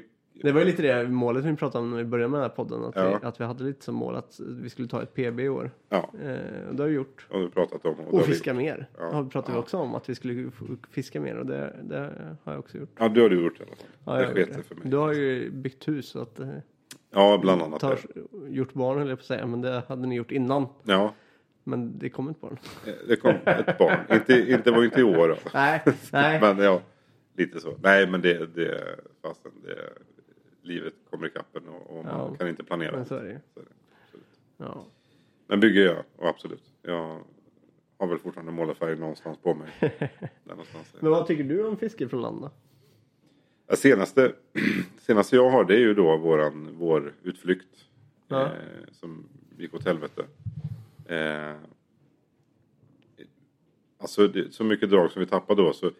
Det 0.43 0.53
var 0.53 0.61
ju 0.61 0.67
lite 0.67 0.83
det 0.83 1.09
målet 1.09 1.45
vi 1.45 1.57
pratade 1.57 1.85
om 1.85 1.91
när 1.91 1.97
vi 1.99 2.05
började 2.05 2.29
med 2.31 2.39
den 2.41 2.51
här 2.51 2.57
podden. 2.57 2.85
Att, 2.85 2.97
Ja. 2.97 3.19
vi, 3.23 3.27
att 3.27 3.41
vi 3.41 3.45
hade 3.45 3.65
lite 3.65 3.85
som 3.85 3.95
mål 3.95 4.17
att 4.17 4.41
vi 4.41 4.71
skulle 4.71 4.89
ta 4.89 5.03
ett 5.03 5.15
PB 5.15 5.41
i 5.41 5.49
år. 5.49 5.71
ja, 5.89 6.11
Eh, 6.23 6.69
och 6.69 6.75
det 6.75 6.83
har 6.83 6.89
vi 6.89 6.95
gjort. 6.95 7.27
och 7.31 7.41
har 7.41 7.49
pratat 7.49 7.85
om. 7.85 7.91
Och, 7.91 7.97
det 8.11 8.11
Och 8.17 8.21
vi- 8.21 8.25
fiska 8.33 8.55
mer. 8.55 8.87
Ja. 8.99 9.09
Ja. 9.13 9.29
pratade 9.33 9.53
vi 9.53 9.57
Ja. 9.59 9.63
också 9.63 9.77
om 9.77 9.95
att 9.95 10.09
vi 10.09 10.15
skulle 10.15 10.51
fiska 10.91 11.21
mer 11.21 11.37
och 11.37 11.47
det, 11.47 11.77
det 11.83 12.13
har 12.45 12.53
jag 12.53 12.59
också 12.59 12.79
gjort. 12.79 12.91
Ja, 12.99 13.09
det 13.09 13.21
har 13.21 13.29
du 13.29 13.45
gjort 13.45 13.61
i 13.61 13.63
alla 13.63 13.77
fall. 13.77 13.87
Ja, 14.05 14.33
det 14.35 14.41
jag 14.41 14.55
sig 14.55 14.63
för 14.63 14.75
mig. 14.75 14.85
Du 14.91 14.97
har 14.97 15.13
ju 15.13 15.51
byggt 15.51 15.89
hus 15.89 16.09
så 16.09 16.21
att 16.21 16.41
eh, 16.41 16.49
Ja, 17.11 17.39
bland 17.43 17.63
annat. 17.63 17.81
tar, 17.81 17.99
det. 18.15 18.51
gjort 18.55 18.73
barn 18.73 18.99
höll 18.99 19.09
jag 19.09 19.19
på 19.19 19.23
att 19.23 19.27
säga. 19.27 19.47
Men 19.47 19.61
det 19.61 19.83
hade 19.89 20.07
ni 20.07 20.15
gjort 20.17 20.31
innan. 20.33 20.67
Ja, 20.85 21.15
Men 21.65 21.99
det 21.99 22.09
kom 22.09 22.29
ett 22.29 22.41
barn. 22.41 22.59
Eh, 22.87 22.93
Det 23.09 23.17
kom 23.17 23.35
ett 23.45 23.79
barn. 23.79 23.97
inte, 24.11 24.51
inte, 24.53 24.71
var 24.71 24.85
inte 24.85 25.01
i 25.01 25.03
år 25.03 25.29
då. 25.29 25.37
Nej, 25.55 25.83
nej. 26.13 26.41
Men 26.41 26.59
ja, 26.59 26.81
lite 27.37 27.61
så. 27.61 27.75
Nej 27.83 28.07
men 28.11 28.21
det, 28.21 28.47
det 28.55 28.81
fastän 29.23 29.53
det, 29.65 29.79
livet 30.67 30.95
kommer 31.11 31.27
ikapp 31.27 31.57
en 31.57 31.69
och, 31.69 31.97
och 31.99 32.05
man 32.05 32.15
Ja. 32.15 32.35
kan 32.39 32.49
inte 32.49 32.65
planera. 32.65 32.97
Men 32.97 33.07
så 33.07 33.15
är 33.15 33.23
det 33.25 33.31
ju. 33.31 33.39
Så 33.55 33.61
är 33.61 33.65
det. 33.65 33.71
Ja. 34.57 34.85
Men 35.47 35.61
bygger 35.61 35.85
jag, 35.85 36.05
och 36.17 36.29
absolut. 36.29 36.63
Jag 36.83 37.21
har 37.99 38.07
väl 38.07 38.19
fortfarande 38.19 38.53
målarfärg 38.53 38.97
någonstans 38.99 39.39
på 39.39 39.55
mig. 39.55 39.69
Någonstans. 40.45 40.95
Men 41.01 41.11
vad 41.11 41.27
tycker 41.27 41.45
du 41.45 41.67
om 41.67 41.77
fiske 41.77 42.09
från 42.09 42.21
land 42.23 42.41
då? 42.41 42.51
Ja, 43.67 43.77
senaste, 43.77 44.33
senaste 44.99 45.37
jag 45.37 45.51
har 45.51 45.65
det 45.65 45.75
är 45.75 45.79
ju 45.81 45.95
då 45.95 46.17
våran, 46.17 46.69
vår 46.79 47.13
utflykt. 47.23 47.85
Ja. 48.29 48.45
Eh, 48.45 48.51
som 48.93 49.29
gick 49.59 49.75
åt 49.75 49.85
helvete. 49.85 50.25
Eh, 51.07 51.55
alltså 53.99 54.29
det, 54.29 54.55
så 54.55 54.65
mycket 54.65 54.91
drag 54.91 55.11
som 55.11 55.21
vi 55.21 55.27
tappade 55.27 55.63
då 55.63 55.73
så. 55.73 55.91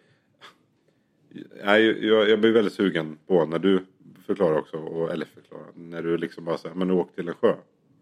Nej, 1.63 2.07
jag, 2.07 2.29
jag 2.29 2.39
blir 2.39 2.51
väldigt 2.51 2.73
sugen 2.73 3.17
på 3.27 3.45
när 3.45 3.59
du 3.59 3.85
förklarar 4.27 4.57
också, 4.59 4.77
och, 4.77 5.11
eller 5.11 5.25
förklarar, 5.25 5.67
när 5.75 6.03
du 6.03 6.17
liksom 6.17 6.45
bara 6.45 6.57
säger 6.57 6.75
men 6.75 6.91
åk 6.91 7.15
till 7.15 7.27
en 7.27 7.33
sjö. 7.35 7.55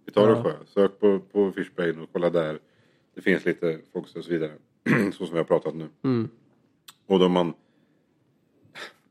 Vi 0.05 0.11
tar 0.11 0.29
en 0.29 0.37
Ja. 0.37 0.43
sjö, 0.43 0.53
sök 0.65 0.99
på, 0.99 1.19
på 1.19 1.51
Fishbrain 1.51 1.99
och 1.99 2.09
kolla 2.11 2.29
där. 2.29 2.59
Det 3.15 3.21
finns 3.21 3.45
lite 3.45 3.79
fångster 3.93 4.19
och 4.19 4.25
så 4.25 4.31
vidare. 4.31 4.51
så 5.13 5.25
som 5.25 5.31
vi 5.33 5.37
har 5.37 5.43
pratat 5.43 5.75
nu. 5.75 5.87
Mm. 6.03 6.29
Och 7.05 7.19
då 7.19 7.29
man... 7.29 7.53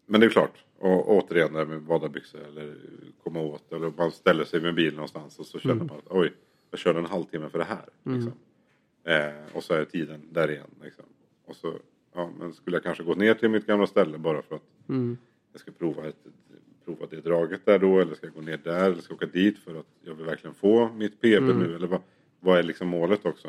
Men 0.06 0.20
det 0.20 0.26
är 0.26 0.30
klart. 0.30 0.64
Och 0.78 1.10
återigen 1.16 1.52
det 1.52 1.58
här 1.58 1.66
med 1.66 1.80
vadarbyxor 1.82 2.40
eller 2.40 2.76
komma 3.22 3.40
åt. 3.40 3.72
Eller 3.72 3.92
man 3.96 4.10
ställer 4.10 4.44
sig 4.44 4.60
med 4.60 4.74
bil 4.74 4.94
någonstans 4.94 5.38
och 5.38 5.46
så 5.46 5.58
känner 5.58 5.84
man 5.84 5.90
att 5.98 6.10
oj, 6.10 6.32
jag 6.70 6.80
körde 6.80 6.98
en 6.98 7.06
halvtimme 7.06 7.48
för 7.48 7.58
det 7.58 7.64
här. 7.64 7.84
Liksom. 8.02 8.32
Eh, 9.04 9.56
och 9.56 9.64
så 9.64 9.74
är 9.74 9.84
tiden 9.84 10.20
där 10.32 10.50
igen. 10.50 10.70
Liksom. 10.82 11.04
Och 11.46 11.56
så, 11.56 11.74
ja, 12.14 12.30
men 12.38 12.52
skulle 12.52 12.76
jag 12.76 12.82
kanske 12.84 13.04
gått 13.04 13.18
ner 13.18 13.34
till 13.34 13.48
mitt 13.48 13.66
gamla 13.66 13.86
ställe 13.86 14.18
bara 14.18 14.42
för 14.42 14.54
att 14.56 14.62
Mm. 14.88 15.18
jag 15.52 15.60
ska 15.60 15.70
prova, 15.72 16.08
ett, 16.08 16.26
prova 16.84 17.06
det 17.10 17.20
draget 17.20 17.66
där 17.66 17.78
då. 17.78 18.00
Eller 18.00 18.14
ska 18.14 18.26
jag 18.26 18.34
gå 18.34 18.40
ner 18.40 18.60
där 18.64 18.90
eller 18.90 19.02
ska 19.02 19.12
jag 19.12 19.16
åka 19.16 19.26
dit 19.26 19.58
för 19.58 19.74
att 19.74 19.86
jag 20.02 20.14
vill 20.14 20.26
verkligen 20.26 20.54
få 20.54 20.88
mitt 20.88 21.20
PB 21.20 21.42
nu. 21.42 21.74
Eller 21.74 21.86
vad, 21.86 22.00
vad 22.40 22.58
är 22.58 22.62
liksom 22.62 22.88
målet 22.88 23.26
också. 23.26 23.48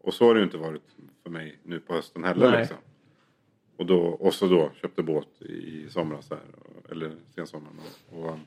Och 0.00 0.14
så 0.14 0.24
har 0.24 0.34
det 0.34 0.40
ju 0.40 0.44
inte 0.44 0.58
varit 0.58 0.82
för 1.22 1.30
mig 1.30 1.58
nu 1.62 1.80
på 1.80 1.94
hösten 1.94 2.24
heller. 2.24 2.50
Nej. 2.50 2.60
Liksom. 2.60 2.76
Och, 3.76 3.86
då, 3.86 4.00
och 4.00 4.34
så 4.34 4.46
då 4.46 4.70
köpte 4.82 5.02
båt 5.02 5.42
i 5.42 5.86
somras 5.90 6.30
här. 6.30 6.40
Eller 6.90 7.16
sensommaren. 7.34 7.76
Och, 8.10 8.24
och, 8.24 8.38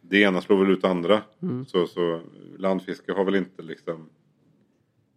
det 0.00 0.20
ena 0.20 0.40
slår 0.40 0.56
väl 0.56 0.70
ut 0.70 0.82
det 0.82 0.88
andra. 0.88 1.22
Så, 1.66 1.86
så 1.86 2.20
landfiske 2.58 3.12
har 3.12 3.24
väl 3.24 3.34
inte 3.34 3.62
liksom... 3.62 4.08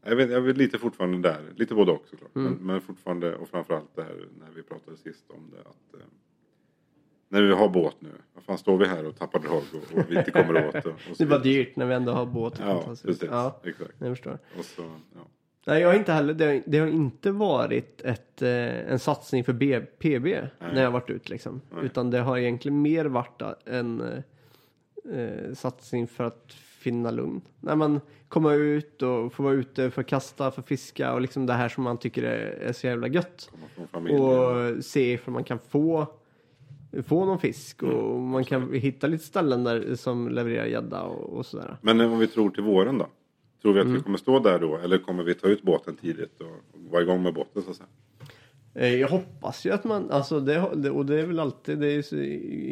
Jag 0.03 0.15
vet, 0.15 0.31
jag 0.31 0.41
vet 0.41 0.57
lite 0.57 0.77
fortfarande 0.77 1.29
där. 1.29 1.53
Lite 1.55 1.75
både 1.75 1.91
och 1.91 2.05
såklart. 2.09 2.35
Men, 2.35 2.53
men 2.53 2.81
fortfarande 2.81 3.35
och 3.35 3.49
framförallt 3.49 3.95
där 3.95 4.27
när 4.39 4.51
vi 4.55 4.63
pratade 4.63 4.97
sist 4.97 5.25
om 5.27 5.51
det. 5.51 5.59
Att, 5.59 6.01
eh, 6.01 6.07
när 7.31 7.41
vi 7.41 7.53
har 7.53 7.69
båt 7.69 7.95
nu. 7.99 8.09
Vad 8.33 8.43
fan 8.43 8.57
står 8.57 8.77
vi 8.77 8.85
här 8.85 9.05
och 9.07 9.15
tappar 9.15 9.39
drag 9.39 9.61
och, 9.73 9.97
och 9.97 10.05
vi 10.09 10.17
inte 10.17 10.31
kommer 10.31 10.67
åt. 10.67 10.75
Och, 10.75 10.91
och 10.91 11.17
så 11.17 11.23
Det 11.23 11.29
var 11.29 11.39
vidare. 11.39 11.63
dyrt 11.63 11.75
när 11.75 11.85
vi 11.85 11.93
ändå 11.93 12.11
har 12.11 12.25
båt. 12.25 12.59
Ja, 12.59 12.83
precis. 12.85 13.23
Ja, 13.31 13.59
Exakt. 13.63 13.91
jag 13.99 14.09
förstår. 14.09 14.39
Och 14.59 14.65
så, 14.65 14.81
ja. 15.15 15.21
Nej, 15.65 15.81
jag 15.81 15.87
har 15.89 15.95
inte 15.95 16.13
heller, 16.13 16.33
det, 16.33 16.45
har, 16.45 16.61
det 16.65 16.77
har 16.79 16.87
inte 16.87 17.31
varit 17.31 18.01
ett, 18.01 18.41
eh, 18.41 18.91
en 18.91 18.99
satsning 18.99 19.43
för 19.43 19.53
B, 19.53 19.79
PB 19.79 20.25
när 20.59 20.81
jag 20.83 20.91
varit 20.91 21.09
ute 21.09 21.29
liksom. 21.29 21.61
Utan 21.83 22.09
det 22.11 22.19
har 22.19 22.37
egentligen 22.37 22.81
mer 22.81 23.05
varit 23.05 23.41
en 23.65 24.01
eh, 24.01 25.19
eh, 25.19 25.53
satsning 25.53 26.07
för 26.07 26.23
att 26.23 26.53
finna 26.53 27.11
lugn. 27.11 27.41
När 27.59 27.75
man 27.75 28.01
kommer 28.27 28.53
ut 28.53 29.01
och 29.01 29.33
får 29.33 29.43
vara 29.43 29.53
ute 29.53 29.91
för 29.91 30.01
att 30.01 30.07
kasta, 30.07 30.51
för 30.51 30.61
att 30.61 30.67
fiska 30.67 31.13
och 31.13 31.21
liksom 31.21 31.45
det 31.45 31.53
här 31.53 31.69
som 31.69 31.83
man 31.83 31.97
tycker 31.97 32.23
är, 32.23 32.37
är 32.61 32.73
så 32.73 32.87
jävla 32.87 33.07
gött. 33.07 33.49
Och 33.91 34.83
se 34.85 35.13
ifall 35.13 35.33
man 35.33 35.43
kan 35.43 35.59
få, 35.59 36.07
få 37.03 37.25
någon 37.25 37.39
fisk 37.39 37.83
och 37.83 38.19
man 38.21 38.43
kan 38.43 38.73
hitta 38.73 39.07
lite 39.07 39.23
ställen 39.23 39.63
där 39.63 39.95
som 39.95 40.29
levererar 40.29 40.65
gädda 40.65 41.01
och, 41.03 41.37
och 41.37 41.45
sådär. 41.45 41.77
Men 41.81 42.01
om 42.01 42.19
vi 42.19 42.27
tror 42.27 42.49
till 42.49 42.63
våren 42.63 42.97
då? 42.97 43.07
Tror 43.61 43.73
vi 43.73 43.79
att 43.79 43.85
Mm. 43.85 43.97
vi 43.97 44.03
kommer 44.03 44.17
stå 44.17 44.39
där 44.39 44.59
då? 44.59 44.77
Eller 44.77 44.97
kommer 44.97 45.23
vi 45.23 45.33
ta 45.33 45.47
ut 45.47 45.61
båten 45.63 45.95
tidigt 45.95 46.41
och 46.41 46.81
vara 46.91 47.01
igång 47.01 47.23
med 47.23 47.33
båten 47.33 47.61
så 47.61 47.69
att 47.71 47.75
säga? 47.77 47.87
Eh, 48.73 48.95
Jag 48.95 49.07
hoppas 49.07 49.65
ju 49.65 49.71
att 49.71 49.83
man, 49.83 50.11
alltså 50.11 50.39
det, 50.39 50.59
och 50.91 51.05
det 51.05 51.19
är 51.21 51.25
väl 51.25 51.39
alltid, 51.39 51.79
det 51.79 51.87
är 51.91 52.01
så 52.01 52.15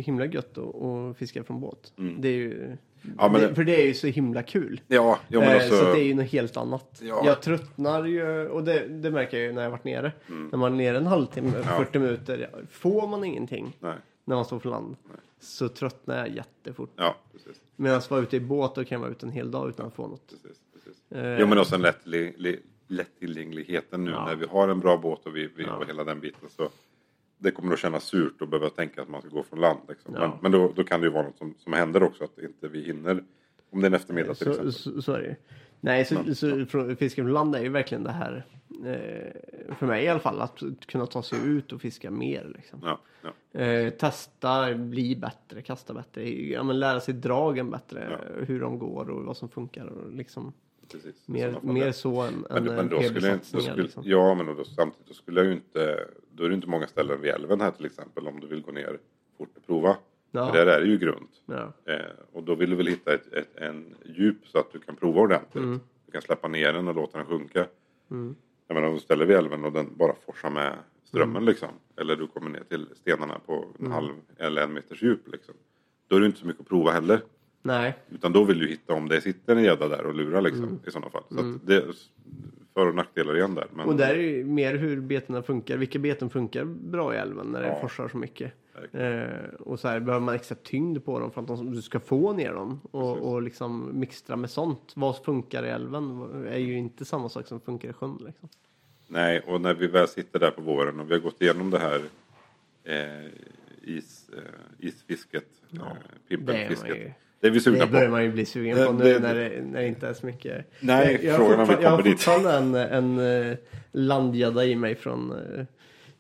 himla 0.02 0.26
gött 0.26 0.58
att, 0.58 0.76
att 0.76 1.18
fiska 1.18 1.44
från 1.44 1.62
båt. 1.62 1.94
Det 2.20 2.28
är 2.30 2.34
ju, 2.34 2.64
Mm. 2.66 2.78
Ja, 3.18 3.30
men 3.30 3.42
det, 3.42 3.56
för 3.56 3.64
det 3.64 3.82
är 3.82 3.86
ju 3.88 3.94
så 3.94 4.08
himla 4.08 4.44
kul. 4.44 4.82
Ja, 4.88 5.20
ja 5.28 5.40
men 5.40 5.50
Eh, 5.50 5.56
också... 5.56 5.70
Så 5.78 5.84
det 5.84 6.00
är 6.00 6.04
ju 6.04 6.14
något 6.14 6.26
helt 6.32 6.58
annat. 6.58 7.00
Ja. 7.04 7.22
Jag 7.26 7.42
tröttnar 7.42 8.06
ju, 8.06 8.48
och 8.48 8.64
det, 8.64 8.88
det 8.88 9.12
märker 9.12 9.38
jag 9.38 9.46
ju 9.48 9.52
när 9.54 9.64
jag 9.64 9.70
varit 9.72 9.84
nere. 9.84 10.12
När 10.28 10.58
man 10.58 10.74
är 10.74 10.78
nere 10.78 10.98
en 10.98 11.06
halvtimme, 11.08 11.52
40 11.52 12.00
minuter, 12.00 12.50
får 12.72 13.08
man 13.08 13.24
ingenting 13.24 13.78
Nej, 13.80 13.96
när 14.26 14.36
man 14.36 14.46
står 14.46 14.60
på 14.60 14.70
land 14.70 14.96
så 15.40 15.70
tröttnar 15.70 16.18
jag 16.18 16.30
jättefort. 16.36 16.90
ja 16.96 17.16
precis. 17.32 17.62
Medan 17.76 18.02
vara 18.10 18.22
ute 18.22 18.36
i 18.38 18.40
båt 18.40 18.76
då 18.76 18.84
kan 18.84 18.96
jag 18.96 19.00
vara 19.00 19.12
ute 19.12 19.26
en 19.26 19.32
hel 19.32 19.52
dag 19.52 19.70
utan 19.70 19.88
att 19.88 19.94
få 19.94 20.08
något. 20.08 20.28
precis, 20.30 20.58
precis. 20.74 21.12
Eh, 21.12 21.40
Jo 21.40 21.48
men 21.48 21.58
också 21.58 21.76
en 21.76 21.82
lätt, 21.82 22.08
li, 22.08 22.34
li, 22.38 22.60
lättillgängligheten 22.88 24.04
nu 24.04 24.12
Ja. 24.12 24.26
när 24.26 24.36
vi 24.36 24.46
har 24.46 24.68
en 24.68 24.80
bra 24.80 24.98
båt 24.98 25.26
och, 25.26 25.36
vi, 25.36 25.50
vi, 25.56 25.64
Ja. 25.64 25.76
och 25.76 25.88
hela 25.88 26.04
den 26.04 26.20
biten. 26.20 26.50
Så 26.58 26.70
det 27.40 27.52
kommer 27.52 27.74
att 27.74 27.80
kännas 27.80 28.04
surt 28.04 28.42
att 28.42 28.50
behöva 28.50 28.70
tänka 28.70 29.02
att 29.02 29.10
man 29.10 29.22
ska 29.22 29.30
gå 29.30 29.44
från 29.44 29.60
land. 29.60 29.80
Liksom. 29.90 30.14
Ja. 30.16 30.20
Men, 30.20 30.32
men 30.42 30.52
då, 30.52 30.74
då 30.76 30.84
kan 30.84 31.00
det 31.02 31.08
ju 31.08 31.14
vara 31.14 31.24
något 31.24 31.38
som, 31.38 31.56
som 31.58 31.74
händer 31.74 32.04
också 32.04 32.24
att 32.24 32.40
inte 32.40 32.68
vi 32.68 32.82
hinner. 32.84 33.24
Om 33.72 33.82
det 33.82 33.86
är 33.86 33.90
en 33.90 33.94
eftermiddag 33.94 34.34
till 34.34 34.46
Så, 34.46 34.50
exempel. 34.50 34.74
så, 34.74 35.02
så 35.02 35.14
är 35.14 35.22
det. 35.22 35.36
Nej, 35.82 36.06
så, 36.06 36.36
så 36.36 36.66
från, 36.66 36.96
fiska 36.98 37.22
från 37.24 37.34
land 37.34 37.56
är 37.56 37.62
ju 37.62 37.70
verkligen 37.70 38.04
det 38.04 38.12
här, 38.12 38.46
eh, 38.86 39.76
för 39.76 39.86
mig 39.86 40.06
i 40.06 40.08
alla 40.08 40.20
fall, 40.20 40.42
att 40.42 40.64
kunna 40.86 41.06
ta 41.06 41.24
sig 41.24 41.40
ut 41.46 41.72
och 41.72 41.82
fiska 41.82 42.12
mer. 42.12 42.52
Liksom. 42.56 42.80
Ja, 42.84 43.00
ja, 43.22 43.60
Eh, 43.60 43.90
testa, 43.90 44.74
bli 44.76 45.16
bättre, 45.16 45.62
kasta 45.62 45.94
bättre, 45.94 46.30
ja, 46.30 46.64
men 46.64 46.80
lära 46.80 47.00
sig 47.00 47.14
dragen 47.14 47.72
bättre, 47.72 48.20
hur 48.48 48.60
de 48.60 48.80
går 48.80 49.10
och 49.10 49.26
vad 49.26 49.38
som 49.38 49.50
funkar. 49.50 49.86
Och 49.86 50.14
liksom, 50.14 50.54
precis. 50.92 51.28
Mer, 51.28 51.60
mer 51.62 51.92
så 51.92 52.22
än, 52.22 52.46
Men, 52.50 52.68
än 52.68 52.76
men 52.76 52.90
då 52.90 53.02
skulle 53.02 53.28
jag, 53.28 53.36
inte- 53.36 53.48
då 53.52 53.60
skulle, 53.62 53.84
Liksom. 53.84 54.04
Ja, 54.06 54.34
men 54.34 54.46
då, 54.46 54.64
samtidigt 54.64 55.08
då 55.08 55.14
skulle 55.14 55.40
jag 55.40 55.48
ju 55.48 55.54
inte... 55.54 56.06
Då 56.32 56.44
är 56.44 56.50
det 56.50 56.56
inte 56.56 56.68
många 56.70 56.88
ställen 56.88 57.22
vid 57.22 57.32
älven 57.32 57.62
här 57.62 57.72
till 57.72 57.86
exempel 57.86 58.28
om 58.28 58.40
du 58.40 58.48
vill 58.48 58.62
gå 58.62 58.72
ner 58.72 59.00
fort 59.38 59.50
och 59.58 59.66
prova. 59.66 59.98
Ja. 60.32 60.48
För 60.48 60.54
där 60.54 60.66
är 60.78 60.82
det 60.82 60.88
ju 60.88 60.98
grunt. 60.98 61.42
Ja. 61.46 61.74
Eh, 61.94 62.00
och 62.34 62.44
då 62.44 62.56
vill 62.56 62.70
du 62.70 62.76
väl 62.76 62.88
hitta 62.88 63.14
ett, 63.14 63.34
ett, 63.34 63.56
en 63.56 63.96
djup 64.06 64.48
så 64.48 64.60
att 64.60 64.72
du 64.72 64.80
kan 64.80 64.96
prova 64.96 65.22
ordentligt. 65.22 65.64
Mm. 65.64 65.80
Du 66.06 66.12
kan 66.12 66.22
släppa 66.22 66.48
ner 66.48 66.74
den 66.74 66.88
och 66.88 66.96
låta 66.96 67.18
den 67.18 67.28
sjunka. 67.28 67.68
Jag 68.68 68.76
menar 68.76 68.88
om 68.88 68.94
du 68.94 69.00
ställer 69.00 69.26
vid 69.26 69.38
älven 69.38 69.66
och 69.66 69.72
den 69.72 69.88
bara 69.96 70.16
forsar 70.26 70.50
med 70.50 70.78
strömmen 71.04 71.36
Mm. 71.36 71.46
liksom. 71.46 71.70
Eller 71.96 72.16
du 72.16 72.28
kommer 72.28 72.50
ner 72.50 72.64
till 72.70 72.88
stenarna 72.96 73.40
på 73.46 73.66
en 73.80 73.92
halv 73.92 74.12
eller 74.38 74.64
en 74.64 74.74
meters 74.74 75.04
djup 75.04 75.28
liksom. 75.32 75.56
Då 76.08 76.16
är 76.16 76.20
det 76.20 76.26
inte 76.26 76.40
så 76.40 76.48
mycket 76.48 76.62
att 76.62 76.68
prova 76.68 76.92
heller. 76.92 77.22
Nej, 77.62 77.94
Utan 78.10 78.34
då 78.34 78.44
vill 78.44 78.60
du 78.60 78.68
hitta 78.68 78.94
om 78.94 79.10
det 79.10 79.22
sitter 79.22 79.56
en 79.56 79.64
gädda 79.64 79.88
där 79.88 80.06
och 80.06 80.14
lurar 80.16 80.42
liksom 80.42 80.64
Mm. 80.64 80.80
i 80.88 80.92
sådana 80.92 81.10
fall. 81.12 81.24
Så 81.30 81.40
att 81.40 81.68
det 81.68 81.84
för 82.74 82.88
och 82.88 82.96
nackdelar 82.96 83.38
igen 83.38 83.56
där. 83.56 83.68
Men, 83.74 83.88
och 83.88 83.96
där 83.96 84.10
är 84.10 84.22
ju 84.22 84.46
mer 84.46 84.76
hur 84.76 85.02
betena 85.02 85.42
funkar. 85.44 85.78
Vilka 85.78 86.00
beten 86.00 86.30
funkar 86.30 86.64
bra 86.66 87.16
i 87.16 87.18
älven 87.18 87.48
när 87.48 87.62
det 87.62 87.68
Ja. 87.68 87.80
forsar 87.82 88.08
så 88.08 88.18
mycket. 88.18 88.54
Eh, 88.92 89.24
och 89.60 89.80
så 89.80 89.88
här, 89.88 90.00
behöver 90.00 90.26
man 90.26 90.36
extra 90.36 90.56
tyngd 90.64 91.06
på 91.06 91.20
dem 91.20 91.32
för 91.32 91.42
att 91.42 91.48
de, 91.48 91.72
du 91.72 91.82
ska 91.82 92.00
få 92.00 92.34
ner 92.34 92.54
dem. 92.54 92.80
Och, 92.92 93.18
och 93.18 93.42
liksom 93.42 94.00
mixtra 94.00 94.36
med 94.36 94.50
sånt. 94.50 94.92
Vad 94.96 95.18
funkar 95.24 95.66
i 95.66 95.70
älven 95.70 96.22
är 96.48 96.58
ju 96.58 96.78
inte 96.78 97.06
samma 97.06 97.30
sak 97.30 97.48
som 97.48 97.60
funkar 97.60 97.90
i 97.90 97.94
sjön. 97.94 98.18
Liksom. 98.26 98.50
Nej, 99.08 99.40
och 99.40 99.62
när 99.62 99.74
vi 99.74 99.88
väl 99.88 100.08
sitter 100.08 100.40
där 100.40 100.52
på 100.52 100.62
våren 100.62 101.00
och 101.00 101.10
vi 101.10 101.14
har 101.14 101.22
gått 101.22 101.42
igenom 101.42 101.70
det 101.70 101.80
här 101.80 102.02
eh, 102.84 103.32
is, 103.82 104.30
eh, 104.38 104.88
isfisket, 104.88 105.46
eh, 105.74 105.80
är 105.80 105.84
man 105.86 105.96
pimpelfisket. 106.30 107.14
Det 107.40 107.48
är 107.48 107.52
vi 107.52 107.60
sugna 107.60 107.86
Det 107.86 107.92
börjar 107.92 108.06
på. 108.06 108.12
man 108.12 108.24
ju 108.24 108.32
bli 108.32 108.46
sugen 108.46 108.86
på 108.88 108.94
nu 108.94 109.04
det- 109.04 109.20
när, 109.20 109.36
det, 109.36 109.62
när 109.66 109.82
det 109.82 109.88
inte 109.88 110.08
är 110.08 110.14
så 110.14 110.26
mycket. 110.26 110.66
Nej, 110.80 111.20
jag, 111.26 111.36
frågan 111.36 111.60
har 111.60 111.64
om 111.64 111.68
vi 111.68 111.74
fortfar- 111.76 111.82
jag 111.84 111.90
har 111.90 111.98
kommer 111.98 112.10
dit. 112.10 112.22
fortfarande 112.22 112.86
en, 112.88 113.18
en 113.20 113.50
eh, 113.52 113.58
landgädda 113.92 114.66
i 114.66 114.76
mig 114.76 114.96
från 114.96 115.32
eh, 115.32 115.66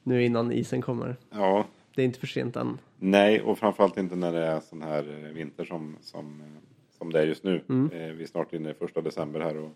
nu 0.03 0.23
innan 0.23 0.51
isen 0.51 0.81
kommer. 0.81 1.15
Ja, 1.31 1.65
Det 1.95 2.01
är 2.01 2.05
inte 2.05 2.19
för 2.19 2.27
sent 2.27 2.55
än. 2.55 2.77
nej, 2.99 3.41
och 3.41 3.57
framförallt 3.59 3.97
inte 3.97 4.15
när 4.15 4.31
det 4.33 4.45
är 4.45 4.59
sån 4.59 4.81
här 4.81 5.23
eh, 5.27 5.33
vinter 5.33 5.65
som, 5.65 5.95
som, 6.01 6.41
eh, 6.41 6.61
som 6.97 7.11
det 7.13 7.19
är 7.21 7.25
just 7.25 7.43
nu. 7.43 7.61
Mm. 7.69 7.91
Eh, 7.91 8.13
vi 8.15 8.23
är 8.23 8.27
snart 8.27 8.53
inne 8.53 8.71
i 8.71 8.73
första 8.73 9.01
december 9.01 9.39
här 9.39 9.57
och 9.57 9.71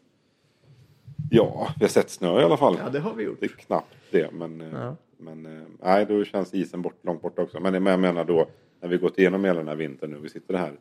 ja, 1.29 1.67
vi 1.79 1.83
har 1.85 1.89
sett 1.89 2.09
snö 2.09 2.41
i 2.41 2.43
alla 2.43 2.57
fall. 2.57 2.77
Ja, 2.83 2.89
det 2.89 2.99
har 2.99 3.13
vi 3.13 3.23
gjort. 3.23 3.37
Det 3.39 3.45
är 3.45 3.49
knappt 3.49 3.95
det, 4.11 4.31
men, 4.33 4.61
eh, 4.61 4.67
Ja. 4.73 4.95
men 5.17 5.45
eh, 5.45 5.63
nej, 5.83 6.05
då 6.05 6.23
känns 6.23 6.53
isen 6.53 6.81
bort, 6.81 6.95
långt 7.01 7.21
borta 7.21 7.41
också. 7.41 7.59
Men 7.59 7.73
men 7.83 7.91
jag 7.91 7.99
menar 7.99 8.25
då, 8.25 8.47
när 8.81 8.89
vi 8.89 8.97
gått 8.97 9.19
igenom 9.19 9.43
hela 9.45 9.59
den 9.59 9.67
här 9.67 9.75
vintern 9.75 10.11
nu, 10.11 10.17
vi 10.19 10.29
sitter 10.29 10.53
här 10.53 10.71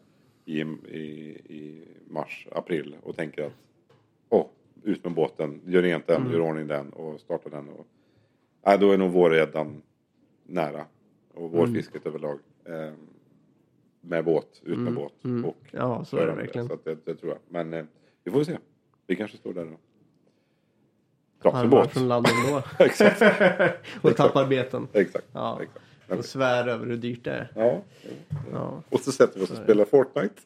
i, 0.45 0.61
i, 0.61 1.01
i 1.49 1.85
mars, 2.09 2.49
april 2.53 2.97
och 3.03 3.17
tänker 3.17 3.47
att 3.47 3.53
åh, 4.29 4.47
ut 4.83 5.05
med 5.05 5.15
båten, 5.15 5.61
gör 5.67 5.83
rent 5.83 6.07
den, 6.07 6.21
Mm. 6.21 6.33
gör 6.33 6.41
ordning 6.41 6.67
den 6.67 6.91
och 6.93 7.21
starta 7.21 7.49
den. 7.49 7.69
Och, 7.69 7.87
nej, 8.67 8.79
då 8.79 8.91
är 8.93 8.99
nog 8.99 9.11
vårgäddan 9.11 9.83
nära. 10.47 10.85
Och 11.35 11.51
vårfisket 11.51 12.07
överlag. 12.07 12.39
Eh, 12.65 12.93
med 14.01 14.25
båt, 14.25 14.61
ut 14.65 14.79
med 14.79 14.95
båt. 14.95 15.13
Och 15.19 15.25
Mm. 15.25 15.51
Ja, 15.71 16.05
så 16.05 16.17
är 16.17 16.27
det 16.27 16.33
verkligen. 16.35 16.69
Så 16.69 16.75
att 16.75 16.85
det, 16.85 16.99
det 17.05 17.15
tror 17.15 17.33
jag. 17.33 17.39
Men 17.49 17.75
eh, 17.75 17.85
vi 18.25 18.31
får 18.31 18.45
se. 18.45 18.59
Vi 19.07 19.17
kanske 19.17 19.37
står 19.37 19.55
där 19.55 19.73
och 19.73 19.81
var 21.55 21.67
båt. 21.67 21.91
från 21.93 22.09
land 22.09 22.27
ändå. 22.47 22.63
Exakt. 22.85 23.23
och 24.03 24.17
tappar 24.17 24.47
beten. 24.47 24.89
Exakt. 24.93 25.27
Ja. 25.33 25.59
exakt. 25.63 25.85
Och 26.09 26.25
svär 26.25 26.67
över 26.69 26.87
hur 26.87 26.97
dyrt 26.97 27.25
det 27.25 27.31
är. 27.31 27.53
Ja. 27.57 27.83
Ja. 28.53 28.83
Och 28.89 29.01
så 29.01 29.13
sätter 29.13 29.39
vi 29.39 29.45
oss 29.45 29.51
och 29.51 29.57
spelar 29.57 29.85
Fortnite. 29.85 30.43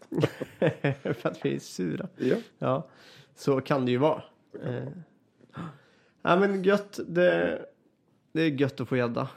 för 1.14 1.28
att 1.28 1.44
vi 1.44 1.54
är 1.54 1.58
sura. 1.58 2.08
Ja. 2.16 2.36
Ja, 2.58 2.86
så 3.34 3.60
kan 3.60 3.84
det 3.84 3.90
ju 3.90 3.98
vara. 3.98 4.22
Eh. 4.64 4.88
Ja, 6.22 6.36
men 6.36 6.62
gött. 6.62 7.00
Det, 7.06 7.66
det 8.32 8.42
är 8.42 8.50
gött 8.50 8.80
att 8.80 8.88
få 8.88 8.96
gädda. 8.96 9.28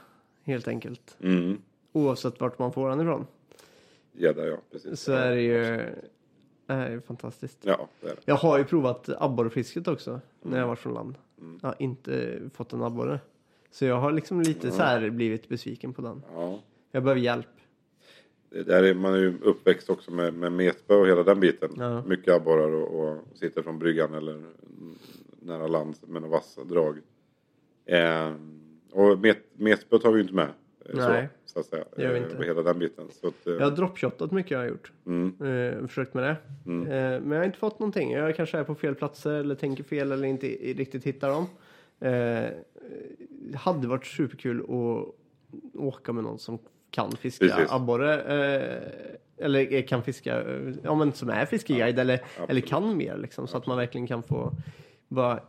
Helt 0.44 0.68
enkelt. 0.68 1.16
Mm. 1.20 1.62
Oavsett 1.92 2.40
vart 2.40 2.58
man 2.58 2.72
får 2.72 2.90
den 2.90 3.00
ifrån. 3.00 3.26
Gädda 4.12 4.46
ja, 4.46 4.56
precis. 4.72 5.00
Så 5.00 5.12
är 5.12 5.30
det 5.30 5.40
ju, 5.40 5.76
det 6.66 6.72
är 6.74 6.90
ju 6.90 7.00
fantastiskt. 7.00 7.58
Ja, 7.62 7.88
det 8.00 8.06
är 8.06 8.14
det. 8.14 8.20
Jag 8.24 8.34
har 8.34 8.58
ju 8.58 8.64
provat 8.64 9.08
abborrefisket 9.18 9.88
också. 9.88 10.20
När 10.42 10.58
jag 10.58 10.66
varit 10.66 10.78
från 10.78 10.94
land. 10.94 11.14
Mm. 11.40 11.58
Jag 11.62 11.68
har 11.68 11.76
inte 11.78 12.40
fått 12.54 12.72
en 12.72 12.82
abborre. 12.82 13.20
Så 13.70 13.84
jag 13.84 13.96
har 14.00 14.12
liksom 14.12 14.40
lite 14.40 14.70
så 14.70 14.82
här 14.82 15.10
blivit 15.10 15.48
besviken 15.48 15.92
på 15.92 16.02
den. 16.02 16.22
Ja. 16.34 16.60
Jag 16.90 17.02
behöver 17.02 17.20
hjälp. 17.20 17.46
Där 18.66 18.82
är, 18.82 18.94
man 18.94 19.14
är 19.14 19.18
ju 19.18 19.34
uppväxt 19.42 19.90
också 19.90 20.10
med, 20.10 20.34
med 20.34 20.52
metspö 20.52 20.94
och 20.94 21.06
hela 21.08 21.22
den 21.22 21.40
biten. 21.40 21.70
Ja. 21.76 22.02
Mycket 22.06 22.34
abborrar 22.34 22.72
och, 22.74 23.00
och 23.08 23.18
sitter 23.34 23.62
från 23.62 23.78
bryggan 23.78 24.14
eller 24.14 24.42
nära 25.40 25.66
land 25.66 25.94
med 26.06 26.22
några 26.22 26.36
vassa 26.36 26.64
drag. 26.64 26.98
Eh, 27.86 28.32
och 28.92 29.18
met, 29.18 29.38
metspöet 29.52 30.02
har 30.04 30.10
vi 30.12 30.16
ju 30.16 30.22
inte 30.22 30.34
med. 30.34 30.48
eh, 30.88 30.94
Nej, 31.08 31.28
så, 31.44 31.52
så 31.52 31.60
att 31.60 31.66
säga. 31.66 31.84
det 31.96 32.02
gör 32.02 32.12
vi 32.12 32.18
Eh, 32.18 32.24
inte. 32.24 32.36
och 32.36 32.44
hela 32.44 32.62
den 32.62 32.78
biten. 32.78 33.04
Så 33.20 33.28
att, 33.28 33.46
eh, 33.46 33.52
Jag 33.52 33.60
har 33.64 33.70
droppshottat 33.76 34.32
mycket 34.32 34.50
jag 34.50 34.58
har 34.58 34.66
gjort. 34.66 34.92
mm, 35.06 35.34
Eh, 35.80 35.86
försökt 35.86 36.14
med 36.14 36.24
det. 36.24 36.36
Mm. 36.66 36.86
Eh, 36.86 37.20
men 37.20 37.30
jag 37.30 37.38
har 37.38 37.44
inte 37.44 37.58
fått 37.58 37.78
någonting. 37.78 38.12
Jag 38.12 38.36
kanske 38.36 38.58
är 38.58 38.64
på 38.64 38.74
fel 38.74 38.94
platser 38.94 39.32
eller 39.32 39.54
tänker 39.54 39.84
fel 39.84 40.12
eller 40.12 40.28
inte 40.28 40.46
riktigt 40.48 41.04
hittar 41.04 41.28
dem. 41.30 41.46
Det 43.50 43.58
hade 43.58 43.88
varit 43.88 44.06
superkul 44.06 44.60
att 44.60 45.14
åka 45.80 46.12
med 46.12 46.24
någon 46.24 46.38
som 46.38 46.58
kan 46.90 47.12
fiska 47.12 47.46
Precis. 47.46 47.72
abborre. 47.72 48.22
Eh, 48.22 48.82
eller 49.46 49.72
eh, 49.74 49.82
kan 49.84 50.02
fiska, 50.02 50.40
eh, 50.42 50.74
ja 50.82 50.94
men 50.94 51.12
som 51.12 51.30
är 51.30 51.44
fiskeguide 51.46 51.98
eller, 51.98 52.20
eller 52.48 52.60
kan 52.60 52.96
mer 52.96 53.16
liksom. 53.16 53.46
Så 53.46 53.56
att 53.56 53.66
man 53.66 53.76
verkligen 53.76 54.06
kan 54.06 54.22
få 54.22 54.52
bara 55.08 55.40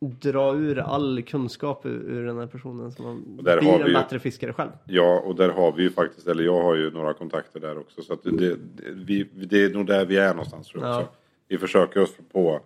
dra 0.00 0.54
ur 0.56 0.78
all 0.78 1.22
kunskap 1.22 1.86
ur, 1.86 1.90
ur 2.10 2.26
den 2.26 2.38
här 2.38 2.46
personen. 2.46 2.92
Så 2.92 3.02
man 3.02 3.36
blir 3.36 3.52
en 3.52 3.82
vi 3.82 3.88
ju- 3.88 3.94
bättre 3.94 4.18
fiskare 4.18 4.52
själv. 4.52 4.70
Ja, 4.84 5.20
och 5.24 5.34
där 5.34 5.48
har 5.48 5.72
vi 5.72 5.82
ju 5.82 5.90
faktiskt, 5.90 6.26
eller 6.28 6.44
jag 6.44 6.62
har 6.62 6.74
ju 6.74 6.90
några 6.90 7.14
kontakter 7.14 7.60
där 7.60 7.78
också. 7.78 8.02
Så 8.02 8.14
det, 8.22 8.30
det, 8.30 8.56
vi, 8.92 9.24
det 9.34 9.64
är 9.64 9.70
nog 9.70 9.86
där 9.86 10.06
vi 10.06 10.16
är 10.16 10.28
någonstans 10.30 10.68
tror 10.68 10.84
jag 10.84 10.92
Ja. 10.94 11.00
också. 11.00 11.12
Vi 11.48 11.58
försöker 11.58 12.02
oss 12.02 12.14
på 12.32 12.60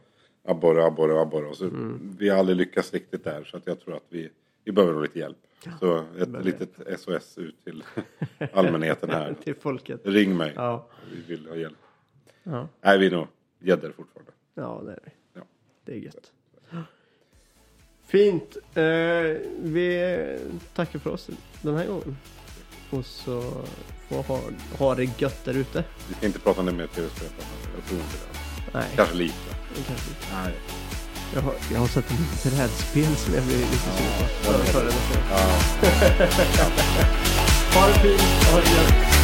abborre, 0.45 0.85
abborre, 0.85 1.21
abborre. 1.21 1.47
Och 1.47 1.57
så 1.57 1.65
Mm. 1.65 2.17
Vi 2.19 2.29
har 2.29 2.39
aldrig 2.39 2.57
lyckats 2.59 2.93
riktigt 2.93 3.25
där. 3.25 3.45
Så 3.45 3.57
att 3.57 3.67
jag 3.67 3.81
tror 3.81 3.95
att 3.97 4.07
vi, 4.09 4.29
vi 4.65 4.73
behöver 4.73 4.93
nog 4.95 5.03
lite 5.03 5.19
hjälp. 5.19 5.37
Så 5.81 6.05
ett 6.19 6.29
Men- 6.29 6.43
litet 6.43 7.01
SOS 7.01 7.39
ut 7.39 7.65
till 7.65 7.85
allmänheten 8.53 9.11
här. 9.11 9.35
Till 9.45 9.55
folket. 9.55 10.01
Ring 10.05 10.37
mig. 10.37 10.53
Ja. 10.57 10.89
Vi 11.13 11.21
vill 11.37 11.49
ha 11.49 11.57
hjälp. 11.57 11.79
Ja, 12.43 12.69
Nej, 12.81 12.99
vi 12.99 13.07
är 13.07 13.11
nog 13.11 13.27
gäddor 13.59 13.93
fortfarande. 13.97 14.33
ja 14.55 14.83
det 14.87 14.93
är 14.93 14.99
vi. 15.05 15.11
Ja. 15.35 15.41
Det 15.85 15.93
är 15.93 15.97
gött. 15.97 16.33
Fint. 18.05 18.57
Eh, 18.75 18.83
vi 19.63 20.39
tackar 20.75 20.99
för 20.99 21.11
oss 21.11 21.31
den 21.63 21.77
här 21.77 21.87
gången. 21.87 22.17
Och 22.91 23.07
så 23.07 23.41
får 24.09 24.23
ha, 24.23 24.41
ha 24.79 24.95
det 24.95 25.21
gött 25.21 25.45
där 25.45 25.55
ute. 25.57 25.85
Vi 26.09 26.15
ska 26.15 26.27
inte 26.27 26.39
prata 26.39 26.63
mer 26.63 26.87
tv-spel. 26.87 27.29
Jag 27.77 27.85
tror 27.85 28.01
inte 28.01 28.13
det. 28.17 28.39
Nej, 28.79 28.93
Kanske 28.97 29.17
lite. 29.17 29.35
det 29.77 29.83
kanske 29.87 30.11
inte. 30.11 30.27
Nej. 30.35 30.53
Jag 31.35 31.43
har, 31.43 31.55
jag 31.73 31.81
har 31.81 31.89
sett 31.89 32.11
ett 32.11 32.43
trädspel 32.43 33.17
som 33.17 33.35
jag 33.35 33.45
blir 33.45 33.57
lite 33.57 33.77
sugen 33.77 34.13
på. 34.19 34.25
Gång. 34.79 34.89
Ja. 35.31 35.39
Ha 37.75 37.87
det 37.87 37.95
fint. 37.95 38.23
Ha 38.53 38.61
det 38.61 38.71
gött. 38.71 39.20